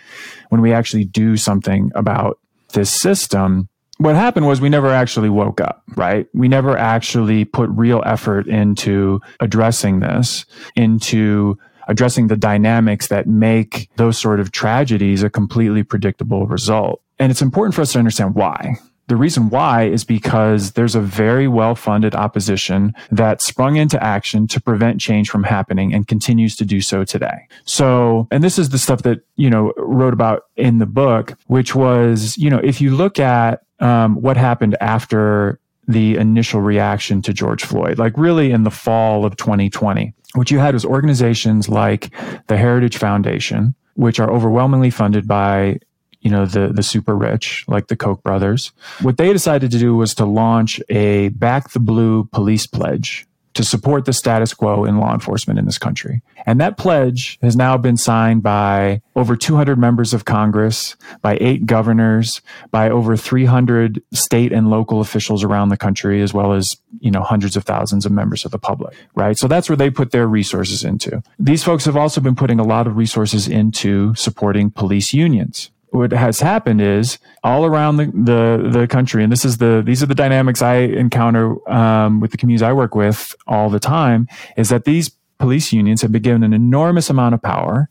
when 0.48 0.60
we 0.60 0.72
actually 0.72 1.04
do 1.04 1.36
something 1.36 1.90
about 1.94 2.38
this 2.72 2.90
system. 2.90 3.68
What 3.98 4.16
happened 4.16 4.46
was 4.46 4.60
we 4.60 4.68
never 4.68 4.90
actually 4.90 5.28
woke 5.28 5.60
up, 5.60 5.82
right? 5.96 6.26
We 6.32 6.48
never 6.48 6.76
actually 6.76 7.44
put 7.44 7.68
real 7.70 8.02
effort 8.06 8.46
into 8.46 9.20
addressing 9.40 10.00
this, 10.00 10.46
into 10.74 11.58
addressing 11.88 12.28
the 12.28 12.36
dynamics 12.36 13.08
that 13.08 13.26
make 13.26 13.90
those 13.96 14.16
sort 14.16 14.40
of 14.40 14.52
tragedies 14.52 15.22
a 15.22 15.28
completely 15.28 15.82
predictable 15.82 16.46
result. 16.46 17.02
And 17.20 17.30
it's 17.30 17.42
important 17.42 17.74
for 17.74 17.82
us 17.82 17.92
to 17.92 17.98
understand 17.98 18.34
why. 18.34 18.76
The 19.08 19.16
reason 19.16 19.50
why 19.50 19.84
is 19.84 20.04
because 20.04 20.72
there's 20.72 20.94
a 20.94 21.00
very 21.00 21.48
well 21.48 21.74
funded 21.74 22.14
opposition 22.14 22.94
that 23.10 23.42
sprung 23.42 23.76
into 23.76 24.02
action 24.02 24.46
to 24.46 24.60
prevent 24.60 25.00
change 25.00 25.28
from 25.28 25.42
happening 25.42 25.92
and 25.92 26.06
continues 26.06 26.56
to 26.56 26.64
do 26.64 26.80
so 26.80 27.04
today. 27.04 27.48
So, 27.64 28.28
and 28.30 28.42
this 28.42 28.58
is 28.58 28.70
the 28.70 28.78
stuff 28.78 29.02
that, 29.02 29.20
you 29.36 29.50
know, 29.50 29.72
wrote 29.76 30.14
about 30.14 30.44
in 30.56 30.78
the 30.78 30.86
book, 30.86 31.36
which 31.48 31.74
was, 31.74 32.38
you 32.38 32.48
know, 32.48 32.60
if 32.62 32.80
you 32.80 32.94
look 32.94 33.18
at 33.18 33.64
um, 33.80 34.14
what 34.14 34.36
happened 34.36 34.76
after 34.80 35.58
the 35.88 36.16
initial 36.16 36.60
reaction 36.60 37.20
to 37.22 37.32
George 37.32 37.64
Floyd, 37.64 37.98
like 37.98 38.16
really 38.16 38.52
in 38.52 38.62
the 38.62 38.70
fall 38.70 39.24
of 39.24 39.36
2020, 39.36 40.14
what 40.34 40.52
you 40.52 40.60
had 40.60 40.72
was 40.74 40.84
organizations 40.84 41.68
like 41.68 42.14
the 42.46 42.56
Heritage 42.56 42.96
Foundation, 42.96 43.74
which 43.94 44.20
are 44.20 44.30
overwhelmingly 44.30 44.90
funded 44.90 45.26
by 45.26 45.80
you 46.20 46.30
know 46.30 46.46
the 46.46 46.68
the 46.68 46.82
super 46.82 47.16
rich 47.16 47.64
like 47.68 47.88
the 47.88 47.96
koch 47.96 48.22
brothers 48.22 48.72
what 49.02 49.16
they 49.16 49.32
decided 49.32 49.70
to 49.70 49.78
do 49.78 49.94
was 49.94 50.14
to 50.14 50.24
launch 50.24 50.80
a 50.88 51.28
back 51.30 51.70
the 51.70 51.80
blue 51.80 52.24
police 52.32 52.66
pledge 52.66 53.26
to 53.54 53.64
support 53.64 54.04
the 54.04 54.12
status 54.12 54.54
quo 54.54 54.84
in 54.84 54.98
law 54.98 55.12
enforcement 55.12 55.58
in 55.58 55.64
this 55.64 55.78
country. 55.78 56.22
And 56.46 56.60
that 56.60 56.78
pledge 56.78 57.38
has 57.42 57.56
now 57.56 57.76
been 57.76 57.96
signed 57.96 58.42
by 58.42 59.02
over 59.16 59.36
200 59.36 59.78
members 59.78 60.14
of 60.14 60.24
Congress, 60.24 60.96
by 61.20 61.36
eight 61.40 61.66
governors, 61.66 62.40
by 62.70 62.88
over 62.88 63.16
300 63.16 64.02
state 64.12 64.52
and 64.52 64.70
local 64.70 65.00
officials 65.00 65.42
around 65.42 65.70
the 65.70 65.76
country, 65.76 66.22
as 66.22 66.32
well 66.32 66.52
as, 66.52 66.76
you 67.00 67.10
know, 67.10 67.22
hundreds 67.22 67.56
of 67.56 67.64
thousands 67.64 68.06
of 68.06 68.12
members 68.12 68.44
of 68.44 68.50
the 68.50 68.58
public, 68.58 68.96
right? 69.14 69.36
So 69.36 69.48
that's 69.48 69.68
where 69.68 69.76
they 69.76 69.90
put 69.90 70.12
their 70.12 70.28
resources 70.28 70.84
into. 70.84 71.22
These 71.38 71.64
folks 71.64 71.84
have 71.84 71.96
also 71.96 72.20
been 72.20 72.36
putting 72.36 72.60
a 72.60 72.64
lot 72.64 72.86
of 72.86 72.96
resources 72.96 73.48
into 73.48 74.14
supporting 74.14 74.70
police 74.70 75.12
unions 75.12 75.70
what 75.90 76.12
has 76.12 76.40
happened 76.40 76.80
is 76.80 77.18
all 77.42 77.64
around 77.64 77.96
the, 77.96 78.06
the, 78.06 78.78
the 78.80 78.86
country, 78.86 79.22
and 79.22 79.32
this 79.32 79.44
is 79.44 79.58
the 79.58 79.82
these 79.84 80.02
are 80.02 80.06
the 80.06 80.14
dynamics 80.14 80.62
I 80.62 80.76
encounter 80.76 81.56
um, 81.70 82.20
with 82.20 82.30
the 82.30 82.36
communities 82.36 82.62
I 82.62 82.72
work 82.72 82.94
with 82.94 83.34
all 83.46 83.70
the 83.70 83.80
time, 83.80 84.28
is 84.56 84.68
that 84.68 84.84
these 84.84 85.10
police 85.38 85.72
unions 85.72 86.02
have 86.02 86.12
been 86.12 86.22
given 86.22 86.42
an 86.42 86.52
enormous 86.52 87.10
amount 87.10 87.34
of 87.34 87.42
power 87.42 87.88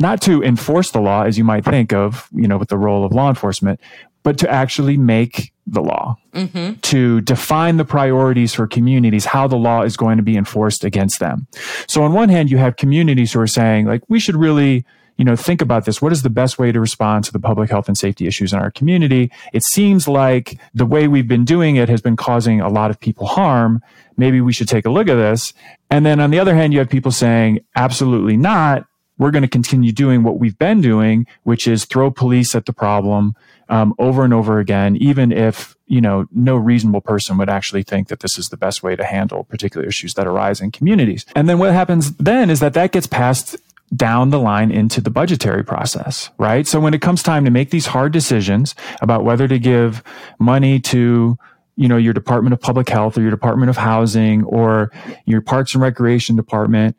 not 0.00 0.20
to 0.22 0.42
enforce 0.42 0.90
the 0.90 1.00
law 1.00 1.22
as 1.22 1.36
you 1.38 1.44
might 1.44 1.64
think 1.64 1.92
of, 1.92 2.28
you 2.32 2.46
know, 2.46 2.56
with 2.56 2.68
the 2.68 2.78
role 2.78 3.04
of 3.04 3.12
law 3.12 3.28
enforcement, 3.28 3.80
but 4.22 4.38
to 4.38 4.50
actually 4.50 4.96
make 4.96 5.52
the 5.66 5.80
law, 5.80 6.16
mm-hmm. 6.32 6.74
to 6.80 7.20
define 7.22 7.76
the 7.76 7.84
priorities 7.84 8.54
for 8.54 8.66
communities, 8.66 9.24
how 9.24 9.46
the 9.46 9.56
law 9.56 9.82
is 9.82 9.96
going 9.96 10.16
to 10.16 10.22
be 10.22 10.36
enforced 10.36 10.84
against 10.84 11.18
them. 11.18 11.46
So 11.88 12.02
on 12.02 12.12
one 12.12 12.28
hand, 12.28 12.50
you 12.50 12.58
have 12.58 12.76
communities 12.76 13.32
who 13.32 13.40
are 13.40 13.46
saying 13.46 13.86
like, 13.86 14.02
we 14.08 14.20
should 14.20 14.36
really, 14.36 14.84
you 15.18 15.24
know, 15.24 15.36
think 15.36 15.60
about 15.60 15.84
this. 15.84 16.00
What 16.00 16.12
is 16.12 16.22
the 16.22 16.30
best 16.30 16.58
way 16.58 16.70
to 16.70 16.80
respond 16.80 17.24
to 17.24 17.32
the 17.32 17.40
public 17.40 17.68
health 17.68 17.88
and 17.88 17.98
safety 17.98 18.26
issues 18.26 18.52
in 18.52 18.60
our 18.60 18.70
community? 18.70 19.30
It 19.52 19.64
seems 19.64 20.06
like 20.06 20.58
the 20.72 20.86
way 20.86 21.08
we've 21.08 21.26
been 21.26 21.44
doing 21.44 21.76
it 21.76 21.88
has 21.88 22.00
been 22.00 22.16
causing 22.16 22.60
a 22.60 22.68
lot 22.68 22.90
of 22.90 23.00
people 23.00 23.26
harm. 23.26 23.82
Maybe 24.16 24.40
we 24.40 24.52
should 24.52 24.68
take 24.68 24.86
a 24.86 24.90
look 24.90 25.08
at 25.08 25.16
this. 25.16 25.52
And 25.90 26.06
then 26.06 26.20
on 26.20 26.30
the 26.30 26.38
other 26.38 26.54
hand, 26.54 26.72
you 26.72 26.78
have 26.78 26.88
people 26.88 27.10
saying, 27.10 27.60
absolutely 27.74 28.36
not. 28.36 28.86
We're 29.18 29.32
going 29.32 29.42
to 29.42 29.48
continue 29.48 29.90
doing 29.90 30.22
what 30.22 30.38
we've 30.38 30.56
been 30.56 30.80
doing, 30.80 31.26
which 31.42 31.66
is 31.66 31.84
throw 31.84 32.12
police 32.12 32.54
at 32.54 32.66
the 32.66 32.72
problem 32.72 33.34
um, 33.68 33.94
over 33.98 34.24
and 34.24 34.32
over 34.32 34.60
again, 34.60 34.94
even 34.96 35.32
if 35.32 35.76
you 35.86 36.00
know 36.00 36.26
no 36.32 36.56
reasonable 36.56 37.00
person 37.00 37.36
would 37.38 37.48
actually 37.48 37.82
think 37.82 38.08
that 38.08 38.20
this 38.20 38.38
is 38.38 38.50
the 38.50 38.56
best 38.56 38.82
way 38.82 38.94
to 38.94 39.04
handle 39.04 39.42
particular 39.42 39.86
issues 39.86 40.14
that 40.14 40.26
arise 40.26 40.60
in 40.60 40.70
communities. 40.70 41.26
And 41.34 41.48
then 41.48 41.58
what 41.58 41.72
happens 41.72 42.14
then 42.16 42.48
is 42.48 42.60
that 42.60 42.74
that 42.74 42.92
gets 42.92 43.08
passed 43.08 43.56
down 43.94 44.30
the 44.30 44.38
line 44.38 44.70
into 44.70 45.00
the 45.00 45.10
budgetary 45.10 45.64
process, 45.64 46.30
right? 46.38 46.66
So 46.66 46.78
when 46.80 46.94
it 46.94 47.00
comes 47.00 47.22
time 47.22 47.44
to 47.44 47.50
make 47.50 47.70
these 47.70 47.86
hard 47.86 48.12
decisions 48.12 48.74
about 49.00 49.24
whether 49.24 49.48
to 49.48 49.58
give 49.58 50.02
money 50.38 50.78
to 50.80 51.38
you 51.78 51.86
know, 51.86 51.96
your 51.96 52.12
Department 52.12 52.52
of 52.52 52.60
Public 52.60 52.88
Health 52.88 53.16
or 53.16 53.22
your 53.22 53.30
Department 53.30 53.70
of 53.70 53.76
Housing 53.76 54.42
or 54.42 54.90
your 55.26 55.40
Parks 55.40 55.74
and 55.74 55.82
Recreation 55.82 56.34
Department 56.34 56.96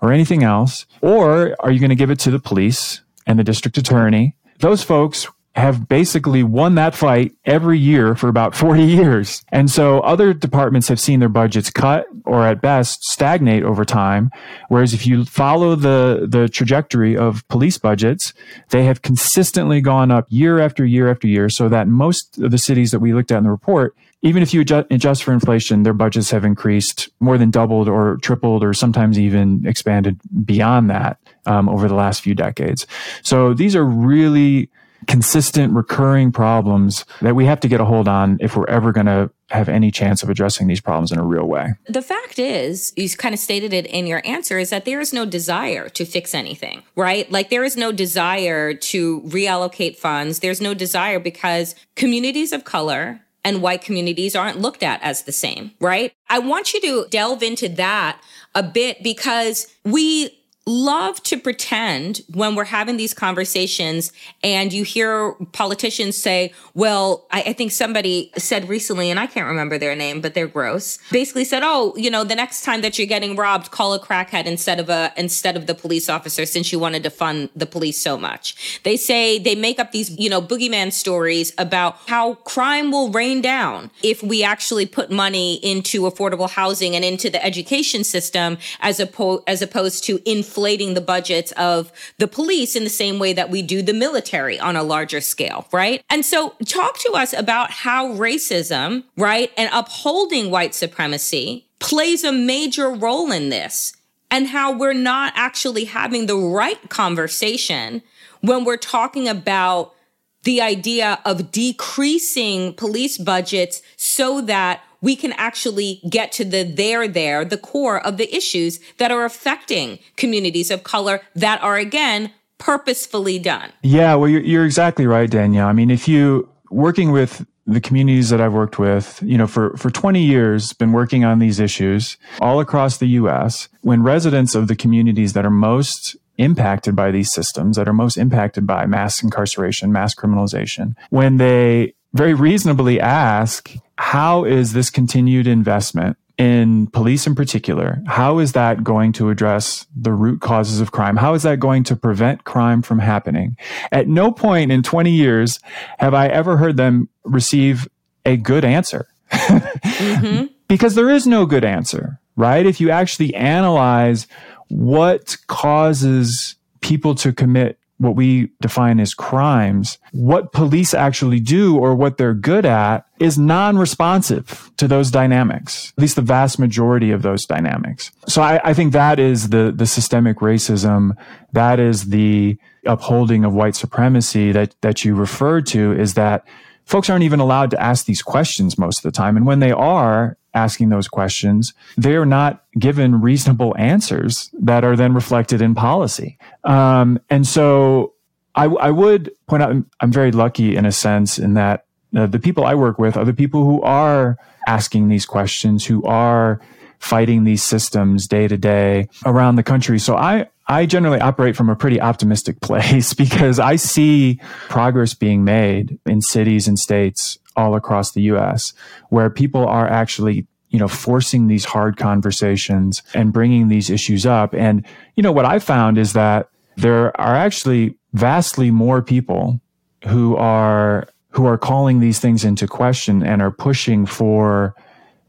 or 0.00 0.12
anything 0.12 0.44
else? 0.44 0.86
Or 1.00 1.56
are 1.58 1.72
you 1.72 1.80
going 1.80 1.90
to 1.90 1.96
give 1.96 2.10
it 2.10 2.20
to 2.20 2.30
the 2.30 2.38
police 2.38 3.02
and 3.26 3.36
the 3.36 3.44
district 3.44 3.78
attorney? 3.78 4.36
Those 4.60 4.84
folks 4.84 5.26
have 5.54 5.86
basically 5.86 6.42
won 6.42 6.76
that 6.76 6.94
fight 6.94 7.32
every 7.44 7.78
year 7.78 8.14
for 8.14 8.28
about 8.28 8.54
40 8.54 8.82
years. 8.84 9.44
And 9.50 9.70
so 9.70 10.00
other 10.00 10.32
departments 10.32 10.88
have 10.88 10.98
seen 10.98 11.20
their 11.20 11.28
budgets 11.28 11.70
cut 11.70 12.06
or 12.24 12.46
at 12.46 12.62
best 12.62 13.04
stagnate 13.04 13.62
over 13.62 13.84
time. 13.84 14.30
Whereas 14.68 14.94
if 14.94 15.06
you 15.06 15.24
follow 15.24 15.74
the, 15.74 16.26
the 16.28 16.48
trajectory 16.48 17.16
of 17.16 17.46
police 17.48 17.76
budgets, 17.76 18.32
they 18.70 18.84
have 18.84 19.02
consistently 19.02 19.80
gone 19.80 20.10
up 20.10 20.26
year 20.30 20.58
after 20.58 20.84
year 20.84 21.10
after 21.10 21.26
year 21.26 21.48
so 21.48 21.68
that 21.68 21.86
most 21.86 22.38
of 22.38 22.50
the 22.50 22.58
cities 22.58 22.90
that 22.90 23.00
we 23.00 23.12
looked 23.12 23.30
at 23.30 23.38
in 23.38 23.44
the 23.44 23.50
report, 23.50 23.94
even 24.22 24.42
if 24.42 24.54
you 24.54 24.60
adjust, 24.62 24.86
adjust 24.90 25.22
for 25.24 25.32
inflation, 25.32 25.82
their 25.82 25.92
budgets 25.92 26.30
have 26.30 26.44
increased 26.44 27.10
more 27.20 27.36
than 27.36 27.50
doubled 27.50 27.88
or 27.88 28.18
tripled 28.22 28.64
or 28.64 28.72
sometimes 28.72 29.18
even 29.18 29.66
expanded 29.66 30.18
beyond 30.46 30.88
that 30.88 31.18
um, 31.44 31.68
over 31.68 31.88
the 31.88 31.94
last 31.94 32.22
few 32.22 32.34
decades. 32.34 32.86
So 33.22 33.52
these 33.52 33.74
are 33.76 33.84
really 33.84 34.70
consistent 35.06 35.72
recurring 35.72 36.32
problems 36.32 37.04
that 37.20 37.34
we 37.34 37.46
have 37.46 37.60
to 37.60 37.68
get 37.68 37.80
a 37.80 37.84
hold 37.84 38.08
on 38.08 38.38
if 38.40 38.56
we're 38.56 38.68
ever 38.68 38.92
going 38.92 39.06
to 39.06 39.30
have 39.50 39.68
any 39.68 39.90
chance 39.90 40.22
of 40.22 40.30
addressing 40.30 40.66
these 40.66 40.80
problems 40.80 41.12
in 41.12 41.18
a 41.18 41.24
real 41.24 41.44
way. 41.44 41.74
The 41.88 42.02
fact 42.02 42.38
is, 42.38 42.92
you 42.96 43.08
kind 43.10 43.34
of 43.34 43.38
stated 43.38 43.72
it 43.72 43.86
in 43.86 44.06
your 44.06 44.22
answer, 44.24 44.58
is 44.58 44.70
that 44.70 44.84
there 44.84 45.00
is 45.00 45.12
no 45.12 45.26
desire 45.26 45.88
to 45.90 46.04
fix 46.04 46.34
anything, 46.34 46.82
right? 46.96 47.30
Like 47.30 47.50
there 47.50 47.64
is 47.64 47.76
no 47.76 47.92
desire 47.92 48.74
to 48.74 49.20
reallocate 49.22 49.96
funds. 49.96 50.40
There's 50.40 50.60
no 50.60 50.74
desire 50.74 51.18
because 51.18 51.74
communities 51.96 52.52
of 52.52 52.64
color 52.64 53.20
and 53.44 53.60
white 53.60 53.82
communities 53.82 54.36
aren't 54.36 54.60
looked 54.60 54.82
at 54.82 55.02
as 55.02 55.24
the 55.24 55.32
same, 55.32 55.72
right? 55.80 56.12
I 56.28 56.38
want 56.38 56.72
you 56.72 56.80
to 56.80 57.06
delve 57.10 57.42
into 57.42 57.68
that 57.70 58.22
a 58.54 58.62
bit 58.62 59.02
because 59.02 59.66
we 59.84 60.30
love 60.64 61.20
to 61.24 61.36
pretend 61.36 62.22
when 62.32 62.54
we're 62.54 62.64
having 62.64 62.96
these 62.96 63.12
conversations 63.12 64.12
and 64.44 64.72
you 64.72 64.84
hear 64.84 65.32
politicians 65.52 66.16
say, 66.16 66.52
well, 66.74 67.26
I, 67.32 67.42
I, 67.46 67.52
think 67.52 67.72
somebody 67.72 68.30
said 68.36 68.68
recently, 68.68 69.10
and 69.10 69.18
I 69.18 69.26
can't 69.26 69.48
remember 69.48 69.76
their 69.76 69.96
name, 69.96 70.20
but 70.20 70.34
they're 70.34 70.46
gross, 70.46 70.98
basically 71.10 71.44
said, 71.44 71.62
oh, 71.64 71.94
you 71.96 72.10
know, 72.10 72.22
the 72.22 72.36
next 72.36 72.62
time 72.62 72.80
that 72.82 72.96
you're 72.96 73.08
getting 73.08 73.34
robbed, 73.34 73.72
call 73.72 73.92
a 73.92 73.98
crackhead 73.98 74.44
instead 74.44 74.78
of 74.78 74.88
a, 74.88 75.12
instead 75.16 75.56
of 75.56 75.66
the 75.66 75.74
police 75.74 76.08
officer 76.08 76.46
since 76.46 76.70
you 76.70 76.78
wanted 76.78 77.02
to 77.02 77.10
fund 77.10 77.48
the 77.56 77.66
police 77.66 78.00
so 78.00 78.16
much. 78.16 78.80
They 78.84 78.96
say 78.96 79.40
they 79.40 79.56
make 79.56 79.80
up 79.80 79.90
these, 79.90 80.16
you 80.16 80.30
know, 80.30 80.40
boogeyman 80.40 80.92
stories 80.92 81.52
about 81.58 81.96
how 82.06 82.34
crime 82.34 82.92
will 82.92 83.10
rain 83.10 83.40
down 83.40 83.90
if 84.04 84.22
we 84.22 84.44
actually 84.44 84.86
put 84.86 85.10
money 85.10 85.54
into 85.54 86.02
affordable 86.02 86.48
housing 86.48 86.94
and 86.94 87.04
into 87.04 87.28
the 87.28 87.44
education 87.44 88.04
system 88.04 88.58
as 88.80 89.00
opposed, 89.00 89.42
as 89.48 89.60
opposed 89.60 90.04
to 90.04 90.20
in 90.24 90.44
inflating 90.52 90.92
the 90.92 91.00
budgets 91.00 91.50
of 91.52 91.90
the 92.18 92.28
police 92.28 92.76
in 92.76 92.84
the 92.84 92.90
same 92.90 93.18
way 93.18 93.32
that 93.32 93.48
we 93.48 93.62
do 93.62 93.80
the 93.80 93.94
military 93.94 94.60
on 94.60 94.76
a 94.76 94.82
larger 94.82 95.18
scale, 95.18 95.66
right? 95.72 96.04
And 96.10 96.26
so 96.26 96.50
talk 96.66 96.98
to 96.98 97.12
us 97.12 97.32
about 97.32 97.70
how 97.70 98.12
racism, 98.12 99.04
right, 99.16 99.50
and 99.56 99.70
upholding 99.72 100.50
white 100.50 100.74
supremacy 100.74 101.66
plays 101.78 102.22
a 102.22 102.32
major 102.32 102.90
role 102.90 103.32
in 103.32 103.48
this 103.48 103.94
and 104.30 104.48
how 104.48 104.76
we're 104.76 104.92
not 104.92 105.32
actually 105.36 105.86
having 105.86 106.26
the 106.26 106.36
right 106.36 106.90
conversation 106.90 108.02
when 108.42 108.66
we're 108.66 108.76
talking 108.76 109.28
about 109.28 109.94
the 110.42 110.60
idea 110.60 111.18
of 111.24 111.50
decreasing 111.50 112.74
police 112.74 113.16
budgets 113.16 113.80
so 113.96 114.42
that 114.42 114.82
we 115.02 115.16
can 115.16 115.32
actually 115.32 116.00
get 116.08 116.32
to 116.32 116.44
the 116.44 116.62
there 116.62 117.06
there, 117.06 117.44
the 117.44 117.58
core 117.58 118.00
of 118.06 118.16
the 118.16 118.34
issues 118.34 118.80
that 118.96 119.10
are 119.10 119.24
affecting 119.24 119.98
communities 120.16 120.70
of 120.70 120.84
color 120.84 121.20
that 121.34 121.62
are 121.62 121.76
again 121.76 122.32
purposefully 122.56 123.38
done. 123.38 123.72
Yeah, 123.82 124.14
well, 124.14 124.28
you're, 124.28 124.40
you're 124.40 124.64
exactly 124.64 125.06
right, 125.06 125.28
Danielle. 125.28 125.66
I 125.66 125.72
mean, 125.72 125.90
if 125.90 126.08
you 126.08 126.48
working 126.70 127.10
with 127.10 127.44
the 127.66 127.80
communities 127.80 128.30
that 128.30 128.40
I've 128.40 128.52
worked 128.52 128.78
with, 128.78 129.20
you 129.24 129.38
know, 129.38 129.46
for, 129.46 129.76
for 129.76 129.90
20 129.90 130.22
years, 130.22 130.72
been 130.72 130.92
working 130.92 131.24
on 131.24 131.38
these 131.38 131.60
issues 131.60 132.16
all 132.40 132.60
across 132.60 132.98
the 132.98 133.06
U.S. 133.08 133.68
When 133.82 134.02
residents 134.02 134.54
of 134.54 134.68
the 134.68 134.76
communities 134.76 135.32
that 135.34 135.44
are 135.44 135.50
most 135.50 136.16
impacted 136.38 136.96
by 136.96 137.10
these 137.10 137.32
systems, 137.32 137.76
that 137.76 137.88
are 137.88 137.92
most 137.92 138.16
impacted 138.16 138.66
by 138.66 138.86
mass 138.86 139.22
incarceration, 139.22 139.92
mass 139.92 140.14
criminalization, 140.14 140.96
when 141.10 141.36
they 141.36 141.94
very 142.14 142.34
reasonably 142.34 143.00
ask, 143.00 143.72
how 144.02 144.44
is 144.44 144.72
this 144.72 144.90
continued 144.90 145.46
investment 145.46 146.16
in 146.36 146.88
police 146.88 147.24
in 147.24 147.36
particular, 147.36 148.02
how 148.08 148.40
is 148.40 148.50
that 148.52 148.82
going 148.82 149.12
to 149.12 149.30
address 149.30 149.86
the 149.96 150.12
root 150.12 150.40
causes 150.40 150.80
of 150.80 150.90
crime? 150.90 151.16
How 151.16 151.34
is 151.34 151.44
that 151.44 151.60
going 151.60 151.84
to 151.84 151.94
prevent 151.94 152.42
crime 152.42 152.82
from 152.82 152.98
happening? 152.98 153.56
At 153.92 154.08
no 154.08 154.32
point 154.32 154.72
in 154.72 154.82
20 154.82 155.12
years 155.12 155.60
have 155.98 156.14
I 156.14 156.26
ever 156.26 156.56
heard 156.56 156.76
them 156.76 157.08
receive 157.22 157.88
a 158.26 158.36
good 158.36 158.64
answer. 158.64 159.06
mm-hmm. 159.30 160.46
Because 160.68 160.94
there 160.94 161.10
is 161.10 161.26
no 161.26 161.44
good 161.44 161.64
answer, 161.64 162.18
right? 162.34 162.64
If 162.64 162.80
you 162.80 162.90
actually 162.90 163.34
analyze 163.34 164.26
what 164.68 165.36
causes 165.48 166.56
people 166.80 167.14
to 167.16 167.30
commit 167.32 167.78
what 168.02 168.16
we 168.16 168.50
define 168.60 169.00
as 169.00 169.14
crimes, 169.14 169.98
what 170.12 170.52
police 170.52 170.92
actually 170.92 171.40
do 171.40 171.78
or 171.78 171.94
what 171.94 172.18
they're 172.18 172.34
good 172.34 172.66
at 172.66 173.06
is 173.20 173.38
non-responsive 173.38 174.70
to 174.76 174.88
those 174.88 175.10
dynamics, 175.10 175.92
at 175.96 176.02
least 176.02 176.16
the 176.16 176.22
vast 176.22 176.58
majority 176.58 177.10
of 177.12 177.22
those 177.22 177.46
dynamics. 177.46 178.10
So 178.26 178.42
I, 178.42 178.60
I 178.64 178.74
think 178.74 178.92
that 178.92 179.18
is 179.18 179.50
the, 179.50 179.72
the 179.74 179.86
systemic 179.86 180.38
racism. 180.38 181.12
That 181.52 181.78
is 181.78 182.06
the 182.10 182.58
upholding 182.84 183.44
of 183.44 183.54
white 183.54 183.76
supremacy 183.76 184.52
that, 184.52 184.74
that 184.80 185.04
you 185.04 185.14
referred 185.14 185.66
to 185.66 185.92
is 185.92 186.14
that 186.14 186.44
folks 186.84 187.08
aren't 187.08 187.24
even 187.24 187.40
allowed 187.40 187.70
to 187.70 187.82
ask 187.82 188.06
these 188.06 188.22
questions 188.22 188.78
most 188.78 188.98
of 188.98 189.02
the 189.02 189.16
time. 189.16 189.36
And 189.36 189.46
when 189.46 189.60
they 189.60 189.72
are, 189.72 190.36
asking 190.54 190.90
those 190.90 191.08
questions, 191.08 191.72
they're 191.96 192.26
not 192.26 192.64
given 192.78 193.20
reasonable 193.20 193.74
answers 193.78 194.50
that 194.52 194.84
are 194.84 194.96
then 194.96 195.14
reflected 195.14 195.62
in 195.62 195.74
policy. 195.74 196.38
Um, 196.64 197.18
and 197.30 197.46
so 197.46 198.14
I, 198.54 198.66
I, 198.66 198.90
would 198.90 199.32
point 199.46 199.62
out, 199.62 199.76
I'm, 200.00 200.12
very 200.12 200.30
lucky 200.30 200.76
in 200.76 200.84
a 200.84 200.92
sense 200.92 201.38
in 201.38 201.54
that 201.54 201.86
uh, 202.14 202.26
the 202.26 202.38
people 202.38 202.64
I 202.64 202.74
work 202.74 202.98
with 202.98 203.16
are 203.16 203.24
the 203.24 203.32
people 203.32 203.64
who 203.64 203.80
are 203.82 204.36
asking 204.66 205.08
these 205.08 205.24
questions, 205.24 205.86
who 205.86 206.04
are 206.04 206.60
fighting 206.98 207.44
these 207.44 207.62
systems 207.62 208.28
day 208.28 208.46
to 208.46 208.56
day 208.56 209.08
around 209.24 209.56
the 209.56 209.62
country. 209.62 209.98
So 209.98 210.16
I, 210.16 210.48
I 210.66 210.86
generally 210.86 211.20
operate 211.20 211.56
from 211.56 211.68
a 211.68 211.76
pretty 211.76 212.00
optimistic 212.00 212.60
place 212.62 213.14
because 213.14 213.58
I 213.58 213.76
see 213.76 214.40
progress 214.68 215.14
being 215.14 215.44
made 215.44 215.98
in 216.06 216.20
cities 216.20 216.68
and 216.68 216.78
states 216.78 217.38
all 217.56 217.74
across 217.74 218.12
the 218.12 218.22
US 218.22 218.72
where 219.10 219.28
people 219.28 219.66
are 219.66 219.86
actually 219.86 220.46
you 220.72 220.78
know, 220.78 220.88
forcing 220.88 221.46
these 221.46 221.66
hard 221.66 221.98
conversations 221.98 223.02
and 223.14 223.32
bringing 223.32 223.68
these 223.68 223.90
issues 223.90 224.24
up. 224.24 224.54
And, 224.54 224.84
you 225.16 225.22
know, 225.22 225.30
what 225.30 225.44
I 225.44 225.58
found 225.58 225.98
is 225.98 226.14
that 226.14 226.48
there 226.76 227.08
are 227.20 227.34
actually 227.34 227.94
vastly 228.14 228.70
more 228.70 229.02
people 229.02 229.60
who 230.06 230.34
are, 230.36 231.06
who 231.30 231.44
are 231.44 231.58
calling 231.58 232.00
these 232.00 232.18
things 232.20 232.42
into 232.42 232.66
question 232.66 233.22
and 233.22 233.42
are 233.42 233.50
pushing 233.50 234.06
for, 234.06 234.74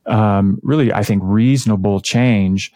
um, 0.06 0.60
really, 0.64 0.94
I 0.94 1.04
think, 1.04 1.22
reasonable 1.26 2.00
change 2.00 2.74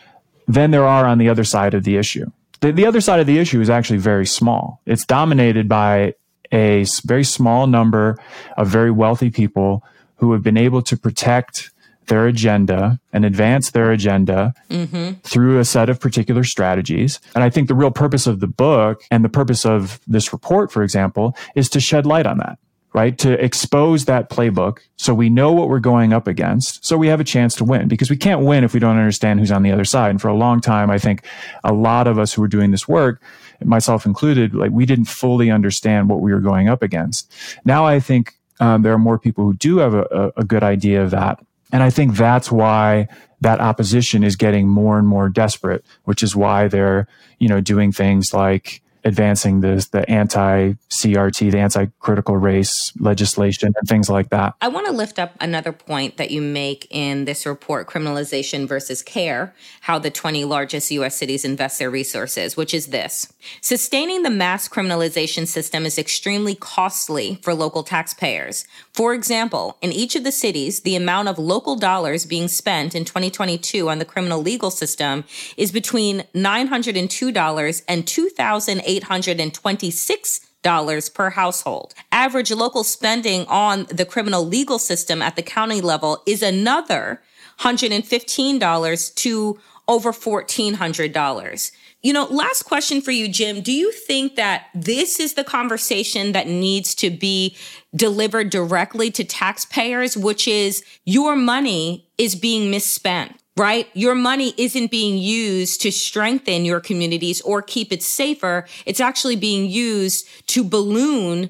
than 0.48 0.72
there 0.72 0.86
are 0.86 1.06
on 1.06 1.20
the 1.20 1.30
other 1.30 1.46
side 1.46 1.74
of 1.74 1.86
the 1.86 1.96
issue. 1.96 2.30
The, 2.62 2.72
the 2.72 2.86
other 2.86 3.02
side 3.02 3.20
of 3.20 3.28
the 3.28 3.38
issue 3.38 3.62
is 3.62 3.70
actually 3.70 4.00
very 4.00 4.26
small. 4.26 4.82
It's 4.86 5.06
dominated 5.06 5.68
by 5.68 6.14
a 6.52 6.86
very 7.06 7.24
small 7.24 7.68
number 7.68 8.18
of 8.56 8.68
very 8.68 8.92
wealthy 8.92 9.30
people 9.30 9.84
who 10.16 10.32
have 10.34 10.44
been 10.44 10.58
able 10.58 10.82
to 10.84 10.98
protect 10.98 11.72
their 12.08 12.26
agenda 12.26 13.00
and 13.12 13.26
advance 13.26 13.72
their 13.72 13.92
agenda 13.92 14.54
mm-hmm. 14.70 15.20
through 15.24 15.60
a 15.60 15.66
set 15.66 15.90
of 15.90 16.00
particular 16.00 16.44
strategies. 16.44 17.20
And 17.36 17.44
I 17.44 17.50
think 17.50 17.68
the 17.68 17.76
real 17.76 17.92
purpose 17.92 18.28
of 18.28 18.40
the 18.40 18.48
book 18.48 19.04
and 19.12 19.26
the 19.26 19.30
purpose 19.30 19.66
of 19.66 20.00
this 20.08 20.32
report, 20.32 20.72
for 20.72 20.84
example, 20.84 21.36
is 21.56 21.70
to 21.70 21.80
shed 21.80 22.06
light 22.06 22.26
on 22.26 22.38
that 22.38 22.58
right? 22.98 23.16
To 23.20 23.34
expose 23.34 24.06
that 24.06 24.32
playbook 24.32 24.80
so 24.96 25.14
we 25.14 25.30
know 25.30 25.52
what 25.52 25.70
we're 25.70 25.78
going 25.78 26.14
up 26.14 26.26
against. 26.26 26.84
So 26.84 26.98
we 26.98 27.10
have 27.10 27.20
a 27.20 27.24
chance 27.24 27.54
to 27.58 27.64
win 27.64 27.88
because 27.88 28.10
we 28.10 28.18
can't 28.18 28.42
win 28.42 28.64
if 28.64 28.74
we 28.74 28.80
don't 28.80 28.98
understand 28.98 29.40
who's 29.40 29.52
on 29.52 29.62
the 29.62 29.72
other 29.72 29.86
side. 29.86 30.10
And 30.10 30.20
for 30.20 30.30
a 30.30 30.34
long 30.34 30.62
time, 30.62 30.90
I 30.90 30.98
think 30.98 31.24
a 31.64 31.74
lot 31.74 32.08
of 32.08 32.18
us 32.18 32.34
who 32.34 32.42
were 32.42 32.48
doing 32.48 32.72
this 32.72 32.88
work, 32.88 33.22
myself 33.64 34.08
included, 34.08 34.56
like 34.56 34.72
we 34.72 34.88
didn't 34.88 35.06
fully 35.06 35.52
understand 35.52 36.10
what 36.10 36.22
we 36.22 36.34
were 36.34 36.40
going 36.40 36.70
up 36.70 36.82
against. 36.82 37.32
Now 37.64 37.86
I 37.86 38.00
think 38.00 38.34
um, 38.60 38.82
there 38.82 38.94
are 38.94 38.98
more 38.98 39.20
people 39.20 39.44
who 39.44 39.54
do 39.54 39.78
have 39.78 39.94
a, 39.94 40.34
a 40.36 40.44
good 40.44 40.64
idea 40.64 41.04
of 41.04 41.12
that. 41.12 41.40
And 41.72 41.84
I 41.84 41.92
think 41.92 42.16
that's 42.16 42.52
why 42.52 43.10
that 43.42 43.60
opposition 43.60 44.24
is 44.24 44.36
getting 44.36 44.68
more 44.68 44.98
and 44.98 45.08
more 45.08 45.30
desperate, 45.30 45.86
which 46.06 46.24
is 46.24 46.36
why 46.36 46.68
they're, 46.68 47.08
you 47.38 47.48
know, 47.48 47.62
doing 47.62 47.92
things 47.92 48.34
like 48.34 48.82
advancing 49.08 49.62
this 49.62 49.88
the 49.88 50.08
anti 50.10 50.74
CRT, 50.90 51.52
the 51.52 51.58
anti 51.58 51.86
critical 52.00 52.38
race 52.38 52.94
legislation 53.00 53.74
and 53.78 53.88
things 53.88 54.10
like 54.10 54.30
that. 54.30 54.56
I 54.62 54.68
want 54.68 54.86
to 54.88 54.92
lift 54.92 55.18
up 55.18 55.34
another 55.40 55.72
point 55.72 56.18
that 56.18 56.30
you 56.30 56.42
make 56.42 56.88
in 56.90 57.26
this 57.26 57.46
report, 57.46 57.88
criminalization 57.88 58.68
versus 58.68 59.02
care, 59.02 59.54
how 59.82 59.98
the 59.98 60.12
20 60.12 60.44
largest 60.46 60.92
US 60.92 61.16
cities 61.16 61.46
invest 61.46 61.80
their 61.80 61.90
resources, 61.90 62.58
which 62.58 62.74
is 62.74 62.88
this. 62.88 63.34
Sustaining 63.62 64.24
the 64.24 64.30
mass 64.30 64.68
criminalization 64.68 65.48
system 65.48 65.86
is 65.86 65.98
extremely 65.98 66.56
costly 66.56 67.40
for 67.42 67.54
local 67.54 67.84
taxpayers. 67.84 68.66
For 68.94 69.14
example, 69.14 69.78
in 69.82 69.92
each 69.92 70.16
of 70.16 70.24
the 70.24 70.32
cities, 70.32 70.82
the 70.82 70.96
amount 70.96 71.30
of 71.30 71.40
local 71.40 71.76
dollars 71.76 72.26
being 72.26 72.48
spent 72.48 72.94
in 72.94 73.06
2022 73.06 73.90
on 73.90 74.00
the 74.00 74.06
criminal 74.06 74.42
legal 74.42 74.72
system 74.72 75.24
is 75.56 75.72
between 75.72 76.24
$902 76.36 77.84
and 77.88 78.08
2008 78.08 79.08
$826 79.08 81.14
per 81.14 81.30
household. 81.32 81.94
Average 82.12 82.52
local 82.52 82.84
spending 82.84 83.46
on 83.48 83.86
the 83.86 84.06
criminal 84.06 84.46
legal 84.46 84.80
system 84.80 85.22
at 85.22 85.36
the 85.36 85.44
county 85.44 85.82
level 85.82 86.24
is 86.26 86.42
another 86.42 87.22
$115 87.60 89.16
to 89.16 89.60
over 89.88 90.12
$1,400. 90.12 91.72
You 92.04 92.14
know, 92.14 92.26
last 92.26 92.64
question 92.64 93.02
for 93.02 93.12
you, 93.12 93.28
Jim. 93.28 93.62
Do 93.62 93.72
you 93.72 93.92
think 93.92 94.36
that 94.36 94.68
this 94.76 95.20
is 95.20 95.34
the 95.34 95.44
conversation 95.44 96.32
that 96.32 96.48
needs 96.48 96.94
to 96.96 97.10
be 97.10 97.58
delivered 97.96 98.50
directly 98.50 99.10
to 99.12 99.24
taxpayers, 99.24 100.16
which 100.16 100.48
is 100.48 100.84
your 101.06 101.36
money 101.36 102.08
is 102.18 102.36
being 102.36 102.72
misspent? 102.72 103.34
right? 103.58 103.88
Your 103.96 104.14
money 104.14 104.54
isn't 104.56 104.92
being 104.92 105.18
used 105.18 105.82
to 105.82 105.92
strengthen 105.92 106.64
your 106.64 106.80
communities 106.80 107.42
or 107.42 107.64
keep 107.64 107.92
it 107.92 108.04
safer. 108.04 108.68
It's 108.86 109.00
actually 109.00 109.36
being 109.36 109.68
used 109.68 110.28
to 110.50 110.64
balloon 110.64 111.50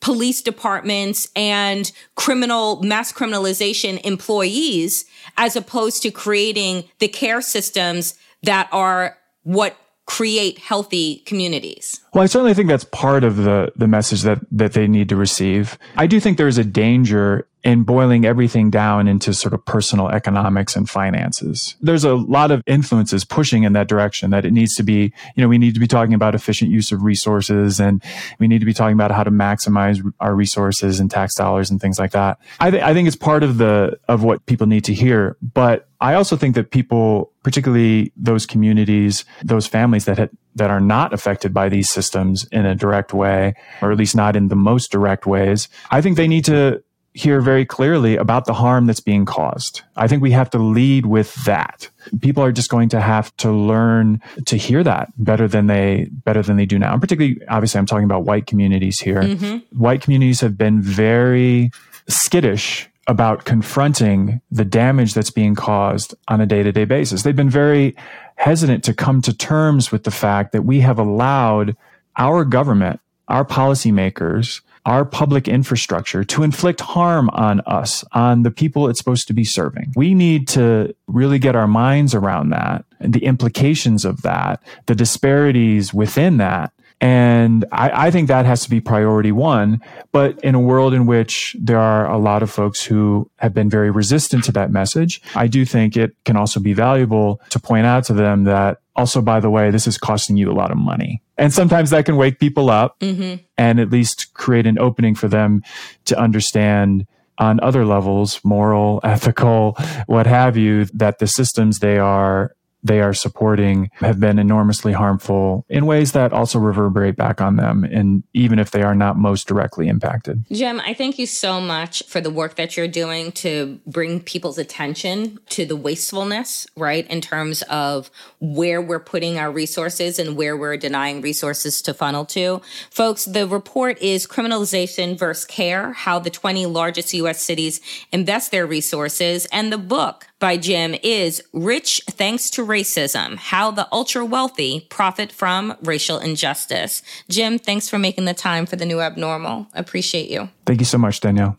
police 0.00 0.40
departments 0.40 1.26
and 1.34 1.90
criminal 2.14 2.80
mass 2.82 3.12
criminalization 3.12 4.00
employees 4.04 5.04
as 5.36 5.56
opposed 5.56 6.02
to 6.02 6.12
creating 6.12 6.84
the 7.00 7.08
care 7.08 7.42
systems 7.42 8.14
that 8.44 8.68
are 8.70 9.18
what 9.42 9.76
create 10.08 10.58
healthy 10.58 11.18
communities. 11.26 12.00
Well, 12.14 12.24
I 12.24 12.26
certainly 12.26 12.54
think 12.54 12.68
that's 12.68 12.84
part 12.84 13.24
of 13.24 13.36
the 13.36 13.72
the 13.76 13.86
message 13.86 14.22
that 14.22 14.40
that 14.50 14.72
they 14.72 14.88
need 14.88 15.08
to 15.10 15.16
receive. 15.16 15.78
I 15.96 16.06
do 16.06 16.18
think 16.18 16.38
there's 16.38 16.58
a 16.58 16.64
danger 16.64 17.46
in 17.64 17.82
boiling 17.82 18.24
everything 18.24 18.70
down 18.70 19.08
into 19.08 19.34
sort 19.34 19.52
of 19.52 19.64
personal 19.64 20.08
economics 20.08 20.76
and 20.76 20.88
finances. 20.88 21.74
There's 21.80 22.04
a 22.04 22.14
lot 22.14 22.50
of 22.50 22.62
influences 22.66 23.24
pushing 23.24 23.64
in 23.64 23.72
that 23.72 23.88
direction 23.88 24.30
that 24.30 24.44
it 24.44 24.52
needs 24.52 24.74
to 24.76 24.82
be, 24.82 25.12
you 25.34 25.42
know, 25.42 25.48
we 25.48 25.58
need 25.58 25.74
to 25.74 25.80
be 25.80 25.88
talking 25.88 26.14
about 26.14 26.34
efficient 26.34 26.70
use 26.70 26.92
of 26.92 27.02
resources 27.02 27.80
and 27.80 28.02
we 28.38 28.46
need 28.46 28.60
to 28.60 28.66
be 28.66 28.74
talking 28.74 28.94
about 28.94 29.10
how 29.10 29.24
to 29.24 29.30
maximize 29.30 30.00
our 30.20 30.34
resources 30.34 31.00
and 31.00 31.10
tax 31.10 31.34
dollars 31.34 31.70
and 31.70 31.80
things 31.80 31.98
like 31.98 32.12
that. 32.12 32.38
I, 32.60 32.70
th- 32.70 32.82
I 32.82 32.94
think 32.94 33.08
it's 33.08 33.16
part 33.16 33.42
of 33.42 33.58
the, 33.58 33.98
of 34.08 34.22
what 34.22 34.46
people 34.46 34.66
need 34.66 34.84
to 34.84 34.94
hear. 34.94 35.36
But 35.42 35.88
I 36.00 36.14
also 36.14 36.36
think 36.36 36.54
that 36.54 36.70
people, 36.70 37.32
particularly 37.42 38.12
those 38.16 38.46
communities, 38.46 39.24
those 39.42 39.66
families 39.66 40.04
that 40.04 40.30
that 40.54 40.70
are 40.70 40.80
not 40.80 41.12
affected 41.12 41.54
by 41.54 41.68
these 41.68 41.88
systems 41.88 42.44
in 42.50 42.66
a 42.66 42.74
direct 42.74 43.14
way, 43.14 43.54
or 43.80 43.92
at 43.92 43.98
least 43.98 44.16
not 44.16 44.34
in 44.34 44.48
the 44.48 44.56
most 44.56 44.90
direct 44.90 45.24
ways, 45.24 45.68
I 45.90 46.00
think 46.00 46.16
they 46.16 46.26
need 46.26 46.44
to 46.46 46.82
hear 47.14 47.40
very 47.40 47.64
clearly 47.64 48.16
about 48.16 48.44
the 48.44 48.54
harm 48.54 48.86
that's 48.86 49.00
being 49.00 49.24
caused. 49.24 49.82
I 49.96 50.06
think 50.06 50.22
we 50.22 50.30
have 50.32 50.50
to 50.50 50.58
lead 50.58 51.06
with 51.06 51.34
that. 51.44 51.88
People 52.20 52.44
are 52.44 52.52
just 52.52 52.70
going 52.70 52.88
to 52.90 53.00
have 53.00 53.36
to 53.38 53.50
learn 53.50 54.22
to 54.46 54.56
hear 54.56 54.84
that 54.84 55.12
better 55.16 55.48
than 55.48 55.66
they 55.66 56.08
better 56.10 56.42
than 56.42 56.56
they 56.56 56.66
do 56.66 56.78
now. 56.78 56.92
And 56.92 57.00
particularly, 57.00 57.40
obviously, 57.48 57.78
I'm 57.78 57.86
talking 57.86 58.04
about 58.04 58.24
white 58.24 58.46
communities 58.46 59.00
here. 59.00 59.22
Mm-hmm. 59.22 59.78
White 59.78 60.02
communities 60.02 60.40
have 60.40 60.56
been 60.56 60.80
very 60.80 61.70
skittish 62.08 62.88
about 63.08 63.46
confronting 63.46 64.40
the 64.50 64.64
damage 64.64 65.14
that's 65.14 65.30
being 65.30 65.54
caused 65.54 66.14
on 66.28 66.40
a 66.40 66.46
day 66.46 66.62
to 66.62 66.70
day 66.70 66.84
basis. 66.84 67.22
They've 67.22 67.34
been 67.34 67.50
very 67.50 67.96
hesitant 68.36 68.84
to 68.84 68.94
come 68.94 69.22
to 69.22 69.36
terms 69.36 69.90
with 69.90 70.04
the 70.04 70.10
fact 70.10 70.52
that 70.52 70.62
we 70.62 70.80
have 70.80 70.98
allowed 70.98 71.76
our 72.16 72.44
government, 72.44 73.00
our 73.26 73.44
policymakers, 73.44 74.60
our 74.88 75.04
public 75.04 75.46
infrastructure 75.46 76.24
to 76.24 76.42
inflict 76.42 76.80
harm 76.80 77.28
on 77.34 77.60
us, 77.66 78.02
on 78.12 78.42
the 78.42 78.50
people 78.50 78.88
it's 78.88 78.98
supposed 78.98 79.26
to 79.26 79.34
be 79.34 79.44
serving. 79.44 79.92
We 79.94 80.14
need 80.14 80.48
to 80.48 80.94
really 81.06 81.38
get 81.38 81.54
our 81.54 81.68
minds 81.68 82.14
around 82.14 82.48
that 82.50 82.86
and 82.98 83.12
the 83.12 83.22
implications 83.22 84.06
of 84.06 84.22
that, 84.22 84.62
the 84.86 84.94
disparities 84.94 85.92
within 85.92 86.38
that. 86.38 86.72
And 87.00 87.64
I, 87.70 88.06
I, 88.06 88.10
think 88.10 88.26
that 88.26 88.44
has 88.44 88.62
to 88.64 88.70
be 88.70 88.80
priority 88.80 89.30
one. 89.30 89.80
But 90.10 90.42
in 90.42 90.56
a 90.56 90.60
world 90.60 90.94
in 90.94 91.06
which 91.06 91.54
there 91.60 91.78
are 91.78 92.10
a 92.10 92.18
lot 92.18 92.42
of 92.42 92.50
folks 92.50 92.82
who 92.82 93.30
have 93.36 93.54
been 93.54 93.70
very 93.70 93.90
resistant 93.90 94.42
to 94.44 94.52
that 94.52 94.72
message, 94.72 95.22
I 95.36 95.46
do 95.46 95.64
think 95.64 95.96
it 95.96 96.16
can 96.24 96.36
also 96.36 96.58
be 96.58 96.72
valuable 96.72 97.40
to 97.50 97.60
point 97.60 97.86
out 97.86 98.04
to 98.04 98.14
them 98.14 98.44
that 98.44 98.78
also, 98.96 99.22
by 99.22 99.38
the 99.38 99.48
way, 99.48 99.70
this 99.70 99.86
is 99.86 99.96
costing 99.96 100.36
you 100.36 100.50
a 100.50 100.54
lot 100.54 100.72
of 100.72 100.76
money. 100.76 101.22
And 101.36 101.54
sometimes 101.54 101.90
that 101.90 102.04
can 102.04 102.16
wake 102.16 102.40
people 102.40 102.68
up 102.68 102.98
mm-hmm. 102.98 103.44
and 103.56 103.78
at 103.78 103.90
least 103.90 104.34
create 104.34 104.66
an 104.66 104.76
opening 104.78 105.14
for 105.14 105.28
them 105.28 105.62
to 106.06 106.18
understand 106.18 107.06
on 107.38 107.60
other 107.60 107.84
levels, 107.84 108.40
moral, 108.42 109.00
ethical, 109.04 109.76
what 110.06 110.26
have 110.26 110.56
you, 110.56 110.86
that 110.86 111.20
the 111.20 111.28
systems 111.28 111.78
they 111.78 111.98
are 111.98 112.56
they 112.82 113.00
are 113.00 113.14
supporting 113.14 113.90
have 113.94 114.20
been 114.20 114.38
enormously 114.38 114.92
harmful 114.92 115.64
in 115.68 115.86
ways 115.86 116.12
that 116.12 116.32
also 116.32 116.58
reverberate 116.58 117.16
back 117.16 117.40
on 117.40 117.56
them 117.56 117.84
and 117.84 118.22
even 118.34 118.58
if 118.58 118.70
they 118.70 118.82
are 118.82 118.94
not 118.94 119.16
most 119.16 119.48
directly 119.48 119.88
impacted. 119.88 120.44
Jim, 120.52 120.80
I 120.80 120.94
thank 120.94 121.18
you 121.18 121.26
so 121.26 121.60
much 121.60 122.02
for 122.04 122.20
the 122.20 122.30
work 122.30 122.56
that 122.56 122.76
you're 122.76 122.88
doing 122.88 123.32
to 123.32 123.80
bring 123.86 124.20
people's 124.20 124.58
attention 124.58 125.38
to 125.50 125.66
the 125.66 125.76
wastefulness, 125.76 126.66
right, 126.76 127.06
in 127.08 127.20
terms 127.20 127.62
of 127.62 128.10
where 128.40 128.80
we're 128.80 129.00
putting 129.00 129.38
our 129.38 129.50
resources 129.50 130.18
and 130.18 130.36
where 130.36 130.56
we're 130.56 130.76
denying 130.76 131.20
resources 131.20 131.82
to 131.82 131.94
funnel 131.94 132.24
to. 132.26 132.60
Folks, 132.90 133.24
the 133.24 133.46
report 133.46 134.00
is 134.00 134.26
Criminalization 134.26 135.18
versus 135.18 135.44
Care, 135.44 135.92
how 135.92 136.18
the 136.18 136.30
20 136.30 136.66
largest 136.66 137.12
US 137.14 137.42
cities 137.42 137.80
invest 138.12 138.50
their 138.50 138.66
resources 138.66 139.46
and 139.46 139.72
the 139.72 139.78
book 139.78 140.26
by 140.38 140.56
Jim 140.56 140.94
is 141.02 141.42
Rich 141.52 142.02
Thanks 142.10 142.50
to 142.50 142.64
Racism 142.64 143.36
How 143.36 143.70
the 143.70 143.88
Ultra 143.92 144.24
Wealthy 144.24 144.86
Profit 144.88 145.32
from 145.32 145.76
Racial 145.82 146.18
Injustice. 146.18 147.02
Jim, 147.28 147.58
thanks 147.58 147.88
for 147.88 147.98
making 147.98 148.24
the 148.24 148.34
time 148.34 148.66
for 148.66 148.76
the 148.76 148.86
new 148.86 149.00
abnormal. 149.00 149.66
Appreciate 149.74 150.30
you. 150.30 150.48
Thank 150.66 150.80
you 150.80 150.86
so 150.86 150.98
much, 150.98 151.20
Danielle. 151.20 151.56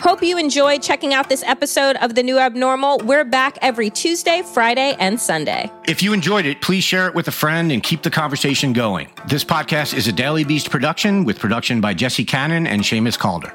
Hope 0.00 0.22
you 0.22 0.36
enjoyed 0.36 0.82
checking 0.82 1.14
out 1.14 1.28
this 1.28 1.42
episode 1.44 1.96
of 1.96 2.14
The 2.14 2.22
New 2.22 2.38
Abnormal. 2.38 2.98
We're 3.04 3.24
back 3.24 3.56
every 3.62 3.88
Tuesday, 3.90 4.42
Friday, 4.42 4.96
and 4.98 5.18
Sunday. 5.18 5.70
If 5.86 6.02
you 6.02 6.12
enjoyed 6.12 6.44
it, 6.44 6.60
please 6.60 6.84
share 6.84 7.06
it 7.06 7.14
with 7.14 7.28
a 7.28 7.32
friend 7.32 7.72
and 7.72 7.82
keep 7.82 8.02
the 8.02 8.10
conversation 8.10 8.72
going. 8.72 9.08
This 9.28 9.44
podcast 9.44 9.96
is 9.96 10.06
a 10.08 10.12
Daily 10.12 10.44
Beast 10.44 10.68
production 10.68 11.24
with 11.24 11.38
production 11.38 11.80
by 11.80 11.94
Jesse 11.94 12.24
Cannon 12.24 12.66
and 12.66 12.82
Seamus 12.82 13.18
Calder. 13.18 13.54